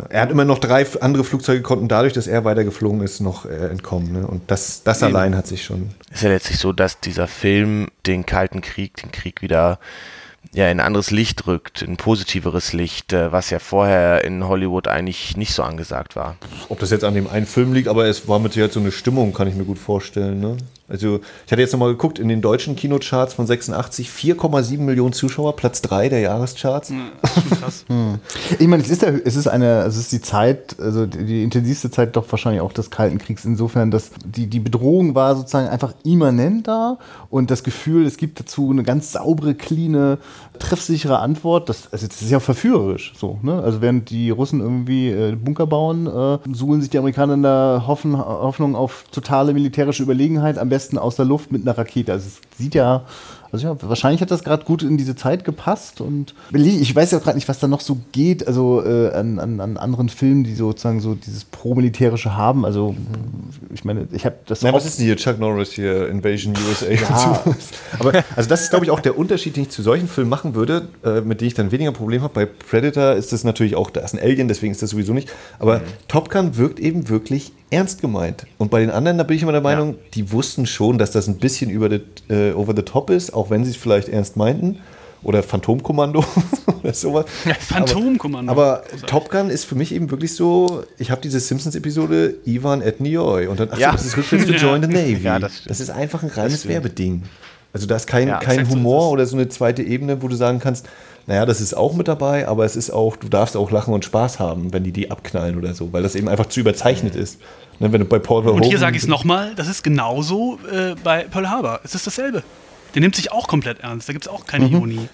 er 0.09 0.21
hat 0.21 0.31
immer 0.31 0.45
noch 0.45 0.59
drei 0.59 0.85
andere 0.99 1.23
Flugzeuge 1.23 1.61
konnten 1.61 1.87
dadurch, 1.87 2.13
dass 2.13 2.27
er 2.27 2.43
weiter 2.43 2.63
geflogen 2.63 3.01
ist, 3.01 3.19
noch 3.19 3.45
äh, 3.45 3.67
entkommen. 3.69 4.11
Ne? 4.11 4.27
Und 4.27 4.49
das, 4.49 4.83
das 4.83 5.01
Eben. 5.01 5.15
allein 5.15 5.35
hat 5.35 5.47
sich 5.47 5.63
schon. 5.63 5.91
ist 6.11 6.23
ja 6.23 6.29
letztlich 6.29 6.57
so, 6.57 6.73
dass 6.73 6.99
dieser 6.99 7.27
Film 7.27 7.87
den 8.05 8.25
Kalten 8.25 8.61
Krieg, 8.61 8.97
den 8.97 9.11
Krieg 9.11 9.41
wieder 9.41 9.79
ja, 10.53 10.69
in 10.69 10.79
ein 10.79 10.85
anderes 10.85 11.11
Licht 11.11 11.47
rückt, 11.47 11.81
in 11.81 11.93
ein 11.93 11.97
positiveres 11.97 12.73
Licht, 12.73 13.13
äh, 13.13 13.31
was 13.31 13.49
ja 13.49 13.59
vorher 13.59 14.23
in 14.23 14.47
Hollywood 14.47 14.87
eigentlich 14.87 15.37
nicht 15.37 15.53
so 15.53 15.63
angesagt 15.63 16.15
war. 16.15 16.37
Ob 16.69 16.79
das 16.79 16.91
jetzt 16.91 17.03
an 17.03 17.13
dem 17.13 17.27
einen 17.27 17.45
Film 17.45 17.73
liegt, 17.73 17.87
aber 17.87 18.05
es 18.05 18.27
war 18.27 18.39
mit 18.39 18.53
Sicherheit 18.53 18.73
so 18.73 18.79
eine 18.79 18.91
Stimmung, 18.91 19.33
kann 19.33 19.47
ich 19.47 19.55
mir 19.55 19.65
gut 19.65 19.79
vorstellen. 19.79 20.39
Ne? 20.39 20.57
Also, 20.87 21.19
ich 21.45 21.51
hatte 21.51 21.61
jetzt 21.61 21.71
nochmal 21.71 21.89
geguckt, 21.89 22.19
in 22.19 22.27
den 22.27 22.41
deutschen 22.41 22.75
Kinocharts 22.75 23.33
von 23.33 23.47
86, 23.47 24.09
4,7 24.09 24.79
Millionen 24.79 25.13
Zuschauer, 25.13 25.55
Platz 25.55 25.81
3 25.81 26.09
der 26.09 26.19
Jahrescharts. 26.19 26.93
Krass. 27.59 27.85
Ich 28.59 28.67
meine, 28.67 28.83
es 28.83 28.89
ist, 28.89 29.01
der, 29.01 29.25
es 29.25 29.35
ist 29.35 29.47
eine, 29.47 29.79
also 29.79 29.99
es 29.99 30.05
ist 30.05 30.11
die 30.11 30.21
Zeit, 30.21 30.79
also 30.79 31.05
die, 31.05 31.25
die 31.25 31.43
intensivste 31.43 31.89
Zeit 31.89 32.15
doch 32.15 32.31
wahrscheinlich 32.31 32.61
auch 32.61 32.71
des 32.71 32.89
Kalten 32.89 33.17
Kriegs, 33.17 33.45
insofern, 33.45 33.91
dass 33.91 34.11
die, 34.23 34.47
die 34.47 34.59
Bedrohung 34.59 35.15
war 35.15 35.35
sozusagen 35.35 35.67
einfach 35.67 35.93
immanent 36.03 36.67
da 36.67 36.97
und 37.29 37.51
das 37.51 37.63
Gefühl, 37.63 38.05
es 38.05 38.17
gibt 38.17 38.39
dazu 38.39 38.69
eine 38.69 38.83
ganz 38.83 39.11
saubere, 39.11 39.55
cleane, 39.55 40.19
treffsichere 40.59 41.19
Antwort. 41.19 41.69
Das, 41.69 41.91
also 41.91 42.07
das 42.07 42.21
ist 42.21 42.31
ja 42.31 42.39
verführerisch 42.39 43.13
so, 43.17 43.39
ne? 43.41 43.61
Also 43.61 43.81
während 43.81 44.09
die 44.09 44.29
Russen 44.29 44.59
irgendwie 44.59 45.09
äh, 45.09 45.35
Bunker 45.35 45.67
bauen, 45.67 46.07
äh, 46.07 46.37
suhlen 46.53 46.81
sich 46.81 46.89
die 46.89 46.97
Amerikaner 46.97 47.33
in 47.35 47.43
der 47.43 47.83
Hoffen, 47.87 48.17
Hoffnung 48.17 48.75
auf 48.75 49.05
totale 49.11 49.53
militärische 49.53 50.03
Überlegenheit, 50.03 50.57
am 50.57 50.69
besten 50.69 50.97
aus 50.97 51.15
der 51.15 51.25
Luft 51.25 51.51
mit 51.51 51.61
einer 51.63 51.77
Rakete. 51.77 52.11
Also 52.11 52.27
es 52.27 52.57
sieht 52.57 52.75
ja 52.75 53.03
also 53.55 53.67
ja, 53.67 53.77
wahrscheinlich 53.81 54.21
hat 54.21 54.31
das 54.31 54.43
gerade 54.43 54.65
gut 54.65 54.83
in 54.83 54.97
diese 54.97 55.15
Zeit 55.15 55.45
gepasst 55.45 56.01
und 56.01 56.35
ich 56.53 56.93
weiß 56.95 57.11
ja 57.11 57.19
gerade 57.19 57.37
nicht, 57.37 57.47
was 57.47 57.59
da 57.59 57.67
noch 57.67 57.79
so 57.79 57.97
geht, 58.11 58.47
also 58.47 58.83
äh, 58.85 59.11
an, 59.13 59.39
an, 59.39 59.61
an 59.61 59.77
anderen 59.77 60.09
Filmen, 60.09 60.43
die 60.43 60.53
sozusagen 60.55 60.99
so 60.99 61.15
dieses 61.15 61.45
Pro-Militärische 61.45 62.35
haben. 62.35 62.65
Also 62.65 62.95
ich 63.73 63.85
meine, 63.85 64.07
ich 64.11 64.25
habe 64.25 64.35
das 64.45 64.63
auch- 64.63 64.73
was 64.73 64.85
ist 64.85 64.99
denn 64.99 65.05
hier? 65.05 65.15
Chuck 65.15 65.39
Norris 65.39 65.71
hier, 65.71 66.09
Invasion 66.09 66.53
USA. 66.67 66.91
Ja. 66.91 67.43
Aber 67.99 68.23
also 68.35 68.49
das 68.49 68.63
ist, 68.63 68.69
glaube 68.71 68.85
ich, 68.85 68.91
auch 68.91 68.99
der 68.99 69.17
Unterschied, 69.17 69.55
den 69.55 69.63
ich 69.63 69.69
zu 69.69 69.81
solchen 69.81 70.07
Filmen 70.07 70.29
machen 70.29 70.53
würde, 70.55 70.89
äh, 71.03 71.21
mit 71.21 71.39
denen 71.41 71.47
ich 71.47 71.53
dann 71.53 71.71
weniger 71.71 71.91
Problem 71.93 72.21
habe. 72.21 72.33
Bei 72.33 72.45
Predator 72.45 73.13
ist 73.13 73.31
das 73.31 73.43
natürlich 73.43 73.75
auch, 73.75 73.89
da 73.89 74.01
ist 74.01 74.13
ein 74.13 74.19
Alien, 74.19 74.47
deswegen 74.47 74.71
ist 74.73 74.81
das 74.81 74.89
sowieso 74.89 75.13
nicht. 75.13 75.29
Aber 75.59 75.81
Top 76.07 76.29
Gun 76.29 76.57
wirkt 76.57 76.79
eben 76.79 77.07
wirklich 77.09 77.53
ernst 77.71 78.01
gemeint. 78.01 78.45
Und 78.57 78.71
bei 78.71 78.79
den 78.79 78.89
anderen, 78.91 79.17
da 79.17 79.23
bin 79.23 79.35
ich 79.37 79.43
immer 79.43 79.51
der 79.51 79.61
Meinung, 79.61 79.95
die 80.13 80.31
wussten 80.31 80.65
schon, 80.65 80.97
dass 80.97 81.11
das 81.11 81.27
ein 81.27 81.37
bisschen 81.37 81.69
über 81.69 81.89
the, 81.89 82.01
äh, 82.33 82.53
over 82.53 82.73
the 82.75 82.81
top 82.83 83.09
ist, 83.09 83.33
auch 83.33 83.49
wenn 83.49 83.63
sie 83.65 83.71
es 83.71 83.77
vielleicht 83.77 84.09
ernst 84.09 84.37
meinten. 84.37 84.79
Oder 85.23 85.41
Phantomkommando 85.41 86.23
oder 86.83 86.93
sowas. 86.93 87.25
Phantomkommando. 87.59 88.51
Aber, 88.51 88.83
aber 88.93 89.07
Top 89.07 89.29
Gun 89.31 89.49
ist 89.49 89.65
für 89.65 89.73
mich 89.73 89.91
eben 89.93 90.11
wirklich 90.11 90.35
so, 90.35 90.83
ich 90.99 91.09
habe 91.09 91.19
diese 91.21 91.39
Simpsons-Episode 91.39 92.35
Ivan 92.45 92.81
et 92.83 92.99
Nioy 92.99 93.47
und 93.47 93.59
dann, 93.59 93.69
ach 93.71 93.77
Ja. 93.79 93.89
so, 93.91 93.97
das 93.97 94.05
ist 94.05 94.17
rückwärts 94.17 94.45
to 94.45 94.51
Ja. 94.53 94.57
join 94.59 94.81
the 94.83 94.87
Navy. 94.87 95.23
Ja, 95.23 95.39
das, 95.39 95.63
das 95.67 95.79
ist 95.79 95.89
einfach 95.89 96.21
ein 96.21 96.29
reines. 96.29 96.67
Werbeding. 96.67 97.23
Also 97.73 97.87
da 97.87 97.95
ist 97.95 98.05
kein, 98.07 98.27
Ja, 98.27 98.37
kein 98.39 98.65
so 98.65 98.71
Humor 98.73 99.07
es. 99.07 99.11
oder 99.13 99.25
so 99.25 99.35
eine 99.35 99.49
zweite 99.49 99.81
Ebene, 99.81 100.21
wo 100.21 100.27
du 100.27 100.35
sagen 100.35 100.59
kannst, 100.59 100.87
naja, 101.27 101.45
das 101.45 101.59
ist 101.61 101.73
auch 101.75 101.93
mit 101.95 102.07
dabei, 102.07 102.47
aber 102.47 102.65
es 102.65 102.75
ist 102.75 102.91
auch, 102.91 103.15
du 103.15 103.27
darfst 103.29 103.57
auch 103.57 103.71
lachen 103.71 103.93
und 103.93 104.05
Spaß 104.05 104.39
haben, 104.39 104.73
wenn 104.73 104.83
die 104.83 104.91
die 104.91 105.09
abknallen 105.11 105.57
oder 105.57 105.73
so, 105.73 105.91
weil 105.91 106.03
das 106.03 106.15
eben 106.15 106.29
einfach 106.29 106.45
zu 106.47 106.59
überzeichnet 106.59 107.15
ist. 107.15 107.39
Ne, 107.79 107.91
wenn 107.91 107.99
du 108.01 108.05
bei 108.05 108.19
Paul 108.19 108.47
Und 108.47 108.61
hier 108.63 108.71
Verhoeven- 108.73 108.79
sage 108.79 108.95
ich 108.97 109.03
es 109.03 109.09
nochmal, 109.09 109.53
das 109.55 109.67
ist 109.67 109.83
genauso 109.83 110.59
äh, 110.71 110.95
bei 111.03 111.23
Pearl 111.23 111.49
Harbor. 111.49 111.79
Es 111.83 111.93
ist 111.95 112.05
dasselbe. 112.07 112.43
Der 112.93 113.01
nimmt 113.01 113.15
sich 113.15 113.31
auch 113.31 113.47
komplett 113.47 113.79
ernst. 113.81 114.07
Da 114.07 114.13
gibt 114.13 114.25
es 114.25 114.31
auch 114.31 114.45
keine 114.45 114.67
Ironie. 114.67 115.09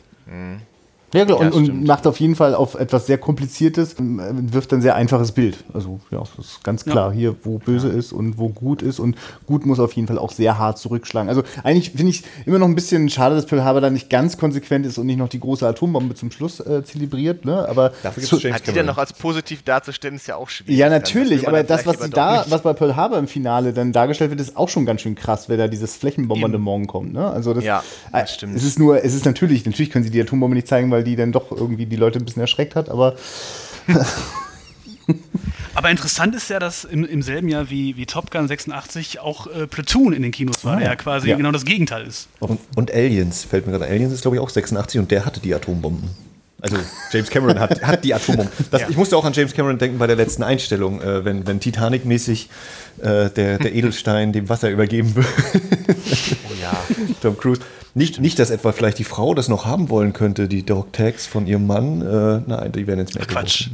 Ja, 1.13 1.25
klar, 1.25 1.41
Ja, 1.41 1.47
und, 1.47 1.53
und 1.53 1.85
macht 1.85 2.07
auf 2.07 2.19
jeden 2.19 2.35
Fall 2.35 2.55
auf 2.55 2.75
etwas 2.75 3.05
sehr 3.07 3.17
Kompliziertes, 3.17 3.95
wirft 3.97 4.73
ein 4.73 4.81
sehr 4.81 4.95
einfaches 4.95 5.31
Bild. 5.31 5.63
Also, 5.73 5.99
ja, 6.09 6.19
das 6.19 6.45
ist 6.45 6.63
ganz 6.63 6.85
klar 6.85 7.11
hier, 7.11 7.35
wo 7.43 7.57
böse 7.57 7.89
ist 7.89 8.13
und 8.13 8.37
wo 8.37 8.49
gut 8.49 8.81
ist. 8.81 8.99
Und 8.99 9.17
gut 9.45 9.65
muss 9.65 9.79
auf 9.79 9.93
jeden 9.93 10.07
Fall 10.07 10.17
auch 10.17 10.31
sehr 10.31 10.57
hart 10.57 10.77
zurückschlagen. 10.77 11.29
Also, 11.29 11.43
eigentlich 11.63 11.91
finde 11.91 12.11
ich 12.11 12.23
immer 12.45 12.59
noch 12.59 12.67
ein 12.67 12.75
bisschen 12.75 13.09
schade, 13.09 13.35
dass 13.35 13.45
Pearl 13.45 13.63
Harbor 13.63 13.81
da 13.81 13.89
nicht 13.89 14.09
ganz 14.09 14.37
konsequent 14.37 14.85
ist 14.85 14.97
und 14.97 15.05
nicht 15.05 15.17
noch 15.17 15.29
die 15.29 15.39
große 15.39 15.67
Atombombe 15.67 16.15
zum 16.15 16.31
Schluss 16.31 16.59
äh, 16.59 16.83
zelebriert. 16.83 17.45
Ne? 17.45 17.67
Aber 17.67 17.91
Dafür 18.03 18.21
gibt's 18.23 18.43
James 18.43 18.61
die 18.63 18.71
dann 18.71 18.85
noch 18.85 18.97
als 18.97 19.13
positiv 19.13 19.63
darzustellen, 19.63 20.15
ist 20.15 20.27
ja 20.27 20.35
auch 20.35 20.49
schwierig. 20.49 20.77
Ja, 20.77 20.89
Dann, 20.89 21.01
das 21.01 21.09
natürlich, 21.09 21.47
aber 21.47 21.63
das, 21.63 21.85
was 21.85 22.09
da, 22.09 22.45
was 22.47 22.61
bei 22.61 22.73
Pearl 22.73 22.95
Harbor 22.95 23.17
im 23.17 23.27
Finale 23.27 23.73
dann 23.73 23.91
dargestellt 23.91 24.31
wird, 24.31 24.39
ist 24.39 24.55
auch 24.57 24.69
schon 24.69 24.85
ganz 24.85 25.01
schön 25.01 25.15
krass, 25.15 25.49
wenn 25.49 25.57
da 25.57 25.67
dieses 25.67 25.95
Flächenbombardement 25.95 26.87
kommt. 26.87 27.13
Ne? 27.13 27.25
Also 27.27 27.53
das, 27.53 27.63
Ja, 27.63 27.83
äh, 28.11 28.21
das 28.21 28.35
stimmt. 28.35 28.55
Es 28.55 28.63
ist 28.63 28.79
nur, 28.79 29.03
es 29.03 29.13
ist 29.13 29.25
natürlich, 29.25 29.65
natürlich 29.65 29.91
können 29.91 30.03
sie 30.03 30.11
die 30.11 30.21
Atombombe 30.21 30.55
nicht 30.55 30.67
zeigen, 30.67 30.91
weil 30.91 31.00
die 31.03 31.15
dann 31.15 31.31
doch 31.31 31.51
irgendwie 31.51 31.85
die 31.85 31.95
Leute 31.95 32.19
ein 32.19 32.25
bisschen 32.25 32.41
erschreckt 32.41 32.75
hat, 32.75 32.89
aber 32.89 33.15
Aber 35.73 35.89
interessant 35.89 36.35
ist 36.35 36.49
ja, 36.49 36.59
dass 36.59 36.83
im, 36.83 37.05
im 37.05 37.21
selben 37.21 37.47
Jahr 37.47 37.69
wie, 37.69 37.95
wie 37.97 38.05
Top 38.05 38.29
Gun 38.31 38.47
86 38.47 39.19
auch 39.19 39.47
äh, 39.47 39.67
Platoon 39.67 40.13
in 40.13 40.21
den 40.21 40.31
Kinos 40.31 40.63
war, 40.65 40.73
Ah, 40.73 40.77
der 40.77 40.85
ja. 40.85 40.89
ja 40.91 40.95
quasi 40.95 41.29
Ja. 41.29 41.37
genau 41.37 41.51
das 41.51 41.65
Gegenteil 41.65 42.05
ist. 42.05 42.27
Und, 42.39 42.59
und 42.75 42.93
Aliens, 42.93 43.43
fällt 43.45 43.65
mir 43.65 43.71
gerade. 43.73 43.85
Aliens 43.91 44.13
ist, 44.13 44.21
glaube 44.21 44.37
ich, 44.37 44.41
auch 44.41 44.49
86 44.49 44.99
und 44.99 45.11
der 45.11 45.25
hatte 45.25 45.39
die 45.39 45.53
Atombomben. 45.53 46.09
Also 46.61 46.77
James 47.11 47.29
Cameron 47.29 47.59
hat, 47.59 47.81
hat 47.81 48.03
die 48.03 48.13
Atombomben. 48.13 48.51
Das, 48.69 48.83
Ich 48.89 48.95
musste 48.97 49.17
auch 49.17 49.25
an 49.25 49.33
James 49.33 49.53
Cameron 49.53 49.79
denken 49.79 49.97
bei 49.97 50.07
der 50.07 50.15
letzten 50.15 50.43
Einstellung, 50.43 51.01
äh, 51.01 51.25
wenn, 51.25 51.47
wenn 51.47 51.59
Titanic-mäßig 51.59 52.49
äh, 53.01 53.29
der, 53.31 53.57
der 53.57 53.73
Edelstein 53.73 54.31
dem 54.33 54.47
Wasser 54.49 54.69
übergeben 54.69 55.15
wird. 55.15 55.25
Oh 55.25 56.53
ja. 56.61 56.71
Tom 57.21 57.37
Cruise. 57.37 57.61
Nicht, 57.93 58.19
nicht, 58.19 58.39
dass 58.39 58.49
etwa 58.49 58.71
vielleicht 58.71 58.99
die 58.99 59.03
Frau 59.03 59.33
das 59.33 59.49
noch 59.49 59.65
haben 59.65 59.89
wollen 59.89 60.13
könnte, 60.13 60.47
die 60.47 60.63
Dog 60.63 60.93
Tags 60.93 61.27
von 61.27 61.45
ihrem 61.47 61.67
Mann. 61.67 62.01
Äh, 62.01 62.41
nein, 62.47 62.71
die 62.71 62.87
werden 62.87 63.01
ins 63.01 63.13
Meer 63.13 63.25
Quatsch. 63.25 63.67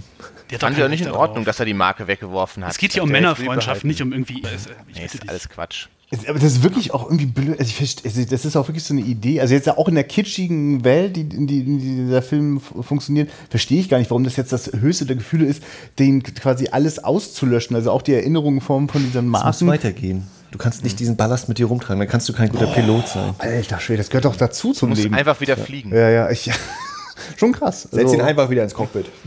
doch 0.50 0.60
Fand 0.60 0.78
ich 0.78 0.84
auch 0.84 0.90
nicht 0.90 1.06
in. 1.06 1.12
Ordnung, 1.12 1.46
dass 1.46 1.60
er 1.60 1.66
die 1.66 1.74
Marke 1.74 2.08
weggeworfen 2.08 2.64
hat. 2.64 2.72
Es 2.72 2.78
geht 2.78 2.94
hier 2.94 3.04
um 3.04 3.10
Männerfreundschaft, 3.10 3.84
nicht 3.84 4.02
um 4.02 4.12
irgendwie. 4.14 4.42
äh, 4.42 4.48
Ich 4.56 4.96
Nee, 4.96 5.02
bitte 5.02 5.06
ist 5.06 5.24
dich. 5.24 5.30
alles 5.30 5.50
Quatsch. 5.50 5.88
Aber 6.28 6.36
das 6.40 6.54
ist 6.54 6.64
wirklich 6.64 6.94
auch 6.94 7.04
irgendwie 7.04 7.26
blöd. 7.26 7.60
Also 7.60 7.70
ich 7.78 7.98
also 8.06 8.24
das 8.24 8.46
ist 8.46 8.56
auch 8.56 8.70
wirklich 8.70 8.86
so 8.86 8.94
eine 8.94 9.04
Idee. 9.04 9.42
Also 9.42 9.54
jetzt 9.54 9.68
auch 9.70 9.90
in 9.90 9.96
der 9.96 10.06
kitschigen 10.06 10.86
Welt, 10.86 11.18
die, 11.18 11.22
in 11.22 11.48
die, 11.48 11.64
die 11.66 11.78
dieser 11.78 12.22
Film 12.22 12.62
funktioniert, 12.62 13.30
verstehe 13.50 13.82
ich 13.82 13.90
gar 13.90 13.98
nicht, 13.98 14.10
warum 14.10 14.24
das 14.24 14.38
jetzt 14.38 14.54
das 14.54 14.72
höchste 14.72 15.06
der 15.06 15.18
Gefühle 15.18 15.46
ist, 15.46 15.62
den 16.00 16.24
quasi 16.24 16.70
alles 16.72 17.04
auszulöschen. 17.04 17.76
Also 17.76 17.92
auch 17.92 18.02
die 18.02 18.14
Erinnerungen 18.14 18.62
von, 18.62 18.88
von 18.88 19.04
diesen 19.04 19.36
Es 19.36 19.44
muss 19.44 19.66
weitergehen. 19.68 20.24
Du 20.52 20.58
kannst 20.58 20.84
nicht 20.84 21.00
diesen 21.00 21.18
Ballast 21.18 21.50
mit 21.50 21.58
dir 21.58 21.66
rumtragen, 21.68 22.00
dann 22.00 22.08
kannst 22.08 22.28
du 22.30 22.34
kein 22.34 22.50
guter 22.50 22.68
Pilot 22.68 23.08
sein. 23.10 23.36
Alter 23.38 23.80
Schwede, 23.80 23.98
das 23.98 24.10
gehört 24.10 24.26
doch 24.26 24.36
dazu 24.36 24.72
zum 24.74 24.92
Leben. 24.94 25.14
einfach 25.14 25.40
wieder 25.42 25.58
fliegen. 25.58 25.94
Ja, 25.94 26.10
ja, 26.10 26.30
ich, 26.30 26.50
schon 27.38 27.52
krass. 27.52 27.84
Setz 27.84 27.94
Also- 28.06 28.14
ihn 28.16 28.22
einfach 28.22 28.50
wieder 28.50 28.64
ins 28.64 28.74
Cockpit. 28.74 29.08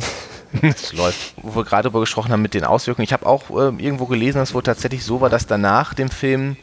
Das 0.62 0.92
läuft. 0.92 1.34
Wo 1.40 1.54
wir 1.60 1.64
gerade 1.64 1.84
darüber 1.84 2.00
gesprochen 2.00 2.32
haben 2.32 2.42
mit 2.42 2.54
den 2.54 2.64
Auswirkungen. 2.64 3.04
Ich 3.04 3.12
habe 3.12 3.24
auch 3.24 3.50
äh, 3.50 3.72
irgendwo 3.80 4.06
gelesen, 4.06 4.38
dass 4.38 4.48
es 4.48 4.54
wohl 4.56 4.64
tatsächlich 4.64 5.04
so 5.04 5.20
war, 5.20 5.30
dass 5.30 5.46
danach 5.46 5.94
dem 5.94 6.08
Film 6.10 6.56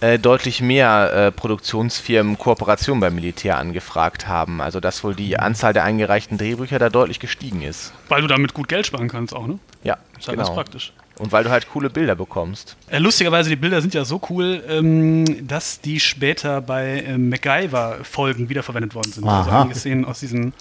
äh, 0.00 0.18
deutlich 0.18 0.62
mehr 0.62 1.12
äh, 1.12 1.30
Produktionsfirmen 1.30 2.38
Kooperation 2.38 3.00
beim 3.00 3.14
Militär 3.14 3.58
angefragt 3.58 4.26
haben. 4.28 4.62
Also 4.62 4.80
dass 4.80 5.04
wohl 5.04 5.14
die 5.14 5.38
Anzahl 5.38 5.74
der 5.74 5.84
eingereichten 5.84 6.38
Drehbücher 6.38 6.78
da 6.78 6.88
deutlich 6.88 7.20
gestiegen 7.20 7.60
ist. 7.60 7.92
Weil 8.08 8.22
du 8.22 8.28
damit 8.28 8.54
gut 8.54 8.66
Geld 8.66 8.86
sparen 8.86 9.08
kannst 9.08 9.36
auch, 9.36 9.46
ne? 9.46 9.58
Ja, 9.82 9.98
Ist 10.18 10.26
halt 10.26 10.38
ganz 10.38 10.48
genau. 10.48 10.54
praktisch. 10.62 10.94
Und 11.18 11.30
weil 11.30 11.44
du 11.44 11.50
halt 11.50 11.68
coole 11.70 11.90
Bilder 11.90 12.16
bekommst. 12.16 12.76
Äh, 12.88 12.98
lustigerweise, 12.98 13.48
die 13.48 13.56
Bilder 13.56 13.80
sind 13.80 13.94
ja 13.94 14.04
so 14.04 14.20
cool, 14.30 14.64
ähm, 14.68 15.46
dass 15.46 15.80
die 15.80 16.00
später 16.00 16.60
bei 16.60 17.00
äh, 17.00 17.16
MacGyver-Folgen 17.18 18.48
wiederverwendet 18.48 18.94
worden 18.94 19.12
sind. 19.12 19.24
Also 19.24 19.50
Aha. 19.50 19.62
einige 19.62 19.78
Szenen 19.78 20.04
aus 20.04 20.20
diesen 20.20 20.52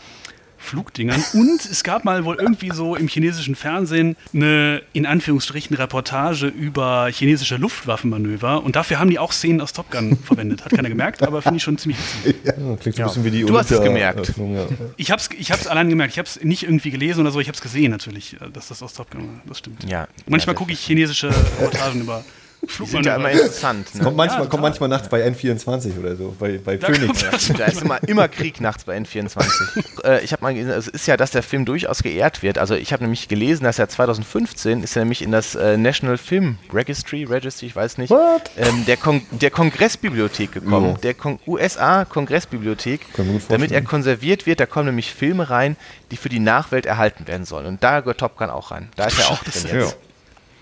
Flugdingern. 0.64 1.24
Und 1.34 1.66
es 1.66 1.84
gab 1.84 2.06
mal 2.06 2.26
wohl 2.26 2.38
irgendwie 2.40 2.72
so 2.72 2.96
im 2.96 3.08
chinesischen 3.08 3.56
Fernsehen 3.56 4.16
eine, 4.34 4.82
in 4.94 5.06
Anführungsstrichen, 5.06 5.76
Reportage 5.76 6.48
über 6.48 7.08
chinesische 7.12 7.58
Luftwaffenmanöver. 7.58 8.64
Und 8.64 8.76
dafür 8.76 9.00
haben 9.00 9.10
die 9.10 9.20
auch 9.20 9.32
Szenen 9.32 9.62
aus 9.62 9.74
Top 9.74 9.92
Gun 9.92 10.18
verwendet. 10.18 10.66
Hat 10.66 10.72
keiner 10.74 10.90
gemerkt, 10.90 11.24
aber 11.24 11.42
finde 11.42 11.58
ich 11.58 11.64
schon 11.64 11.78
ziemlich 11.78 12.00
witzig. 12.24 12.36
Ja, 12.46 12.76
klingt 12.76 12.96
so 12.96 13.02
ein 13.04 13.08
bisschen 13.08 13.24
wie 13.26 13.32
die 13.32 13.46
Du 13.46 13.58
hast 13.58 13.72
es 13.72 13.82
gemerkt. 13.82 14.20
Öffnung, 14.30 14.56
ja. 14.56 14.68
Ich 14.98 15.12
habe 15.12 15.22
es 15.22 15.30
ich 15.38 15.52
hab's 15.52 15.68
allein 15.68 15.90
gemerkt. 15.90 16.14
Ich 16.14 16.20
habe 16.20 16.28
es 16.28 16.42
nicht 16.44 16.64
irgendwie 16.64 16.92
gelesen 16.92 17.22
oder 17.22 17.32
so. 17.32 17.40
Ich 17.40 17.48
habe 17.48 17.56
es 17.56 17.62
gesehen 17.62 17.92
natürlich, 17.92 18.34
äh, 18.42 18.50
dass 18.52 18.68
das 18.68 18.82
aus 18.84 18.94
Top 18.94 19.12
Gun 19.12 19.22
war. 19.28 19.42
Das 19.46 19.60
stimmt. 19.60 19.84
Ja. 19.84 20.08
Manchmal 20.28 20.54
Ja, 20.54 20.58
gucke 20.58 20.72
ich 20.72 20.80
chinesische 20.80 21.30
Reportagen 21.60 22.02
über 22.02 22.24
Die 22.66 22.86
sind 22.86 23.06
ja 23.06 23.16
immer 23.18 23.32
interessant. 23.32 23.94
Ne? 23.96 24.04
Kommt 24.04 24.18
manchmal, 24.18 24.38
total. 24.40 24.50
kommt 24.50 24.64
manchmal 24.64 24.90
nachts 24.90 25.10
bei 25.10 25.28
N24 25.28 26.00
oder 26.00 26.16
so, 26.16 26.36
bei, 26.40 26.58
bei 26.64 26.78
Da 26.78 26.88
Phoenix. 26.88 27.24
Da 27.58 27.66
ist 27.66 27.82
immer, 27.82 28.02
immer 28.08 28.28
Krieg 28.28 28.62
nachts 28.62 28.86
bei 28.86 28.98
N24. 28.98 30.04
äh, 30.06 30.24
ich 30.24 30.32
habe 30.32 30.44
mal 30.44 30.54
gelesen, 30.54 30.72
es 30.72 30.88
ist 30.88 31.06
ja, 31.08 31.18
dass 31.18 31.32
der 31.32 31.44
Film 31.44 31.66
durchaus 31.66 32.04
geehrt 32.04 32.42
wird. 32.42 32.58
Also 32.58 32.76
ich 32.76 32.94
habe 32.94 33.04
nämlich 33.04 33.28
gelesen, 33.28 33.66
dass 33.66 33.80
er 33.80 33.90
2015 33.90 34.84
ist 34.84 34.96
er 34.96 35.02
nämlich 35.02 35.22
in 35.22 35.32
das 35.32 35.56
äh, 35.56 35.78
National 35.78 36.18
Film 36.18 36.58
Registry, 36.74 37.26
Registry, 37.26 37.68
ich 37.68 37.76
weiß 37.76 37.98
nicht, 37.98 38.10
What? 38.10 38.50
ähm, 38.58 38.86
der, 38.86 38.98
Kon 38.98 39.22
der 39.32 39.52
Kongressbibliothek 39.52 40.54
gekommen. 40.54 40.92
Ja. 40.92 40.98
Der 41.00 41.14
Kon 41.14 41.40
USA 41.46 42.06
Kongressbibliothek, 42.06 43.02
damit 43.50 43.72
er 43.72 43.82
konserviert 43.82 44.46
wird. 44.46 44.60
Da 44.60 44.66
kommen 44.66 44.88
nämlich 44.88 45.14
Filme 45.14 45.50
rein, 45.50 45.76
die 46.12 46.18
für 46.18 46.30
die 46.30 46.40
Nachwelt 46.40 46.86
erhalten 46.86 47.28
werden 47.28 47.46
sollen. 47.46 47.66
Und 47.66 47.84
da 47.84 48.00
gehört 48.00 48.20
Top 48.20 48.38
Gun 48.38 48.50
auch 48.50 48.72
rein. 48.72 48.90
Da 48.96 49.06
ist 49.06 49.20
er 49.20 49.32
auch 49.32 49.44
drin 49.44 49.64
Ja, 49.68 49.80
jetzt. 49.82 49.98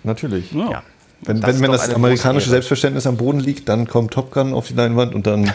natürlich. 0.04 0.52
Ja. 0.52 0.84
Ja. 1.22 1.28
Wenn, 1.28 1.42
Das 1.42 1.56
wenn, 1.56 1.62
wenn 1.64 1.72
das 1.72 1.90
amerikanische. 1.90 2.50
Selbstverständnis 2.50 3.08
am 3.08 3.18
Boden 3.18 3.40
liegt, 3.40 3.70
dann 3.70 3.88
kommt 3.88 4.14
Top 4.14 4.32
Gun 4.32 4.54
auf 4.54 4.68
die 4.68 4.74
Leinwand 4.74 5.14
und 5.16 5.28
dann 5.28 5.52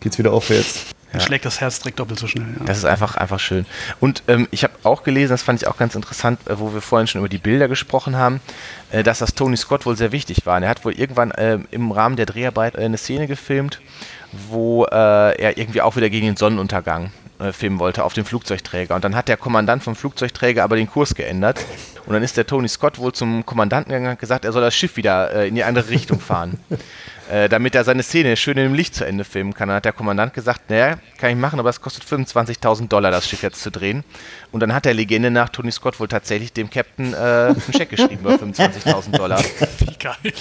geht's 0.00 0.18
wieder 0.18 0.32
aufwärts. 0.32 0.86
Dann 1.12 1.22
schlägt 1.22 1.46
das 1.46 1.60
Herz 1.60 1.80
direkt 1.80 2.00
doppelt 2.00 2.18
so 2.18 2.26
schnell. 2.26 2.46
Ja. 2.58 2.66
Das 2.66 2.78
ist 2.78 2.84
einfach, 2.84 3.16
einfach 3.16 3.40
schön. 3.40 3.64
Und 3.98 4.22
ähm, 4.28 4.46
ich 4.50 4.62
habe 4.62 4.74
auch 4.82 5.04
gelesen, 5.04 5.30
das 5.30 5.42
fand 5.42 5.62
ich 5.62 5.68
auch 5.68 5.78
ganz 5.78 5.94
interessant, 5.94 6.38
äh, 6.46 6.58
wo 6.58 6.74
wir 6.74 6.82
vorhin 6.82 7.06
schon 7.06 7.20
über 7.20 7.30
die 7.30 7.38
Bilder 7.38 7.66
gesprochen 7.66 8.16
haben, 8.16 8.40
äh, 8.90 9.02
dass 9.02 9.18
das 9.18 9.34
Tony 9.34 9.56
Scott 9.56 9.86
wohl 9.86 9.96
sehr 9.96 10.12
wichtig 10.12 10.44
war. 10.44 10.58
Und 10.58 10.64
er 10.64 10.68
hat 10.68 10.84
wohl 10.84 10.92
irgendwann 10.92 11.32
ähm, 11.38 11.66
im 11.70 11.92
Rahmen 11.92 12.16
der 12.16 12.26
Dreharbeit 12.26 12.74
äh, 12.74 12.84
eine 12.84 12.98
Szene 12.98 13.26
gefilmt, 13.26 13.80
wo 14.50 14.84
äh, 14.84 14.88
er 14.94 15.56
irgendwie 15.56 15.80
auch 15.80 15.96
wieder 15.96 16.10
gegen 16.10 16.26
den 16.26 16.36
Sonnenuntergang 16.36 17.06
äh, 17.06 17.10
filmen 17.52 17.78
wollte 17.78 18.04
auf 18.04 18.14
dem 18.14 18.24
Flugzeugträger. 18.24 18.94
Und 18.94 19.04
dann 19.04 19.14
hat 19.14 19.28
der 19.28 19.36
Kommandant 19.36 19.82
vom 19.84 19.94
Flugzeugträger 19.94 20.64
aber 20.64 20.76
den 20.76 20.88
Kurs 20.88 21.14
geändert. 21.14 21.64
Und 22.06 22.14
dann 22.14 22.22
ist 22.22 22.36
der 22.36 22.46
Tony 22.46 22.68
Scott 22.68 22.98
wohl 22.98 23.12
zum 23.12 23.44
Kommandanten 23.44 23.90
gegangen 23.90 24.06
und 24.06 24.12
hat 24.12 24.18
gesagt, 24.18 24.44
er 24.44 24.52
soll 24.52 24.62
das 24.62 24.74
Schiff 24.74 24.96
wieder 24.96 25.32
äh, 25.32 25.48
in 25.48 25.54
die 25.54 25.64
andere 25.64 25.90
Richtung 25.90 26.20
fahren. 26.20 26.58
äh, 27.30 27.48
damit 27.48 27.74
er 27.74 27.84
seine 27.84 28.02
Szene 28.02 28.36
schön 28.36 28.56
im 28.58 28.74
Licht 28.74 28.94
zu 28.94 29.04
Ende 29.04 29.24
filmen 29.24 29.54
kann. 29.54 29.68
Dann 29.68 29.76
hat 29.76 29.84
der 29.84 29.92
Kommandant 29.92 30.32
gesagt, 30.32 30.70
naja, 30.70 30.98
kann 31.18 31.30
ich 31.30 31.36
machen, 31.36 31.60
aber 31.60 31.70
es 31.70 31.80
kostet 31.80 32.04
25.000 32.04 32.88
Dollar, 32.88 33.10
das 33.10 33.28
Schiff 33.28 33.42
jetzt 33.42 33.62
zu 33.62 33.70
drehen. 33.70 34.04
Und 34.52 34.60
dann 34.60 34.72
hat 34.72 34.84
der 34.84 34.94
Legende 34.94 35.30
nach 35.30 35.50
Tony 35.50 35.70
Scott 35.70 36.00
wohl 36.00 36.08
tatsächlich 36.08 36.52
dem 36.52 36.70
Captain 36.70 37.12
äh, 37.12 37.16
einen 37.16 37.62
Scheck 37.72 37.90
geschrieben 37.90 38.20
über 38.20 38.34
25.000 38.34 39.16
Dollar, 39.16 39.40
Wie 39.78 39.96
geil. 39.98 40.32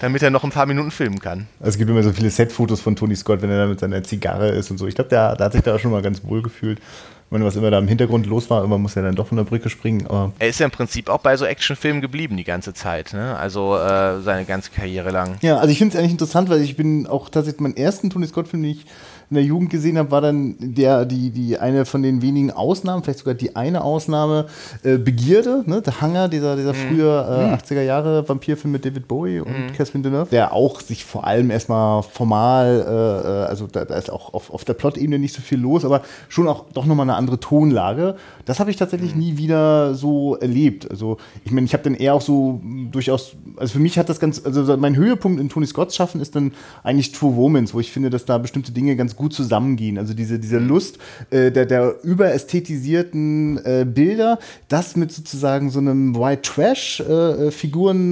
Damit 0.00 0.22
er 0.22 0.30
noch 0.30 0.44
ein 0.44 0.50
paar 0.50 0.66
Minuten 0.66 0.90
filmen 0.90 1.20
kann. 1.20 1.46
Also 1.60 1.70
es 1.70 1.78
gibt 1.78 1.90
immer 1.90 2.02
so 2.02 2.12
viele 2.12 2.30
Set-Fotos 2.30 2.80
von 2.80 2.96
Tony 2.96 3.16
Scott, 3.16 3.42
wenn 3.42 3.50
er 3.50 3.58
da 3.58 3.66
mit 3.66 3.80
seiner 3.80 4.02
Zigarre 4.02 4.48
ist 4.50 4.70
und 4.70 4.78
so. 4.78 4.86
Ich 4.86 4.94
glaube, 4.94 5.10
der, 5.10 5.36
der 5.36 5.46
hat 5.46 5.52
sich 5.52 5.62
da 5.62 5.78
schon 5.78 5.90
mal 5.90 6.02
ganz 6.02 6.22
wohl 6.24 6.42
gefühlt. 6.42 6.78
Ich 6.78 7.30
meine, 7.30 7.46
was 7.46 7.56
immer 7.56 7.70
da 7.70 7.78
im 7.78 7.88
Hintergrund 7.88 8.26
los 8.26 8.48
war, 8.50 8.62
immer 8.62 8.78
muss 8.78 8.94
er 8.96 9.02
dann 9.02 9.14
doch 9.16 9.26
von 9.26 9.36
der 9.38 9.44
Brücke 9.44 9.68
springen. 9.70 10.06
Aber 10.06 10.32
Er 10.38 10.48
ist 10.48 10.60
ja 10.60 10.66
im 10.66 10.70
Prinzip 10.70 11.08
auch 11.08 11.18
bei 11.18 11.36
so 11.36 11.44
Actionfilmen 11.46 12.00
geblieben 12.02 12.36
die 12.36 12.44
ganze 12.44 12.74
Zeit, 12.74 13.12
ne? 13.12 13.36
also 13.36 13.76
äh, 13.76 14.20
seine 14.20 14.44
ganze 14.44 14.70
Karriere 14.70 15.10
lang. 15.10 15.36
ja, 15.40 15.56
also 15.56 15.70
ich 15.70 15.78
finde 15.78 15.94
es 15.94 15.98
eigentlich 15.98 16.12
interessant, 16.12 16.48
weil 16.50 16.60
ich 16.60 16.76
bin 16.76 17.06
auch 17.06 17.30
tatsächlich 17.30 17.60
meinen 17.60 17.76
ersten 17.76 18.10
Tony 18.10 18.26
Scott-Film, 18.26 18.62
den 18.62 18.72
ich 18.72 18.84
in 19.30 19.34
der 19.34 19.44
Jugend 19.44 19.70
gesehen 19.70 19.98
habe, 19.98 20.10
war 20.10 20.20
dann 20.20 20.56
der, 20.58 21.04
die, 21.04 21.30
die 21.30 21.58
eine 21.58 21.84
von 21.84 22.02
den 22.02 22.22
wenigen 22.22 22.50
Ausnahmen, 22.50 23.02
vielleicht 23.02 23.20
sogar 23.20 23.34
die 23.34 23.56
eine 23.56 23.82
Ausnahme, 23.82 24.46
äh, 24.82 24.98
Begierde, 24.98 25.62
ne? 25.66 25.82
The 25.84 25.92
Hunger, 26.00 26.28
dieser, 26.28 26.56
dieser 26.56 26.74
frühe 26.74 27.04
äh, 27.04 27.54
80er 27.54 27.82
Jahre 27.82 28.28
Vampirfilm 28.28 28.72
mit 28.72 28.84
David 28.84 29.08
Bowie 29.08 29.40
und 29.40 29.74
Catherine 29.74 30.02
Deneuve, 30.02 30.30
der 30.30 30.52
auch 30.52 30.80
sich 30.80 31.04
vor 31.04 31.26
allem 31.26 31.50
erstmal 31.50 32.02
formal, 32.02 32.84
äh, 32.86 33.28
äh, 33.28 33.46
also 33.46 33.66
da, 33.66 33.84
da 33.84 33.96
ist 33.96 34.10
auch 34.10 34.34
auf, 34.34 34.52
auf 34.52 34.64
der 34.64 34.74
Plot-Ebene 34.74 35.18
nicht 35.18 35.34
so 35.34 35.42
viel 35.42 35.58
los, 35.58 35.84
aber 35.84 36.02
schon 36.28 36.48
auch 36.48 36.66
doch 36.72 36.86
nochmal 36.86 37.08
eine 37.08 37.16
andere 37.16 37.40
Tonlage. 37.40 38.16
Das 38.44 38.60
habe 38.60 38.70
ich 38.70 38.76
tatsächlich 38.76 39.14
nie 39.14 39.36
wieder 39.38 39.94
so 39.94 40.36
erlebt. 40.36 40.90
Also 40.90 41.16
ich 41.44 41.52
meine, 41.52 41.66
ich 41.66 41.72
habe 41.72 41.82
dann 41.82 41.94
eher 41.94 42.14
auch 42.14 42.20
so 42.20 42.60
durchaus, 42.90 43.36
also 43.56 43.74
für 43.74 43.78
mich 43.78 43.98
hat 43.98 44.08
das 44.08 44.20
ganz, 44.20 44.44
also 44.44 44.76
mein 44.76 44.96
Höhepunkt 44.96 45.40
in 45.40 45.48
Tony 45.48 45.66
Scotts 45.66 45.96
Schaffen 45.96 46.20
ist 46.20 46.36
dann 46.36 46.52
eigentlich 46.82 47.12
True 47.12 47.36
Womans, 47.36 47.74
wo 47.74 47.80
ich 47.80 47.90
finde, 47.90 48.10
dass 48.10 48.24
da 48.24 48.38
bestimmte 48.38 48.72
Dinge 48.72 48.96
ganz 48.96 49.16
gut 49.16 49.23
zusammengehen. 49.28 49.98
Also 49.98 50.14
diese, 50.14 50.38
diese 50.38 50.58
Lust 50.58 50.98
äh, 51.30 51.50
der, 51.50 51.66
der 51.66 51.94
überästhetisierten 52.02 53.58
äh, 53.64 53.84
Bilder, 53.84 54.38
das 54.68 54.96
mit 54.96 55.12
sozusagen 55.12 55.70
so 55.70 55.78
einem 55.78 56.16
White 56.16 56.42
Trash 56.42 57.00
äh, 57.00 57.50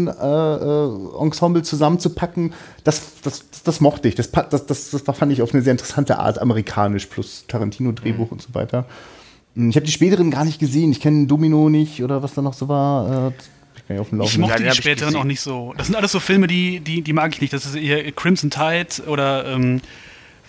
äh, 0.08 0.14
äh, 0.14 1.62
zusammenzupacken, 1.62 2.54
das, 2.84 3.02
das, 3.22 3.44
das 3.64 3.80
mochte 3.80 4.08
ich. 4.08 4.14
Das, 4.14 4.30
das, 4.30 4.66
das, 4.66 4.90
das 4.90 5.06
war, 5.06 5.14
fand 5.14 5.32
ich 5.32 5.42
auf 5.42 5.52
eine 5.54 5.62
sehr 5.62 5.72
interessante 5.72 6.18
Art 6.18 6.38
amerikanisch 6.38 7.06
plus 7.06 7.44
Tarantino-Drehbuch 7.48 8.30
und 8.30 8.42
so 8.42 8.54
weiter. 8.54 8.86
Hm, 9.54 9.70
Ich 9.70 9.76
habe 9.76 9.86
die 9.86 9.92
späteren 9.92 10.30
gar 10.30 10.44
nicht 10.44 10.58
gesehen. 10.58 10.92
Ich 10.92 11.00
kenne 11.00 11.26
Domino 11.26 11.68
nicht 11.68 12.02
oder 12.02 12.22
was 12.22 12.34
da 12.34 12.42
noch 12.42 12.54
so 12.54 12.68
war. 12.68 13.32
Ich 13.88 13.94
ja 13.96 14.00
auf 14.00 14.08
dem 14.10 14.20
Ich 14.20 14.24
Laufenden. 14.24 14.40
mochte 14.42 14.62
den 14.62 14.64
die 14.64 14.72
ich 14.72 14.76
späteren 14.78 15.16
auch 15.16 15.24
nicht 15.24 15.40
so. 15.40 15.74
Das 15.76 15.86
sind 15.86 15.96
alles 15.96 16.12
so 16.12 16.20
Filme, 16.20 16.46
die, 16.46 16.80
die, 16.80 17.02
die 17.02 17.12
mag 17.12 17.32
ich 17.34 17.40
nicht. 17.40 17.52
Das 17.52 17.66
ist 17.66 17.74
eher 17.74 18.10
Crimson 18.12 18.50
Tide 18.50 19.06
oder, 19.06 19.46
ähm, 19.46 19.80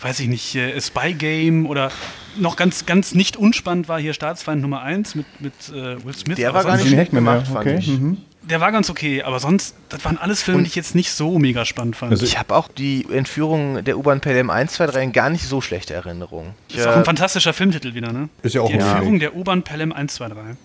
weiß 0.01 0.19
ich 0.19 0.27
nicht, 0.27 0.55
äh, 0.55 0.79
Spy 0.79 1.13
Game 1.13 1.65
oder 1.65 1.91
noch 2.37 2.55
ganz, 2.55 2.85
ganz 2.85 3.13
nicht 3.13 3.37
unspannend 3.37 3.87
war 3.87 3.99
hier 3.99 4.13
Staatsfeind 4.13 4.61
Nummer 4.61 4.81
1 4.81 5.15
mit, 5.15 5.25
mit 5.39 5.53
äh, 5.69 6.03
Will 6.03 6.15
Smith. 6.15 6.37
Der 6.37 6.53
war 6.53 6.63
gar 6.63 6.77
nicht 6.77 6.87
schlecht 6.87 7.13
ja, 7.13 7.19
gemacht, 7.19 7.47
fand 7.47 7.59
okay. 7.59 7.77
ich. 7.79 7.87
Mhm. 7.87 8.17
Der 8.41 8.59
war 8.59 8.73
ganz 8.73 8.89
okay, 8.89 9.23
aber 9.23 9.39
sonst, 9.39 9.73
das 9.87 10.03
waren 10.03 10.17
alles 10.17 10.43
Filme, 10.43 10.57
Und- 10.57 10.63
die 10.65 10.69
ich 10.69 10.75
jetzt 10.75 10.95
nicht 10.95 11.11
so 11.11 11.39
mega 11.39 11.63
spannend 11.63 11.95
fand. 11.95 12.11
Also 12.11 12.25
Ich 12.25 12.37
habe 12.37 12.53
auch 12.55 12.67
die 12.67 13.05
Entführung 13.09 13.83
der 13.85 13.97
U-Bahn 13.97 14.19
PLM 14.19 14.49
1, 14.49 14.73
2, 14.73 14.87
3 14.87 15.03
in 15.03 15.11
gar 15.13 15.29
nicht 15.29 15.47
so 15.47 15.61
schlechte 15.61 15.93
Erinnerung. 15.93 16.53
Ich, 16.67 16.77
ist 16.77 16.85
auch 16.87 16.95
ein 16.95 17.01
äh, 17.03 17.05
fantastischer 17.05 17.53
Filmtitel 17.53 17.93
wieder, 17.93 18.11
ne? 18.11 18.27
Ist 18.41 18.55
ja 18.55 18.61
auch 18.61 18.67
Die 18.67 18.73
ein 18.73 18.81
Entführung 18.81 19.05
Remake. 19.05 19.19
der 19.19 19.35
U-Bahn 19.35 19.63
Pelham 19.63 19.93
123. 19.93 20.57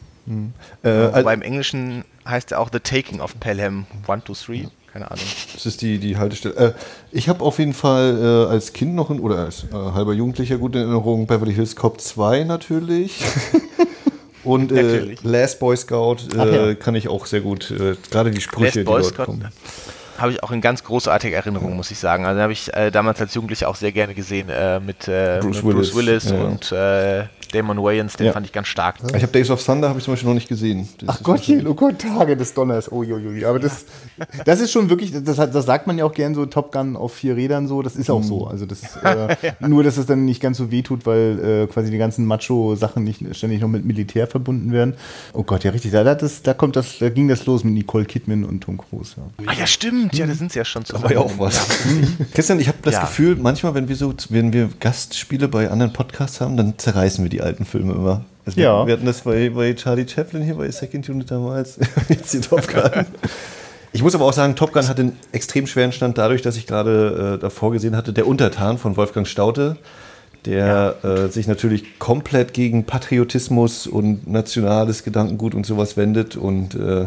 Äh, 0.83 0.89
also, 0.89 1.17
wobei 1.19 1.35
im 1.35 1.43
Englischen 1.43 2.05
heißt 2.27 2.53
er 2.53 2.61
auch 2.61 2.71
The 2.73 2.81
Taking 2.81 3.21
of 3.21 3.39
Pelham 3.39 3.87
1, 4.09 4.25
2, 4.25 4.55
3. 4.65 4.69
Keine 4.93 5.11
Ahnung. 5.11 5.25
das 5.53 5.67
ist 5.67 5.83
die, 5.83 5.99
die 5.99 6.17
Haltestelle. 6.17 6.55
Äh, 6.55 6.73
ich 7.13 7.29
habe 7.29 7.45
auf 7.45 7.59
jeden 7.59 7.75
Fall 7.75 8.47
äh, 8.49 8.53
als 8.53 8.73
Kind 8.73 8.95
noch 8.95 9.11
in, 9.11 9.21
oder 9.21 9.39
als 9.39 9.65
äh, 9.65 9.75
halber 9.75 10.15
Jugendlicher 10.15 10.59
gute 10.59 10.79
Erinnerung 10.79 11.27
Beverly 11.27 11.55
Hills 11.55 11.77
Cop 11.77 12.01
2 12.01 12.45
natürlich. 12.45 13.21
Und 14.45 14.73
äh, 14.73 14.83
Natürlich. 14.83 15.23
Last 15.25 15.61
Boy 15.61 15.77
Scout 15.77 16.17
äh, 16.35 16.39
Ach 16.39 16.47
ja. 16.47 16.75
kann 16.75 16.95
ich 16.95 17.09
auch 17.09 17.27
sehr 17.27 17.41
gut, 17.41 17.71
äh, 17.71 17.97
gerade 18.11 18.31
die 18.31 18.41
Sprüche, 18.41 18.81
Last 18.81 18.87
Boy 18.87 19.03
die 19.03 19.03
dort 19.03 19.15
Scout, 19.15 19.25
kommen. 19.25 19.49
Habe 20.17 20.33
ich 20.33 20.43
auch 20.43 20.51
in 20.51 20.61
ganz 20.61 20.83
großartiger 20.83 21.37
Erinnerung, 21.37 21.77
muss 21.77 21.91
ich 21.91 21.99
sagen. 21.99 22.25
Also 22.25 22.41
habe 22.41 22.53
ich 22.53 22.73
äh, 22.75 22.91
damals 22.91 23.21
als 23.21 23.35
Jugendlicher 23.35 23.69
auch 23.69 23.77
sehr 23.77 23.93
gerne 23.93 24.15
gesehen 24.15 24.49
äh, 24.49 24.81
mit, 24.81 25.07
äh, 25.07 25.39
Bruce 25.41 25.63
mit 25.63 25.77
Bruce 25.77 25.95
Willis, 25.95 26.31
Willis 26.31 26.31
ja. 26.31 26.45
und 26.45 26.73
Damon 27.53 27.79
Wayans, 27.83 28.15
den 28.17 28.27
Ja. 28.27 28.33
fand 28.33 28.47
ich 28.47 28.53
ganz 28.53 28.69
stark. 28.69 28.97
Ich 29.15 29.23
habe 29.23 29.29
Days 29.33 29.51
of 29.51 29.65
Thunder 29.65 29.89
habe 29.89 29.99
ich 29.99 30.05
zum 30.05 30.13
Beispiel 30.15 30.29
noch 30.29 30.35
nicht 30.35 30.49
gesehen. 30.49 30.89
Das 31.01 31.09
Ach 31.19 31.23
Gottchen, 31.23 31.67
oh 31.67 31.75
Gott, 31.75 31.99
Tage 31.99 32.37
des 32.37 32.55
Donners. 32.55 32.91
Oh, 32.93 33.03
jo, 33.03 33.19
jo, 33.19 33.31
jo. 33.31 33.49
Aber 33.49 33.59
das, 33.59 33.85
das 34.45 34.61
ist 34.61 34.73
schon 34.73 34.91
wirklich, 34.91 35.13
das, 35.13 35.37
das 35.37 35.65
sagt 35.67 35.87
man 35.87 35.99
ja 35.99 36.05
auch 36.05 36.13
gern 36.13 36.35
so, 36.35 36.47
Top 36.47 36.73
Gun 36.73 36.97
auf 36.97 37.15
vier 37.15 37.37
Rädern 37.37 37.67
so, 37.69 37.83
das 37.83 37.97
ist 37.97 38.11
auch 38.11 38.23
so. 38.23 38.47
Also 38.47 38.67
das, 38.67 38.97
äh, 39.05 39.37
nur, 39.67 39.83
dass 39.83 39.97
es 39.97 40.07
dann 40.07 40.25
nicht 40.25 40.41
ganz 40.41 40.59
so 40.59 40.71
wehtut, 40.71 41.07
weil 41.07 41.65
äh, 41.69 41.73
quasi 41.73 41.91
die 41.91 41.99
ganzen 41.99 42.25
Macho-Sachen 42.27 43.05
nicht 43.05 43.25
ständig 43.37 43.61
noch 43.61 43.69
mit 43.69 43.85
Militär 43.85 44.27
verbunden 44.27 44.73
werden. 44.73 44.95
Oh 45.33 45.43
Gott, 45.43 45.65
ja 45.65 45.71
richtig, 45.71 45.93
da, 45.93 46.05
da, 46.05 46.15
das, 46.15 46.43
da 46.43 46.55
kommt 46.55 46.77
das, 46.77 46.99
da 46.99 47.09
ging 47.09 47.29
das 47.29 47.47
los 47.47 47.65
mit 47.65 47.75
Nicole 47.75 48.05
Kidman 48.05 48.45
und 48.45 48.61
Tom 48.63 48.79
Cruise. 48.79 49.15
Ja. 49.17 49.23
Ah 49.47 49.53
ja, 49.59 49.67
stimmt. 49.67 50.17
Ja, 50.17 50.27
da 50.27 50.35
sind 50.35 50.53
sie 50.53 50.59
ja 50.59 50.65
schon 50.65 50.83
Da 50.83 50.87
zusammen. 50.87 51.05
war 51.05 51.13
ja 51.13 51.19
auch 51.21 51.39
was. 51.39 51.67
Christian, 52.35 52.61
ich 52.61 52.69
habe 52.69 52.79
das 52.83 52.95
Ja. 52.95 53.01
Gefühl, 53.03 53.37
manchmal, 53.37 53.75
wenn 53.75 53.89
wir 53.89 53.97
so, 53.97 54.15
wenn 54.31 54.53
wir 54.53 54.69
Gastspiele 54.81 55.49
bei 55.49 55.71
anderen 55.71 55.93
Podcasts 55.93 56.41
haben, 56.41 56.57
dann 56.57 56.77
zerreißen 56.79 57.25
wir 57.25 57.31
die 57.31 57.38
alten 57.43 57.65
Filme 57.65 57.93
immer. 57.93 58.25
Also 58.47 58.61
Ja. 58.61 58.87
wir, 58.87 58.95
hatten 58.95 59.07
das 59.07 59.23
bei, 59.23 59.51
bei 59.51 59.75
Charlie 59.75 60.07
Chaplin 60.09 60.43
hier, 60.43 60.55
bei 60.55 60.71
Second 60.71 61.09
Unit 61.09 61.31
damals, 61.31 61.79
jetzt 62.09 62.33
die 62.33 62.41
Top 62.41 62.67
Gun. 62.69 63.07
Ich 63.91 64.03
muss 64.03 64.15
aber 64.15 64.27
auch 64.27 64.35
sagen, 64.35 64.55
Top 64.55 64.75
Gun 64.75 64.87
hat 64.87 65.01
einen 65.01 65.17
extrem 65.33 65.67
schweren 65.67 65.93
Stand 65.93 66.19
dadurch, 66.19 66.43
dass 66.43 66.59
ich 66.59 66.67
gerade 66.67 67.37
äh, 67.37 67.41
davor 67.41 67.73
gesehen 67.73 67.97
hatte, 67.97 68.13
der 68.13 68.27
Untertan 68.27 68.77
von 68.77 68.99
Wolfgang 68.99 69.27
Staute, 69.27 69.79
der 70.45 70.97
äh, 71.03 71.29
sich 71.29 71.49
natürlich 71.49 71.99
komplett 71.99 72.53
gegen 72.53 72.85
Patriotismus 72.85 73.87
und 73.87 74.31
nationales 74.31 75.05
Gedankengut 75.05 75.55
und 75.55 75.65
sowas 75.65 75.97
wendet 75.97 76.37
und 76.37 76.75
äh, 76.75 77.07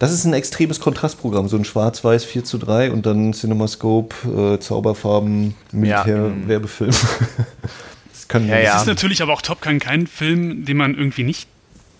das 0.00 0.10
ist 0.10 0.24
ein 0.24 0.32
extremes 0.32 0.80
Kontrastprogramm, 0.80 1.46
so 1.46 1.56
ein 1.56 1.64
Schwarz-Weiß 1.64 2.24
4 2.24 2.42
zu 2.42 2.58
3 2.58 2.90
und 2.90 3.06
dann 3.06 3.32
CinemaScope, 3.32 4.54
äh, 4.54 4.58
Zauberfarben, 4.58 5.54
Militär-Werbefilm. 5.70 6.90
das 6.90 7.06
können 8.32 8.48
Ja, 8.48 8.58
ja. 8.58 8.74
Es 8.74 8.82
ist 8.82 8.88
natürlich 8.88 9.22
aber 9.22 9.32
auch 9.32 9.42
Top 9.42 9.60
Gun 9.60 9.78
kein 9.78 10.06
Film, 10.06 10.64
den 10.64 10.76
man 10.76 10.94
irgendwie 10.96 11.22
nicht 11.22 11.48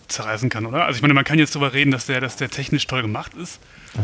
zerreißen 0.07 0.49
kann, 0.49 0.65
oder? 0.65 0.85
Also 0.85 0.97
ich 0.97 1.01
meine, 1.01 1.13
man 1.13 1.23
kann 1.23 1.39
jetzt 1.39 1.55
darüber 1.55 1.73
reden, 1.73 1.91
dass 1.91 2.05
der, 2.05 2.21
dass 2.21 2.35
der 2.35 2.49
technisch 2.49 2.87
toll 2.87 3.01
gemacht 3.01 3.33
ist, 3.35 3.59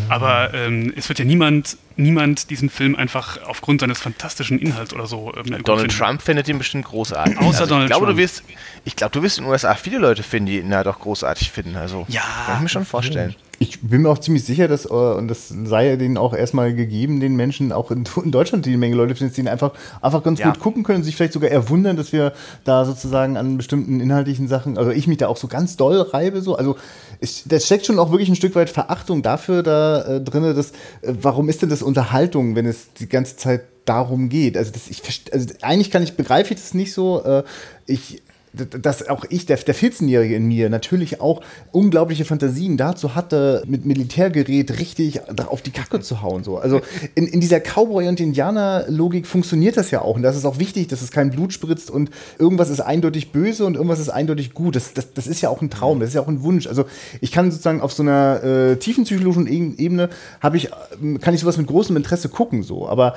aber 0.10 0.54
ähm, 0.54 0.94
es 0.96 1.10
wird 1.10 1.20
ja 1.20 1.26
niemand, 1.26 1.78
niemand 1.96 2.50
diesen 2.50 2.70
Film 2.70 2.96
einfach 2.96 3.40
aufgrund 3.48 3.82
seines 3.82 4.00
fantastischen 4.00 4.60
Inhalts 4.60 4.94
oder 4.94 5.08
so 5.08 5.32
ähm, 5.36 5.64
Donald 5.64 5.92
finden. 5.92 6.06
Trump 6.06 6.22
findet 6.22 6.48
ihn 6.48 6.58
bestimmt 6.58 6.86
großartig. 6.86 7.38
Also 7.38 7.50
Außer 7.50 7.64
ich 7.64 7.70
Donald 7.70 7.90
glaube, 7.90 8.06
Trump. 8.06 8.18
Du 8.18 8.24
wirst, 8.24 8.44
ich 8.86 8.96
glaube, 8.96 9.12
du 9.14 9.22
wirst 9.24 9.38
in 9.40 9.46
den 9.46 9.52
USA 9.52 9.74
viele 9.76 9.98
Leute 9.98 10.24
finden, 10.24 10.48
die 10.48 10.60
ihn 10.60 10.72
ja 10.72 10.84
doch 10.84 11.00
großartig 11.00 11.52
finden. 11.52 11.76
Also 11.76 12.06
Ja. 12.08 12.22
kann 12.46 12.56
ich 12.58 12.62
mir 12.64 12.70
schon 12.70 12.86
vorstellen. 12.86 13.36
Ich 13.62 13.82
bin 13.82 14.04
mir 14.04 14.10
auch 14.10 14.20
ziemlich 14.20 14.46
sicher, 14.46 14.70
dass, 14.70 14.86
äh, 14.86 14.90
und 14.90 15.28
das 15.28 15.50
sei 15.50 15.90
ja 15.90 15.96
denen 15.98 16.18
auch 16.18 16.34
erstmal 16.34 16.74
gegeben, 16.74 17.20
den 17.20 17.36
Menschen 17.36 17.74
auch 17.74 17.92
in, 17.92 18.06
in 18.24 18.32
Deutschland 18.32 18.66
die 18.66 18.78
Menge 18.78 18.96
Leute 18.96 19.16
finden, 19.16 19.34
die 19.34 19.42
ihn 19.42 19.48
einfach, 19.50 19.72
einfach 20.02 20.24
ganz 20.24 20.40
Ja. 20.40 20.48
gut 20.52 20.60
gucken 20.60 20.84
können, 20.84 21.04
sich 21.04 21.18
vielleicht 21.18 21.34
sogar 21.34 21.50
eher 21.50 21.68
wundern, 21.68 21.98
dass 21.98 22.14
wir 22.14 22.32
da 22.64 22.86
sozusagen 22.86 23.36
an 23.36 23.58
bestimmten 23.58 24.00
inhaltlichen 24.00 24.48
Sachen, 24.48 24.78
also 24.78 24.92
ich 24.92 25.08
mich 25.08 25.18
da 25.18 25.28
auch 25.28 25.36
so 25.36 25.48
ganz 25.48 25.76
doll 25.76 26.00
reibe, 26.00 26.42
so. 26.42 26.56
Also 26.56 26.78
es, 27.20 27.44
da 27.46 27.60
steckt 27.60 27.86
schon 27.86 28.00
auch 28.00 28.12
wirklich 28.12 28.30
ein 28.30 28.38
Stück 28.38 28.56
weit 28.56 28.70
Verachtung 28.70 29.24
dafür 29.24 29.62
da 29.62 29.79
äh, 29.80 30.22
drin, 30.22 30.56
dass, 30.56 30.72
äh, 30.72 31.14
warum 31.22 31.50
ist 31.50 31.62
denn 31.62 31.70
das 31.70 31.82
Unterhaltung, 31.82 32.56
wenn 32.56 32.66
es 32.66 32.94
die 32.94 33.08
ganze 33.08 33.38
Zeit 33.38 33.62
darum 33.86 34.30
geht? 34.30 34.58
Also, 34.58 34.72
das, 34.72 34.90
ich, 34.90 35.02
also 35.32 35.48
eigentlich 35.62 35.92
kann 35.92 36.04
ich, 36.04 36.16
begreife 36.16 36.54
ich 36.54 36.60
das 36.60 36.74
nicht 36.74 36.94
so. 36.94 37.24
Äh, 37.24 37.44
ich 37.86 38.22
dass 38.54 39.08
auch 39.08 39.26
ich, 39.30 39.46
der, 39.46 39.58
der 39.58 39.76
14-Jährige 39.76 40.36
in 40.36 40.48
mir, 40.48 40.70
natürlich 40.70 41.22
auch 41.22 41.42
unglaubliche 41.72 42.26
Fantasien 42.26 42.78
dazu 42.78 43.16
hatte, 43.16 43.64
mit 43.68 43.86
Militärgerät 43.86 44.80
richtig 44.80 45.22
auf 45.48 45.62
die 45.62 45.72
Kacke 45.72 46.00
zu 46.00 46.22
hauen. 46.22 46.44
So. 46.44 46.58
Also 46.58 46.82
in, 47.16 47.28
in 47.28 47.40
dieser 47.40 47.60
Cowboy- 47.60 48.08
und 48.08 48.20
Indianer-Logik 48.20 49.28
funktioniert 49.28 49.78
das 49.78 49.92
ja 49.92 50.02
auch. 50.02 50.16
Und 50.16 50.24
das 50.24 50.36
ist 50.36 50.46
auch 50.46 50.60
wichtig, 50.60 50.88
dass 50.88 51.02
es 51.02 51.12
kein 51.12 51.30
Blut 51.30 51.54
spritzt 51.54 51.92
und 51.92 52.10
irgendwas 52.38 52.70
ist 52.70 52.80
eindeutig 52.80 53.32
böse 53.32 53.66
und 53.66 53.76
irgendwas 53.76 54.00
ist 54.00 54.10
eindeutig 54.10 54.54
gut. 54.54 54.76
Das, 54.76 54.94
das, 54.94 55.14
das 55.14 55.28
ist 55.28 55.42
ja 55.42 55.50
auch 55.50 55.62
ein 55.62 55.70
Traum, 55.70 56.00
das 56.00 56.10
ist 56.10 56.16
ja 56.16 56.22
auch 56.22 56.28
ein 56.28 56.42
Wunsch. 56.44 56.68
Also 56.68 56.86
ich 57.22 57.32
kann 57.32 57.52
sozusagen 57.52 57.82
auf 57.82 57.94
so 57.94 58.04
einer 58.04 58.44
äh, 58.44 58.76
tiefenpsychologischen 58.78 59.48
E- 59.48 59.76
Ebene, 59.78 60.10
ich, 60.54 60.70
ähm, 61.02 61.20
kann 61.20 61.34
ich 61.34 61.42
sowas 61.42 61.58
mit 61.58 61.68
großem 61.68 61.96
Interesse 61.96 62.30
gucken. 62.30 62.64
So. 62.64 62.88
Aber 62.88 63.16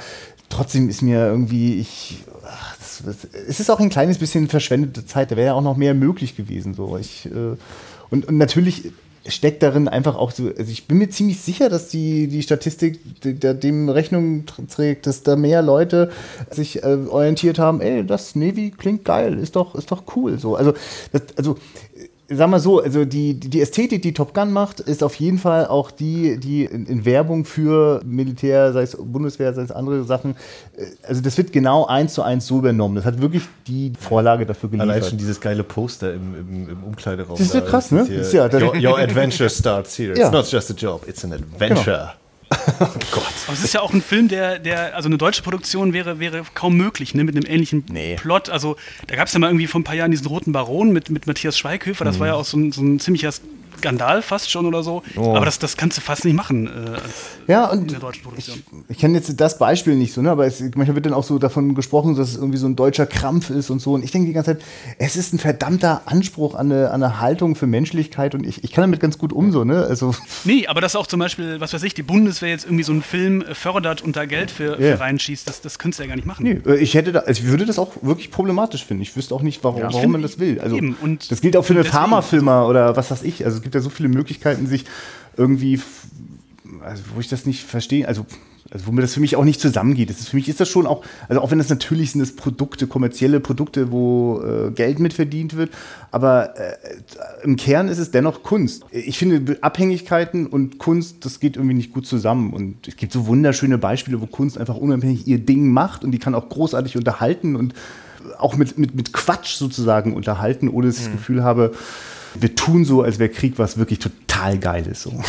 trotzdem 0.49 0.89
ist 0.89 1.03
mir 1.03 1.27
irgendwie, 1.27 1.79
ich, 1.81 2.25
ach, 2.45 2.72
es 3.07 3.61
ist 3.61 3.71
auch 3.71 3.81
ein 3.81 3.91
kleines 3.91 4.19
bisschen 4.19 4.49
verschwendete 4.49 5.07
Zeit. 5.07 5.31
Da 5.31 5.37
wäre 5.37 5.49
ja 5.49 5.55
auch 5.55 5.63
noch 5.63 5.77
mehr 5.77 5.95
möglich 5.95 6.37
gewesen. 6.37 6.75
So. 6.75 6.97
Ich, 6.97 7.27
äh, 7.27 7.57
und, 8.11 8.27
und 8.27 8.39
natürlich 8.39 8.93
steckt 9.27 9.63
darin 9.63 9.87
einfach 9.87 10.17
auch 10.17 10.33
so, 10.33 10.49
also 10.49 10.71
ich 10.73 10.89
bin 10.89 10.99
mir 10.99 11.09
ziemlich 11.09 11.41
sicher, 11.41 11.69
dass 11.69 11.89
die, 11.89 12.27
die 12.27 12.43
Statistik 12.43 13.21
de- 13.23 13.35
der 13.35 13.55
dem 13.55 13.89
Rechnung 13.89 14.45
tr- 14.47 14.69
trägt, 14.69 15.07
dass 15.07 15.23
da 15.23 15.37
mehr 15.37 15.63
Leute 15.63 16.11
sich 16.51 16.83
äh, 16.83 16.99
orientiert 17.09 17.61
haben, 17.61 17.81
ey, 17.81 18.05
das 18.05 18.35
Navy 18.35 18.73
klingt 18.77 19.05
geil, 19.05 19.39
ist 19.39 19.55
doch, 19.55 19.77
ist 19.77 19.93
doch 19.93 20.03
cool. 20.17 20.41
So. 20.41 20.57
Also, 20.57 20.75
das, 21.13 21.23
also 21.37 21.57
sag 22.29 22.49
mal 22.49 22.61
so, 22.61 22.81
also 22.81 23.05
die, 23.05 23.35
die 23.39 23.61
Ästhetik, 23.61 24.01
die 24.03 24.15
Top 24.15 24.33
Gun 24.33 24.53
macht, 24.53 24.81
ist 24.81 25.03
auf 25.03 25.15
jeden 25.17 25.39
Fall 25.39 25.67
auch 25.67 25.91
die, 25.91 26.39
die 26.39 26.65
in, 26.65 26.87
in 26.87 27.05
Werbung 27.05 27.45
für 27.45 28.01
Militär, 28.05 28.73
sei 28.73 28.83
es 28.83 28.97
Bundeswehr, 28.99 29.53
sei 29.53 29.63
es 29.63 29.71
andere 29.71 30.05
Sachen, 30.05 30.37
äh, 30.77 30.85
also 31.07 31.21
das 31.21 31.37
wird 31.37 31.53
genau 31.53 31.87
eins 31.87 32.15
zu 32.15 32.23
eins 32.23 32.47
so 32.47 32.59
übernommen. 32.59 32.95
Das 32.97 33.05
hat 33.05 33.21
wirklich 33.21 33.43
die 33.67 33.93
Vorlage 33.99 34.47
dafür 34.47 34.71
geliefert. 34.71 34.91
Allein 34.91 35.03
schon 35.09 35.19
dieses 35.19 35.41
geile 35.41 35.63
Poster 35.63 36.15
im, 36.15 36.35
im, 36.35 36.69
im 36.71 36.85
Umkleideraum. 36.85 37.37
Das 37.37 37.47
ist 37.47 37.55
ja 37.55 37.61
da. 37.61 37.67
krass, 37.67 37.89
Das 37.91 38.09
ne? 38.09 38.23
hier, 38.31 38.49
ja- 38.49 38.61
your, 38.63 38.75
your 38.77 38.99
adventure 38.99 39.51
starts 39.51 39.99
here. 39.99 40.13
It's 40.13 40.21
Ja. 40.21 40.31
not 40.31 40.51
just 40.51 40.71
a 40.71 40.75
job, 40.75 41.03
it's 41.07 41.25
an 41.25 41.33
adventure. 41.35 42.13
oh 42.81 42.87
Gott. 43.11 43.25
Aber 43.47 43.55
es 43.55 43.65
ist 43.65 43.75
ja 43.75 43.81
auch 43.81 43.93
ein 43.93 44.03
Film, 44.03 44.29
der, 44.29 44.59
der 44.59 44.95
also 44.97 45.09
eine 45.09 45.19
deutsche 45.19 45.43
Produktion 45.43 45.93
wäre, 45.93 46.19
wäre 46.19 46.43
kaum 46.55 46.77
möglich, 46.77 47.15
ne, 47.15 47.25
mit 47.25 47.37
einem 47.37 47.47
ähnlichen 47.47 47.85
Nee. 47.91 48.17
Plot. 48.17 48.49
Also 48.49 48.77
da 49.07 49.17
gab 49.17 49.27
es 49.27 49.33
ja 49.33 49.39
mal 49.39 49.49
irgendwie 49.49 49.67
vor 49.67 49.81
ein 49.81 49.85
paar 49.85 49.95
Jahren 49.95 50.11
diesen 50.11 50.27
Roten 50.27 50.53
Baron 50.53 50.93
mit, 50.93 51.11
mit 51.11 51.27
Matthias 51.27 51.59
Schweighöfer, 51.59 52.05
das 52.05 52.19
war 52.19 52.29
ja 52.29 52.35
auch 52.35 52.45
so 52.45 52.57
ein, 52.57 52.73
so 52.73 52.83
ein 52.83 53.01
ziemlicher 53.01 53.33
Skandal 53.83 54.23
fast 54.23 54.51
schon 54.51 54.67
oder 54.67 54.83
so. 54.83 55.03
Aber 55.17 55.45
das, 55.45 55.59
das 55.59 55.77
kannst 55.77 55.97
du 55.99 56.01
fast 56.01 56.25
nicht 56.25 56.35
machen 56.35 56.67
äh, 56.69 56.91
als 56.91 57.03
Ja, 57.49 57.67
in 57.73 57.81
und 57.81 57.91
der 57.91 57.99
deutschen 57.99 58.23
Produktion. 58.23 58.63
ich 58.89 58.99
kenne 58.99 59.15
jetzt 59.19 59.41
das 59.41 59.59
Beispiel 59.59 59.97
nicht 59.97 60.13
so, 60.15 60.23
ne? 60.23 60.31
aber 60.31 60.47
es, 60.47 60.61
manchmal 60.61 60.95
wird 60.95 61.07
dann 61.07 61.15
auch 61.15 61.25
so 61.25 61.39
davon 61.39 61.75
gesprochen, 61.75 62.15
dass 62.17 62.29
es 62.29 62.37
irgendwie 62.37 62.59
so 62.59 62.67
ein 62.67 62.77
deutscher 62.77 63.07
Krampf 63.07 63.51
ist 63.51 63.71
und 63.71 63.81
so. 63.81 63.95
Und 63.95 64.05
ich 64.05 64.13
denke 64.13 64.29
die 64.29 64.33
ganze 64.33 64.53
Zeit, 64.57 64.65
es 64.99 65.17
ist 65.17 65.33
ein 65.35 65.39
verdammter 65.39 66.03
Anspruch 66.07 66.55
an 66.55 66.71
eine, 66.71 66.91
an 66.91 67.03
eine 67.03 67.21
Haltung 67.21 67.57
für 67.57 67.67
Menschlichkeit 67.67 68.35
und 68.35 68.47
ich, 68.47 68.63
ich 68.63 68.71
kann 68.73 68.83
damit 68.83 69.01
ganz 69.01 69.19
gut 69.19 69.33
um, 69.33 69.51
so, 69.53 69.65
ne? 69.65 69.85
Also, 69.85 70.15
Nee, 70.45 70.67
aber 70.69 70.81
dass 70.81 70.95
auch 70.97 71.07
zum 71.09 71.19
Beispiel, 71.21 71.61
was 71.61 71.73
weiß 71.73 71.83
ich, 71.83 71.95
die 71.95 72.03
Bundeswehr 72.05 72.51
jetzt 72.51 72.65
irgendwie 72.65 72.85
so 72.85 72.93
einen 72.93 73.03
Film 73.03 73.45
fördert 73.53 74.03
und 74.03 74.17
da 74.17 74.25
Geld 74.27 74.51
für, 74.51 74.81
Ja. 74.81 74.97
für 74.97 75.01
reinschießt, 75.01 75.49
das, 75.49 75.61
das 75.61 75.79
könntest 75.79 75.99
du 75.99 76.05
ja 76.05 76.09
gar 76.09 76.17
nicht 76.17 76.27
machen. 76.27 76.45
nee, 76.45 76.61
äh, 76.71 76.77
ich 76.77 76.95
hätte 76.95 77.11
da, 77.13 77.21
also 77.21 77.43
ich 77.43 77.49
würde 77.49 77.67
das 77.67 77.79
auch 77.79 77.91
wirklich 78.03 78.31
problematisch 78.31 78.85
finden. 78.85 79.03
Ich 79.03 79.17
wüsste 79.17 79.35
auch 79.35 79.43
nicht, 79.43 79.65
warum, 79.65 79.83
warum 79.83 80.01
find- 80.01 80.13
man 80.13 80.23
das 80.23 80.39
will. 80.39 80.61
Also, 80.61 80.79
das 81.29 81.41
gilt 81.41 81.57
auch 81.57 81.65
für 81.65 81.73
eine 81.75 81.85
Pharmafirma 81.85 82.67
oder 82.67 82.95
was 82.97 83.11
weiß 83.11 83.23
ich. 83.25 83.45
Also, 83.45 83.59
es 83.59 83.63
gibt 83.73 83.75
ja 83.75 83.81
so 83.81 83.91
viele 83.91 84.11
Möglichkeiten, 84.11 84.67
sich 84.67 84.85
irgendwie, 85.37 85.81
also, 86.85 87.03
wo 87.15 87.21
ich 87.21 87.29
das 87.29 87.47
nicht 87.47 87.65
verstehe, 87.65 88.07
also, 88.07 88.27
also 88.71 88.87
wo 88.87 88.93
mir 88.93 89.01
das 89.01 89.15
für 89.15 89.21
mich 89.21 89.35
auch 89.37 89.45
nicht 89.45 89.61
zusammengeht. 89.61 90.11
Das 90.11 90.21
ist, 90.21 90.29
für 90.29 90.37
mich 90.37 90.49
ist 90.49 90.61
das 90.61 90.69
schon 90.69 90.87
auch, 90.87 91.03
also 91.29 91.41
auch 91.41 91.51
wenn 91.51 91.57
das 91.57 91.71
natürlich 91.71 92.13
sind 92.13 92.21
das 92.21 92.37
Produkte, 92.37 92.87
kommerzielle 92.87 93.41
Produkte, 93.41 93.91
wo 93.91 94.43
äh, 94.43 94.71
Geld 94.73 94.99
mit 94.99 95.15
verdient 95.15 95.57
wird, 95.57 95.71
aber 96.11 96.55
äh, 96.59 96.77
im 97.45 97.57
Kern 97.57 97.89
ist 97.89 97.99
es 97.99 98.11
dennoch 98.11 98.43
Kunst. 98.43 98.85
Ich 98.91 99.19
finde 99.19 99.57
Abhängigkeiten 99.63 100.47
und 100.47 100.79
Kunst, 100.79 101.25
das 101.25 101.41
geht 101.41 101.57
irgendwie 101.57 101.75
nicht 101.75 101.95
gut 101.95 102.07
zusammen. 102.07 102.53
Und 102.53 102.87
es 102.87 102.97
gibt 102.97 103.13
so 103.13 103.27
wunderschöne 103.27 103.79
Beispiele, 103.79 104.21
wo 104.21 104.27
Kunst 104.27 104.59
einfach 104.59 104.77
unabhängig 104.77 105.27
ihr 105.27 105.39
Ding 105.39 105.71
macht 105.71 106.05
und 106.05 106.11
die 106.11 106.19
kann 106.19 106.35
auch 106.35 106.51
großartig 106.51 106.99
unterhalten 106.99 107.57
und 107.57 107.73
auch 108.39 108.55
mit, 108.57 108.77
mit, 108.77 108.95
mit 108.95 109.15
Quatsch 109.15 109.57
sozusagen 109.57 110.15
unterhalten, 110.15 110.69
ohne 110.69 110.89
dass 110.89 110.99
ich 110.99 111.05
das 111.05 111.13
Gefühl 111.13 111.43
habe, 111.43 111.73
wir 112.35 112.55
tun 112.55 112.85
so, 112.85 113.03
als 113.03 113.19
wäre 113.19 113.31
Krieg 113.31 113.55
was 113.59 113.79
wirklich 113.79 113.99
total 113.99 114.59
Geiles. 114.59 115.03
So. 115.03 115.13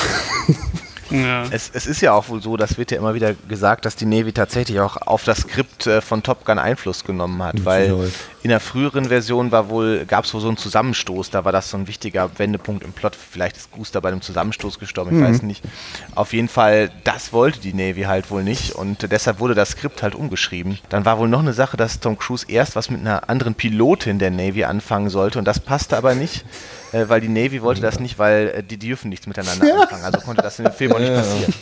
Ja. 1.14 1.44
Es, 1.52 1.70
es 1.74 1.86
ist 1.86 2.02
ja 2.02 2.14
auch 2.14 2.30
wohl 2.30 2.42
so, 2.42 2.58
das 2.58 2.78
wird 2.78 2.92
ja 2.92 2.98
immer 2.98 3.14
wieder 3.14 3.34
gesagt, 3.48 3.86
dass 3.86 3.96
die 3.96 4.06
Navy 4.06 4.32
tatsächlich 4.32 4.80
auch 4.80 4.98
auf 4.98 5.24
das 5.24 5.42
Skript 5.42 5.86
äh, 5.86 6.02
von 6.02 6.24
Top 6.24 6.44
Gun 6.44 6.58
Einfluss 6.58 7.04
genommen 7.04 7.42
hat, 7.44 7.64
weil 7.66 8.10
in 8.42 8.50
der 8.50 8.60
früheren 8.60 9.06
Version 9.06 9.52
war 9.52 9.70
wohl, 9.70 10.06
gab 10.06 10.26
es 10.26 10.34
wohl 10.34 10.42
so 10.42 10.48
einen 10.48 10.58
Zusammenstoß, 10.58 11.30
da 11.30 11.46
war 11.46 11.52
das 11.52 11.70
so 11.70 11.78
ein 11.78 11.88
wichtiger 11.88 12.30
Wendepunkt 12.38 12.84
im 12.84 12.94
Plot, 12.94 13.16
vielleicht 13.16 13.58
ist 13.58 13.72
Guster 13.72 14.02
bei 14.02 14.10
einem 14.10 14.22
Zusammenstoß 14.22 14.80
gestorben, 14.80 15.18
ich 15.18 15.24
weiß 15.24 15.44
nicht. 15.44 15.64
Auf 16.16 16.34
jeden 16.34 16.48
Fall, 16.48 16.90
das 17.04 17.32
wollte 17.32 17.60
die 17.60 17.74
Navy 17.74 18.04
halt 18.04 18.32
wohl 18.32 18.44
nicht 18.44 18.72
und 18.72 19.12
deshalb 19.12 19.40
wurde 19.40 19.56
das 19.56 19.72
Skript 19.72 20.02
halt 20.02 20.16
umgeschrieben. 20.16 20.80
Dann 20.90 21.06
war 21.06 21.20
wohl 21.20 21.28
noch 21.28 21.40
eine 21.40 21.54
Sache, 21.54 21.78
dass 21.78 22.00
Tom 22.00 22.18
Cruise 22.18 22.46
erst 22.48 22.76
was 22.76 22.90
mit 22.90 23.02
einer 23.02 23.30
anderen 23.30 23.54
Pilotin 23.54 24.18
der 24.18 24.32
Navy 24.32 24.64
anfangen 24.64 25.10
sollte 25.10 25.38
und 25.38 25.46
das 25.46 25.60
passte 25.60 25.96
aber 25.96 26.16
nicht. 26.16 26.44
Äh, 26.94 27.10
Weil 27.10 27.22
die 27.22 27.28
Navy 27.28 27.62
wollte 27.62 27.82
das 27.82 28.00
nicht, 28.00 28.20
weil 28.20 28.50
äh, 28.50 28.64
die 28.64 28.78
dürfen 28.78 29.10
nichts 29.10 29.28
miteinander 29.28 29.66
anfangen. 29.82 30.04
Also 30.04 30.20
konnte 30.20 30.42
das 30.42 30.60
in 30.60 30.66
dem 30.66 30.74
Film 30.74 30.94
auch 30.94 31.00
nicht 31.00 31.14
passieren. 31.14 31.54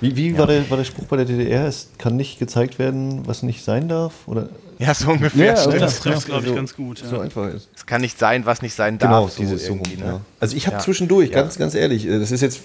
Wie, 0.00 0.16
wie 0.16 0.38
war, 0.38 0.46
der, 0.46 0.68
war 0.68 0.76
der 0.76 0.84
Spruch 0.84 1.06
bei 1.06 1.16
der 1.16 1.24
DDR? 1.24 1.66
Es 1.66 1.90
kann 1.98 2.16
nicht 2.16 2.38
gezeigt 2.38 2.78
werden, 2.78 3.26
was 3.26 3.42
nicht 3.42 3.64
sein 3.64 3.88
darf? 3.88 4.26
Oder 4.26 4.48
Ja, 4.82 4.94
so 4.94 5.10
ungefähr. 5.10 5.54
Ja. 5.54 5.66
Das 5.78 6.00
trifft, 6.00 6.26
glaube 6.26 6.42
ich, 6.42 6.48
Also, 6.48 6.54
ganz 6.54 6.74
gut. 6.74 6.98
so 7.08 7.16
Ja. 7.16 7.22
einfach 7.22 7.48
ist. 7.54 7.68
Es 7.76 7.86
kann 7.86 8.00
nicht 8.00 8.18
sein, 8.18 8.44
was 8.46 8.62
nicht 8.62 8.74
sein 8.74 8.98
Genau, 8.98 9.26
darf. 9.26 9.36
dieses 9.36 9.66
so 9.66 9.74
rum. 9.74 9.82
ne? 9.98 10.04
Ja. 10.04 10.20
Also 10.40 10.56
ich 10.56 10.66
habe 10.66 10.76
Ja. 10.76 10.82
zwischendurch, 10.82 11.30
Ja. 11.30 11.36
ganz, 11.42 11.56
ganz 11.58 11.74
ehrlich, 11.74 12.06
äh, 12.06 12.18
das 12.18 12.30
ist 12.32 12.40
jetzt, 12.40 12.60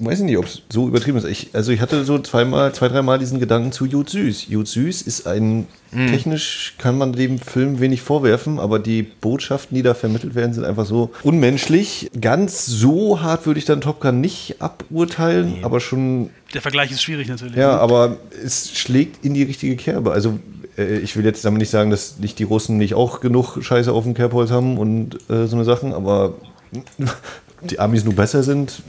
weiß 0.00 0.18
ich 0.20 0.24
nicht, 0.24 0.36
ob 0.38 0.46
es 0.46 0.62
so 0.68 0.88
übertrieben 0.88 1.16
ist. 1.18 1.24
Ich, 1.24 1.50
also 1.52 1.70
ich 1.72 1.80
hatte 1.80 2.04
so 2.04 2.18
zweimal, 2.18 2.74
zwei, 2.74 2.88
dreimal 2.88 3.18
diesen 3.18 3.38
Gedanken 3.40 3.72
zu 3.72 3.86
Jud 3.86 4.10
Süß. 4.10 4.48
Jud 4.48 4.66
Süß 4.66 5.02
ist 5.02 5.26
ein, 5.26 5.66
Mhm. 5.92 6.08
technisch 6.08 6.74
kann 6.78 6.98
man 6.98 7.12
dem 7.12 7.38
Film 7.38 7.78
wenig 7.78 8.02
vorwerfen, 8.02 8.58
aber 8.58 8.80
die 8.80 9.02
Botschaften, 9.04 9.76
die 9.76 9.82
da 9.82 9.94
vermittelt 9.94 10.34
werden, 10.34 10.52
sind 10.52 10.64
einfach 10.64 10.86
so 10.86 11.10
unmenschlich. 11.22 12.10
Ganz 12.20 12.66
so 12.66 13.20
hart 13.20 13.46
würde 13.46 13.58
ich 13.58 13.64
dann 13.64 13.80
Top 13.80 14.00
Gun 14.00 14.20
nicht 14.20 14.56
aburteilen, 14.60 15.58
aber 15.62 15.78
schon 15.80 16.30
Der 16.52 16.62
Vergleich 16.62 16.90
ist 16.90 17.02
schwierig 17.02 17.28
natürlich. 17.28 17.54
ja, 17.56 17.76
aber 17.78 18.16
es 18.44 18.76
schlägt 18.76 19.24
in 19.24 19.34
die 19.34 19.44
richtige 19.44 19.76
Kerbe. 19.76 20.10
Also 20.12 20.38
ich 20.76 21.16
will 21.16 21.24
jetzt 21.24 21.44
damit 21.44 21.60
nicht 21.60 21.70
sagen, 21.70 21.90
dass 21.90 22.18
nicht 22.18 22.38
die 22.38 22.44
Russen 22.44 22.76
nicht 22.76 22.94
auch 22.94 23.20
genug 23.20 23.62
Scheiße 23.62 23.92
auf 23.92 24.04
dem 24.04 24.14
Kerbholz 24.14 24.50
haben 24.50 24.78
und 24.78 25.18
äh, 25.30 25.46
so 25.46 25.56
eine 25.56 25.64
Sachen, 25.64 25.92
aber 25.92 26.34
die 27.62 27.78
Amis 27.78 28.04
nur 28.04 28.14
besser 28.14 28.42
sind. 28.42 28.82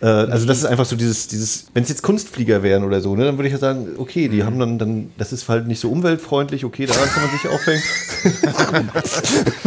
Äh, 0.00 0.06
also 0.06 0.46
das 0.46 0.58
ist 0.58 0.64
einfach 0.64 0.84
so 0.84 0.96
dieses, 0.96 1.28
dieses, 1.28 1.66
wenn 1.74 1.82
es 1.82 1.88
jetzt 1.88 2.02
Kunstflieger 2.02 2.62
wären 2.62 2.84
oder 2.84 3.00
so, 3.00 3.16
ne, 3.16 3.24
dann 3.24 3.38
würde 3.38 3.48
ich 3.48 3.52
ja 3.52 3.58
sagen, 3.58 3.88
okay, 3.98 4.28
die 4.28 4.44
haben 4.44 4.58
dann, 4.58 4.78
dann, 4.78 5.10
das 5.18 5.32
ist 5.32 5.48
halt 5.48 5.66
nicht 5.66 5.80
so 5.80 5.90
umweltfreundlich, 5.90 6.64
okay, 6.64 6.86
daran 6.86 7.08
kann 7.08 7.22
man 7.22 7.32
sich 7.32 7.48
aufhängen. 7.48 7.82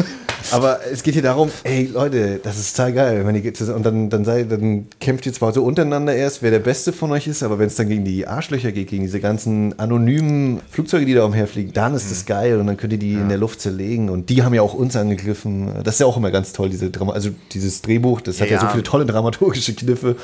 Aber 0.51 0.79
es 0.91 1.03
geht 1.03 1.13
hier 1.13 1.23
darum, 1.23 1.51
ey 1.63 1.89
Leute, 1.93 2.39
das 2.41 2.57
ist 2.57 2.75
total 2.75 2.93
geil. 2.93 3.25
Wenn 3.25 3.35
ihr, 3.35 3.75
und 3.75 3.85
dann, 3.85 4.09
dann, 4.09 4.25
sei, 4.25 4.43
dann 4.43 4.87
kämpft 4.99 5.25
ihr 5.25 5.33
zwar 5.33 5.53
so 5.53 5.63
untereinander 5.63 6.15
erst, 6.15 6.41
wer 6.41 6.51
der 6.51 6.59
Beste 6.59 6.93
von 6.93 7.11
euch 7.11 7.27
ist, 7.27 7.43
aber 7.43 7.59
wenn 7.59 7.67
es 7.67 7.75
dann 7.75 7.89
gegen 7.89 8.05
die 8.05 8.27
Arschlöcher 8.27 8.71
geht, 8.71 8.89
gegen 8.89 9.03
diese 9.03 9.19
ganzen 9.19 9.77
anonymen 9.79 10.61
Flugzeuge, 10.69 11.05
die 11.05 11.13
da 11.13 11.25
umherfliegen, 11.25 11.73
dann 11.73 11.93
ist 11.95 12.11
das 12.11 12.25
geil 12.25 12.59
und 12.59 12.67
dann 12.67 12.77
könnt 12.77 12.93
ihr 12.93 12.99
die 12.99 13.13
in 13.13 13.29
der 13.29 13.37
Luft 13.37 13.61
zerlegen. 13.61 14.09
Und 14.09 14.29
die 14.29 14.43
haben 14.43 14.53
ja 14.53 14.61
auch 14.61 14.73
uns 14.73 14.95
angegriffen. 14.95 15.71
Das 15.83 15.95
ist 15.95 15.99
ja 15.99 16.05
auch 16.05 16.17
immer 16.17 16.31
ganz 16.31 16.53
toll, 16.53 16.69
diese 16.69 16.89
Drama 16.89 17.13
also 17.13 17.29
dieses 17.51 17.81
Drehbuch, 17.81 18.21
das 18.21 18.39
hat 18.41 18.47
ja, 18.47 18.55
Ja, 18.55 18.59
so 18.59 18.65
ja. 18.67 18.71
viele 18.71 18.83
tolle 18.83 19.05
dramaturgische 19.05 19.73
Kniffe. 19.73 20.15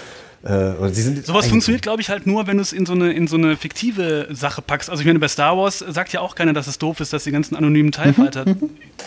Äh, 0.43 0.89
sie 0.93 1.01
sind 1.01 1.25
Sowas 1.25 1.47
funktioniert, 1.47 1.81
glaube 1.81 2.01
ich, 2.01 2.09
halt 2.09 2.27
nur, 2.27 2.47
wenn 2.47 2.57
du 2.57 2.61
es 2.63 2.73
in 2.73 2.85
so, 2.85 2.93
eine, 2.93 3.11
in 3.11 3.27
so 3.27 3.37
eine 3.37 3.57
fiktive 3.57 4.27
Sache 4.31 4.61
packst. 4.61 4.89
Also 4.89 5.01
ich 5.01 5.07
meine, 5.07 5.19
bei 5.19 5.27
Star 5.27 5.57
Wars 5.57 5.79
sagt 5.79 6.13
ja 6.13 6.21
auch 6.21 6.35
keiner, 6.35 6.53
dass 6.53 6.67
es 6.67 6.77
doof 6.77 6.99
ist, 6.99 7.11
dass 7.13 7.23
die 7.23 7.31
ganzen 7.31 7.55
anonymen 7.55 7.91
TIE 7.91 8.13
Fighter 8.13 8.45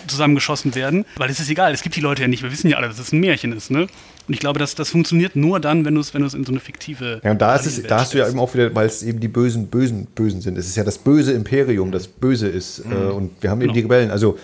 zusammengeschossen 0.07 0.75
werden. 0.75 1.05
Weil 1.17 1.31
es 1.31 1.41
ist 1.41 1.51
egal, 1.51 1.73
es 1.73 1.83
gibt 1.83 1.97
die 1.97 2.01
Leute 2.01 2.23
ja 2.23 2.29
nicht. 2.29 2.43
Wir 2.43 2.51
wissen 2.51 2.69
ja 2.69 2.77
alle, 2.77 2.89
dass 2.89 2.99
es 2.99 3.13
ein 3.13 3.21
Märchen 3.21 3.53
ist, 3.53 3.71
ne? 3.71 3.87
Und 4.29 4.35
ich 4.35 4.41
glaube, 4.41 4.59
dass 4.59 4.75
das 4.75 4.91
funktioniert 4.91 5.35
nur 5.35 5.59
dann, 5.59 5.85
wenn 5.85 5.95
du 5.95 6.01
es 6.01 6.15
wenn 6.15 6.23
du's 6.23 6.35
in 6.35 6.45
so 6.45 6.53
eine 6.53 6.61
fiktive. 6.61 7.21
Ja, 7.25 7.33
und 7.33 7.41
da, 7.41 7.57
ist 7.57 7.67
es, 7.67 7.83
da 7.83 8.01
hast 8.01 8.15
du 8.15 8.19
ja 8.19 8.29
eben 8.29 8.39
auch 8.39 8.53
wieder, 8.55 8.73
weil 8.75 8.87
es 8.87 9.03
eben 9.03 9.19
die 9.19 9.29
bösen, 9.29 9.67
bösen, 9.69 10.07
bösen 10.15 10.41
sind. 10.41 10.57
Es 10.57 10.67
ist 10.69 10.77
ja 10.77 10.85
das 10.85 10.99
böse 10.99 11.33
Imperium, 11.33 11.91
das 11.91 12.07
böse 12.07 12.47
ist. 12.47 12.81
Äh, 12.81 12.95
und 12.95 13.31
wir 13.41 13.51
haben 13.51 13.61
eben 13.61 13.73
Genau. 13.73 13.75
die 13.75 13.81
Rebellen. 13.81 14.11
Also 14.11 14.39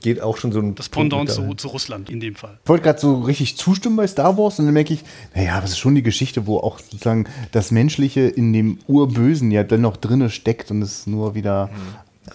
geht 0.00 0.20
auch 0.20 0.36
schon 0.36 0.52
so 0.52 0.60
ein. 0.60 0.74
das 0.74 0.88
Pendant 0.88 1.30
zu, 1.30 1.54
zu 1.54 1.68
Russland 1.68 2.10
in 2.10 2.20
dem 2.20 2.34
Fall. 2.34 2.58
Ich 2.62 2.68
wollte 2.68 2.84
gerade 2.84 3.00
so 3.00 3.20
richtig 3.20 3.56
zustimmen 3.56 3.96
bei 3.96 4.06
Star 4.06 4.36
Wars 4.38 4.58
und 4.58 4.66
dann 4.66 4.74
merke 4.74 4.94
ich, 4.94 5.04
naja, 5.34 5.60
das 5.60 5.70
ist 5.70 5.78
schon 5.78 5.94
die 5.94 6.02
Geschichte, 6.02 6.46
wo 6.46 6.58
auch 6.58 6.78
sozusagen 6.78 7.26
das 7.52 7.70
Menschliche 7.70 8.22
in 8.22 8.52
dem 8.52 8.78
Urbösen 8.86 9.50
ja 9.50 9.64
dennoch 9.64 9.96
drinne 9.96 10.30
steckt 10.30 10.70
und 10.70 10.82
es 10.82 11.06
nur 11.06 11.34
wieder 11.34 11.70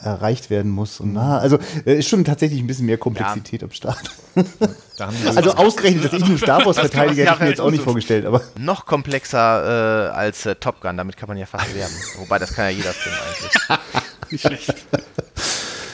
erreicht 0.01 0.49
werden 0.49 0.71
muss. 0.71 0.99
Und 0.99 1.13
na, 1.13 1.37
also 1.37 1.59
äh, 1.85 1.97
ist 1.97 2.09
schon 2.09 2.23
tatsächlich 2.25 2.59
ein 2.61 2.67
bisschen 2.67 2.85
mehr 2.85 2.97
Komplexität 2.97 3.63
am 3.63 3.71
Start. 3.71 4.11
Da 4.97 5.07
haben 5.07 5.15
die 5.21 5.27
Also 5.37 5.53
ausgerechnet, 5.53 6.05
dass 6.05 6.13
ich 6.13 6.27
nur 6.27 6.37
Star 6.37 6.65
Wars 6.65 6.79
verteidige, 6.79 7.23
hätte 7.23 7.33
ich 7.35 7.39
mir 7.39 7.49
jetzt 7.49 7.61
auch 7.61 7.71
nicht 7.71 7.79
so. 7.81 7.85
vorgestellt, 7.85 8.25
aber 8.25 8.41
Noch 8.57 8.85
komplexer 8.85 10.09
äh, 10.09 10.15
als 10.15 10.45
äh, 10.45 10.55
Top 10.55 10.81
Gun, 10.81 10.97
damit 10.97 11.17
kann 11.17 11.27
man 11.29 11.37
ja 11.37 11.45
fast 11.45 11.73
werben. 11.75 11.93
Wobei, 12.17 12.39
das 12.39 12.53
kann 12.53 12.65
ja 12.65 12.71
jeder 12.71 12.93
Film 12.93 13.15
eigentlich. 13.15 14.31
Nicht 14.31 14.41
schlecht. 14.41 14.73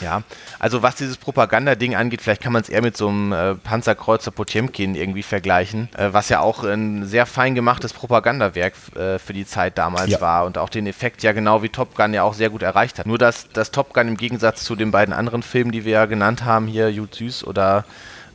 Ja, 0.01 0.23
also 0.59 0.81
was 0.81 0.95
dieses 0.95 1.17
Propagandading 1.17 1.95
angeht, 1.95 2.21
vielleicht 2.21 2.41
kann 2.41 2.53
man 2.53 2.61
es 2.61 2.69
eher 2.69 2.81
mit 2.81 2.95
so 2.95 3.09
einem 3.09 3.31
äh, 3.31 3.55
Panzerkreuzer 3.55 4.31
Potemkin 4.31 4.95
irgendwie 4.95 5.23
vergleichen, 5.23 5.89
äh, 5.97 6.09
was 6.11 6.29
ja 6.29 6.39
auch 6.39 6.63
ein 6.63 7.05
sehr 7.05 7.25
fein 7.25 7.55
gemachtes 7.55 7.93
Propagandawerk 7.93 8.73
äh, 8.95 9.19
für 9.19 9.33
die 9.33 9.45
Zeit 9.45 9.77
damals 9.77 10.09
Ja. 10.11 10.21
war 10.21 10.45
und 10.45 10.57
auch 10.57 10.69
den 10.69 10.87
Effekt 10.87 11.23
ja 11.23 11.31
genau 11.31 11.63
wie 11.63 11.69
Top 11.69 11.95
Gun 11.95 12.13
ja 12.13 12.23
auch 12.23 12.33
sehr 12.33 12.49
gut 12.49 12.61
erreicht 12.61 12.99
hat. 12.99 13.05
Nur 13.05 13.17
dass, 13.17 13.49
dass 13.49 13.71
Top 13.71 13.93
Gun 13.93 14.07
im 14.07 14.17
Gegensatz 14.17 14.63
zu 14.63 14.75
den 14.75 14.91
beiden 14.91 15.13
anderen 15.13 15.43
Filmen, 15.43 15.71
die 15.71 15.85
wir 15.85 15.93
ja 15.93 16.05
genannt 16.05 16.45
haben, 16.45 16.67
hier 16.67 16.91
Jud 16.91 17.13
Süß 17.15 17.43
oder 17.45 17.85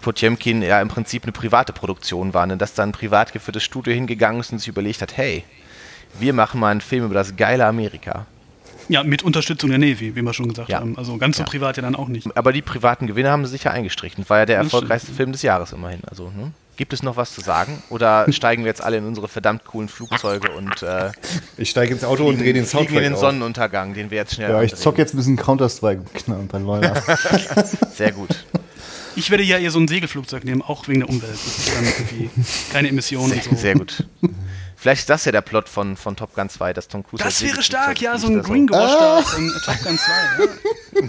Potemkin, 0.03 0.63
ja 0.63 0.81
im 0.81 0.89
Prinzip 0.89 1.23
eine 1.23 1.33
private 1.33 1.73
Produktion 1.73 2.35
war, 2.35 2.47
ne? 2.47 2.57
dass 2.57 2.75
da 2.75 2.83
ein 2.83 2.93
privat 2.93 3.33
geführtes 3.33 3.63
Studio 3.63 3.95
hingegangen 3.95 4.41
ist 4.41 4.53
und 4.53 4.59
sich 4.59 4.69
überlegt 4.69 5.01
hat, 5.01 5.17
hey, 5.17 5.45
wir 6.19 6.33
machen 6.33 6.61
mal 6.61 6.71
einen 6.71 6.81
Film 6.81 7.07
über 7.07 7.15
das 7.15 7.37
geile 7.37 7.67
Amerika. 7.67 8.27
Ja, 8.89 9.03
mit 9.03 9.23
Unterstützung 9.23 9.71
der 9.71 9.79
Navy, 9.79 10.15
wie 10.15 10.23
wir 10.23 10.33
schon 10.35 10.49
gesagt 10.49 10.69
Ja. 10.69 10.81
haben. 10.81 10.97
Also 10.99 11.17
ganz 11.17 11.37
so 11.37 11.43
Ja. 11.43 11.47
privat 11.49 11.77
ja 11.77 11.83
dann 11.83 11.95
auch 11.97 12.09
nicht. 12.09 12.37
Aber 12.37 12.53
die 12.53 12.63
privaten 12.63 13.07
Gewinne 13.07 13.31
haben 13.31 13.45
sie 13.47 13.53
sicher 13.53 13.71
eingestrichen. 13.71 14.25
War 14.29 14.39
ja 14.41 14.47
der 14.47 14.59
Das 14.59 14.67
erfolgreichste 14.67 15.13
Film 15.13 15.33
des 15.33 15.43
Jahres 15.43 15.73
immerhin. 15.73 16.01
Also, 16.09 16.25
ne? 16.37 16.53
Gibt 16.77 16.93
es 16.93 17.03
noch 17.05 17.17
was 17.17 17.33
zu 17.33 17.41
sagen? 17.41 17.83
Oder 17.89 18.27
steigen 18.33 18.65
wir 18.65 18.69
jetzt 18.69 18.83
alle 18.83 18.97
in 18.99 19.07
unsere 19.07 19.29
verdammt 19.29 19.65
coolen 19.65 19.89
Flugzeuge 19.89 20.51
und 20.53 20.83
äh, 20.83 21.13
Ich 21.57 21.71
steige 21.71 21.95
ins 21.95 22.05
Auto 22.05 22.27
und 22.27 22.41
drehe 22.41 22.53
den 22.53 22.65
fliegen 22.65 22.65
in 22.65 22.67
Soundtrack 22.67 23.03
den 23.05 23.13
auf. 23.15 23.21
Sonnenuntergang, 23.21 23.95
den 23.95 24.11
wir 24.11 24.19
jetzt 24.19 24.35
schnell 24.35 24.51
ja, 24.51 24.63
ich 24.63 24.75
zock 24.75 24.99
jetzt 24.99 25.15
ein 25.15 25.19
bisschen 25.19 25.37
Counter-Strike 25.37 26.03
knallen 26.15 26.49
bei 26.49 26.59
Leuten. 26.59 26.91
Sehr 27.95 28.13
gut. 28.13 28.45
Ich 29.17 29.31
werde 29.31 29.45
ja 29.45 29.59
eher 29.59 29.71
so 29.71 29.79
ein 29.79 29.87
Segelflugzeug 29.87 30.45
nehmen, 30.45 30.61
auch 30.63 30.89
wegen 30.89 30.99
der 31.01 31.09
Umwelt. 31.09 31.33
Das 31.33 31.47
ist 31.47 31.73
dann 31.77 31.85
irgendwie 31.85 32.31
keine 32.73 32.89
Emissionen 32.89 33.33
und 33.33 33.45
so. 33.45 33.55
Sehr 33.55 33.75
gut. 33.75 34.05
Vielleicht 34.85 35.01
ist 35.01 35.09
das 35.09 35.25
ja 35.25 35.33
der 35.33 35.41
Plot 35.41 35.71
von, 35.71 35.97
von 35.97 36.15
Top 36.15 36.35
Gun 36.35 36.51
2, 36.51 36.75
dass 36.75 36.89
Tom 36.89 37.03
Cruise 37.03 37.25
Das 37.25 37.41
als 37.41 37.43
wäre 37.43 37.63
stark, 37.63 38.03
ja, 38.03 38.19
so 38.19 38.27
ein 38.27 38.35
oder 38.35 38.43
Greenwashed 38.43 39.39
ähm, 39.39 39.51
Top 39.65 39.83
Gun 39.83 39.99
2. 39.99 40.13
Ja. 41.01 41.09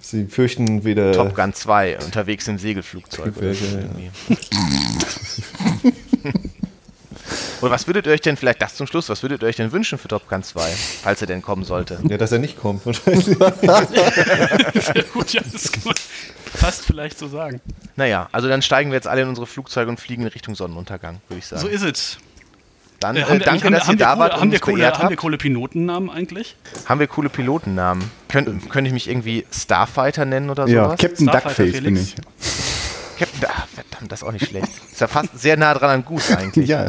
Sie 0.00 0.26
fürchten 0.26 0.82
weder. 0.82 1.12
Top 1.12 1.36
Gun 1.36 1.54
2, 1.54 2.00
unterwegs 2.00 2.48
im 2.48 2.58
Segelflugzeug. 2.58 3.36
Oder, 3.36 3.52
Ja, 3.52 3.60
oder 7.60 7.70
was 7.70 7.86
würdet 7.86 8.06
ihr 8.06 8.12
euch 8.12 8.22
denn, 8.22 8.36
vielleicht 8.36 8.60
das 8.60 8.74
zum 8.74 8.88
Schluss, 8.88 9.08
was 9.08 9.22
würdet 9.22 9.42
ihr 9.42 9.46
euch 9.46 9.54
denn 9.54 9.70
wünschen 9.70 9.96
für 9.96 10.08
Top 10.08 10.28
Gun 10.28 10.42
2, 10.42 10.60
falls 11.04 11.20
er 11.20 11.28
denn 11.28 11.42
kommen 11.42 11.62
sollte? 11.62 12.00
Ja, 12.08 12.16
dass 12.16 12.32
er 12.32 12.40
nicht 12.40 12.58
kommt, 12.58 12.84
wahrscheinlich. 12.84 13.24
Sehr 13.24 15.04
gut, 15.12 15.32
ja, 15.32 15.42
das 15.52 15.70
kann 15.70 15.82
man 15.84 15.94
fast 16.54 16.84
vielleicht 16.84 17.20
so 17.20 17.28
sagen. 17.28 17.60
Naja, 17.94 18.28
also 18.32 18.48
dann 18.48 18.62
steigen 18.62 18.90
wir 18.90 18.96
jetzt 18.96 19.06
alle 19.06 19.22
in 19.22 19.28
unsere 19.28 19.46
Flugzeuge 19.46 19.88
und 19.88 20.00
fliegen 20.00 20.22
in 20.22 20.28
Richtung 20.28 20.56
Sonnenuntergang, 20.56 21.20
würde 21.28 21.38
ich 21.38 21.46
sagen. 21.46 21.62
So 21.62 21.68
ist 21.68 21.82
es. 21.82 22.18
Dann 23.00 23.16
Äh, 23.16 23.20
äh, 23.20 23.38
danke, 23.38 23.64
haben, 23.64 23.72
dass 23.72 23.86
haben 23.86 23.94
ihr 23.94 23.98
da 23.98 24.14
coole, 24.14 24.18
wart 24.20 24.34
und 24.34 24.40
haben 24.40 24.50
wir 24.50 24.56
uns 24.56 24.62
coole, 24.62 24.76
beehrt 24.76 24.98
haben 24.98 25.10
wir 25.10 25.16
coole 25.16 25.38
Pilotennamen 25.38 26.10
eigentlich? 26.10 26.56
Haben 26.86 27.00
wir 27.00 27.06
coole 27.06 27.28
Pilotennamen? 27.28 28.10
Könnt, 28.28 28.70
könnte 28.70 28.88
ich 28.88 28.94
mich 28.94 29.08
irgendwie 29.08 29.46
Starfighter 29.52 30.24
nennen 30.24 30.50
oder 30.50 30.66
ja, 30.66 30.84
sowas? 30.84 31.00
Captain 31.00 31.28
Starfighter 31.28 31.64
Duckface 31.64 31.82
bin 31.82 31.96
ich. 31.96 32.14
Captain, 33.18 33.48
ah, 33.48 33.66
verdammt, 33.74 34.12
das 34.12 34.22
ist 34.22 34.28
auch 34.28 34.32
nicht 34.32 34.46
schlecht. 34.46 34.68
Ist 34.92 35.00
ja 35.00 35.08
fast 35.08 35.36
sehr 35.36 35.56
nah 35.56 35.74
dran 35.74 35.90
an 35.90 36.04
Goose 36.04 36.38
eigentlich. 36.38 36.68
Ja, 36.68 36.86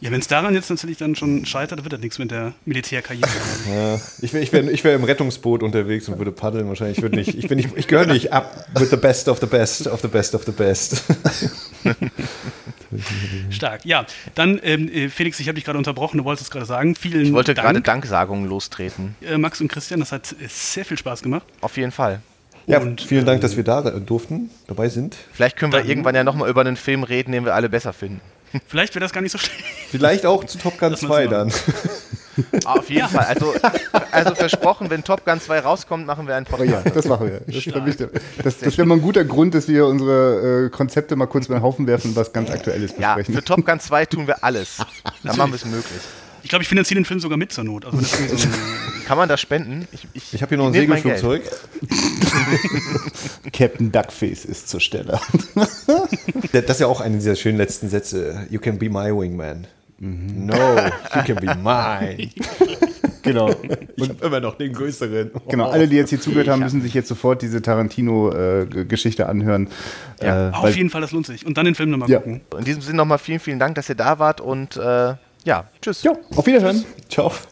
Ja, 0.00 0.10
wenn 0.10 0.20
es 0.20 0.26
daran 0.26 0.54
jetzt 0.54 0.70
natürlich 0.70 0.96
dann 0.96 1.14
schon 1.14 1.44
scheitert, 1.44 1.82
wird 1.84 1.92
das 1.92 2.00
nichts 2.00 2.18
mit 2.18 2.30
der 2.30 2.54
Militärkarriere. 2.64 3.28
Ja, 3.70 4.00
ich 4.20 4.32
wäre 4.32 4.44
ich 4.44 4.52
wär, 4.52 4.70
ich 4.70 4.84
wär 4.84 4.94
im 4.94 5.04
Rettungsboot 5.04 5.62
unterwegs 5.62 6.08
und 6.08 6.18
würde 6.18 6.32
paddeln 6.32 6.68
wahrscheinlich. 6.68 6.98
Ich, 6.98 7.10
nicht, 7.10 7.34
ich, 7.34 7.48
bin 7.48 7.56
nicht, 7.58 7.70
ich 7.76 7.86
gehöre 7.86 8.06
nicht 8.06 8.32
ab 8.32 8.66
with 8.74 8.88
the 8.90 8.96
best 8.96 9.28
of 9.28 9.40
the 9.40 9.46
best 9.46 9.86
of 9.86 10.00
the 10.00 10.08
best 10.08 10.34
of 10.34 10.44
the 10.44 10.52
best. 10.52 11.04
Stark. 13.50 13.84
Ja, 13.84 14.06
dann, 14.34 14.58
ähm, 14.62 14.88
äh, 14.88 15.08
Felix, 15.08 15.38
ich 15.40 15.48
habe 15.48 15.56
dich 15.56 15.64
gerade 15.64 15.78
unterbrochen, 15.78 16.18
du 16.18 16.24
wolltest 16.24 16.46
es 16.46 16.50
gerade 16.50 16.66
sagen. 16.66 16.94
Vielen 16.94 17.26
Ich 17.26 17.32
wollte 17.32 17.54
gerade 17.54 17.74
Dank, 17.74 17.84
Danksagungen 17.84 18.48
lostreten. 18.48 19.14
äh, 19.20 19.36
Max 19.38 19.60
und 19.60 19.68
Christian. 19.68 20.00
Das 20.00 20.12
hat 20.12 20.32
äh, 20.32 20.46
sehr 20.48 20.84
viel 20.84 20.96
Spaß 20.98 21.22
gemacht. 21.22 21.46
Auf 21.60 21.76
jeden 21.76 21.92
Fall. 21.92 22.20
Ja, 22.66 22.80
Und, 22.80 23.00
vielen 23.00 23.24
Dank, 23.24 23.40
dass 23.40 23.56
wir 23.56 23.64
da 23.64 23.80
durften, 23.82 24.50
dabei 24.66 24.88
sind. 24.90 25.16
Vielleicht 25.32 25.56
können 25.56 25.72
wir 25.72 25.80
Dann- 25.80 25.88
irgendwann 25.88 26.14
ja 26.14 26.22
nochmal 26.24 26.50
über 26.50 26.60
einen 26.60 26.76
Film 26.76 27.02
reden, 27.02 27.32
den 27.32 27.44
wir 27.46 27.54
alle 27.54 27.68
besser 27.68 27.92
finden. 27.94 28.20
Vielleicht 28.66 28.94
wäre 28.94 29.02
das 29.04 29.12
gar 29.12 29.20
nicht 29.20 29.32
so 29.32 29.38
schlecht. 29.38 29.62
Vielleicht 29.90 30.24
auch 30.26 30.44
zu 30.44 30.56
Top 30.58 30.78
Gun 30.78 30.90
Lass 30.90 31.02
mal 31.02 31.08
2 31.08 31.24
so 31.24 31.30
dann. 31.30 31.52
Auf 32.64 32.90
jeden 32.90 33.08
Fall. 33.08 33.24
Also, 33.26 33.54
also 34.10 34.34
versprochen, 34.34 34.90
wenn 34.90 35.04
Top 35.04 35.24
Gun 35.24 35.40
2 35.40 35.60
rauskommt, 35.60 36.06
machen 36.06 36.26
wir 36.26 36.34
einen 36.36 36.46
Oh 36.50 36.62
ja, 36.62 36.76
Podcast. 36.76 36.96
das 36.96 37.04
machen 37.06 37.28
wir. 37.30 37.40
Das, 37.46 37.96
das, 38.42 38.58
das 38.58 38.78
wäre 38.78 38.86
mal 38.86 38.96
ein 38.96 39.02
guter 39.02 39.24
Grund, 39.24 39.54
dass 39.54 39.68
wir 39.68 39.86
unsere 39.86 40.66
äh, 40.66 40.70
Konzepte 40.70 41.16
mal 41.16 41.26
kurz 41.26 41.46
über 41.46 41.56
den 41.58 41.62
Haufen 41.62 41.86
werfen 41.86 42.10
und 42.10 42.16
was 42.16 42.32
ganz 42.32 42.50
Aktuelles 42.50 42.92
Ja, 42.98 43.14
besprechen. 43.14 43.34
für 43.34 43.44
Top 43.44 43.64
Gun 43.66 43.80
2 43.80 44.06
tun 44.06 44.26
wir 44.26 44.42
alles. 44.44 44.78
Dann 45.24 45.36
machen 45.36 45.50
wir 45.52 45.56
es 45.56 45.64
möglich. 45.64 46.00
Ich 46.44 46.50
glaube, 46.50 46.62
ich 46.62 46.68
finanziere 46.68 47.00
den 47.00 47.04
Film 47.04 47.18
sogar 47.20 47.36
mit 47.36 47.52
zur 47.52 47.64
Not. 47.64 47.84
Also 47.84 47.98
so 48.00 48.16
ein, 48.16 48.54
Kann 49.06 49.18
man 49.18 49.28
das 49.28 49.40
spenden? 49.40 49.88
Ich, 49.90 50.06
Ich 50.32 50.40
habe 50.42 50.50
hier 50.50 50.58
noch 50.58 50.68
ein 50.68 50.72
Segelflugzeug. 50.72 51.42
Captain 53.52 53.90
Duckface 53.90 54.44
ist 54.44 54.68
zur 54.68 54.80
Stelle. 54.80 55.20
Das 56.52 56.64
ist 56.64 56.80
ja 56.80 56.86
auch 56.86 57.00
einer 57.00 57.16
dieser 57.16 57.36
schönen 57.36 57.58
letzten 57.58 57.88
Sätze. 57.88 58.46
You 58.50 58.60
can 58.60 58.78
be 58.78 58.88
my 58.88 59.10
wingman. 59.10 59.66
No, 60.00 60.54
you 60.54 61.22
can 61.26 61.36
be 61.36 61.54
mine. 61.62 62.30
genau. 63.22 63.50
Ich 63.96 64.08
habe 64.08 64.26
immer 64.26 64.40
noch 64.40 64.54
den 64.56 64.72
größeren. 64.72 65.30
Genau, 65.48 65.68
alle, 65.70 65.88
die 65.88 65.96
jetzt 65.96 66.10
hier 66.10 66.20
zugehört 66.20 66.48
haben, 66.48 66.60
müssen 66.60 66.82
sich 66.82 66.94
jetzt 66.94 67.08
sofort 67.08 67.42
diese 67.42 67.60
Tarantino-Geschichte 67.62 69.28
anhören. 69.28 69.68
Ja. 70.22 70.50
äh, 70.50 70.52
auf 70.54 70.76
jeden 70.76 70.90
Fall, 70.90 71.00
das 71.00 71.10
lohnt 71.12 71.26
sich. 71.26 71.44
Und 71.44 71.58
dann 71.58 71.64
den 71.64 71.74
Film 71.74 71.90
nochmal 71.90 72.08
Ja. 72.10 72.18
gucken. 72.20 72.42
In 72.56 72.64
diesem 72.64 72.80
Sinne 72.82 72.96
nochmal 72.98 73.18
vielen, 73.18 73.40
vielen 73.40 73.58
Dank, 73.58 73.74
dass 73.74 73.88
ihr 73.88 73.96
da 73.96 74.18
wart 74.20 74.40
und 74.40 74.76
äh, 74.76 75.14
ja, 75.44 75.64
tschüss. 75.82 76.02
Ja, 76.04 76.12
auf 76.36 76.46
Wiederhören. 76.46 76.84
Ciao. 77.08 77.32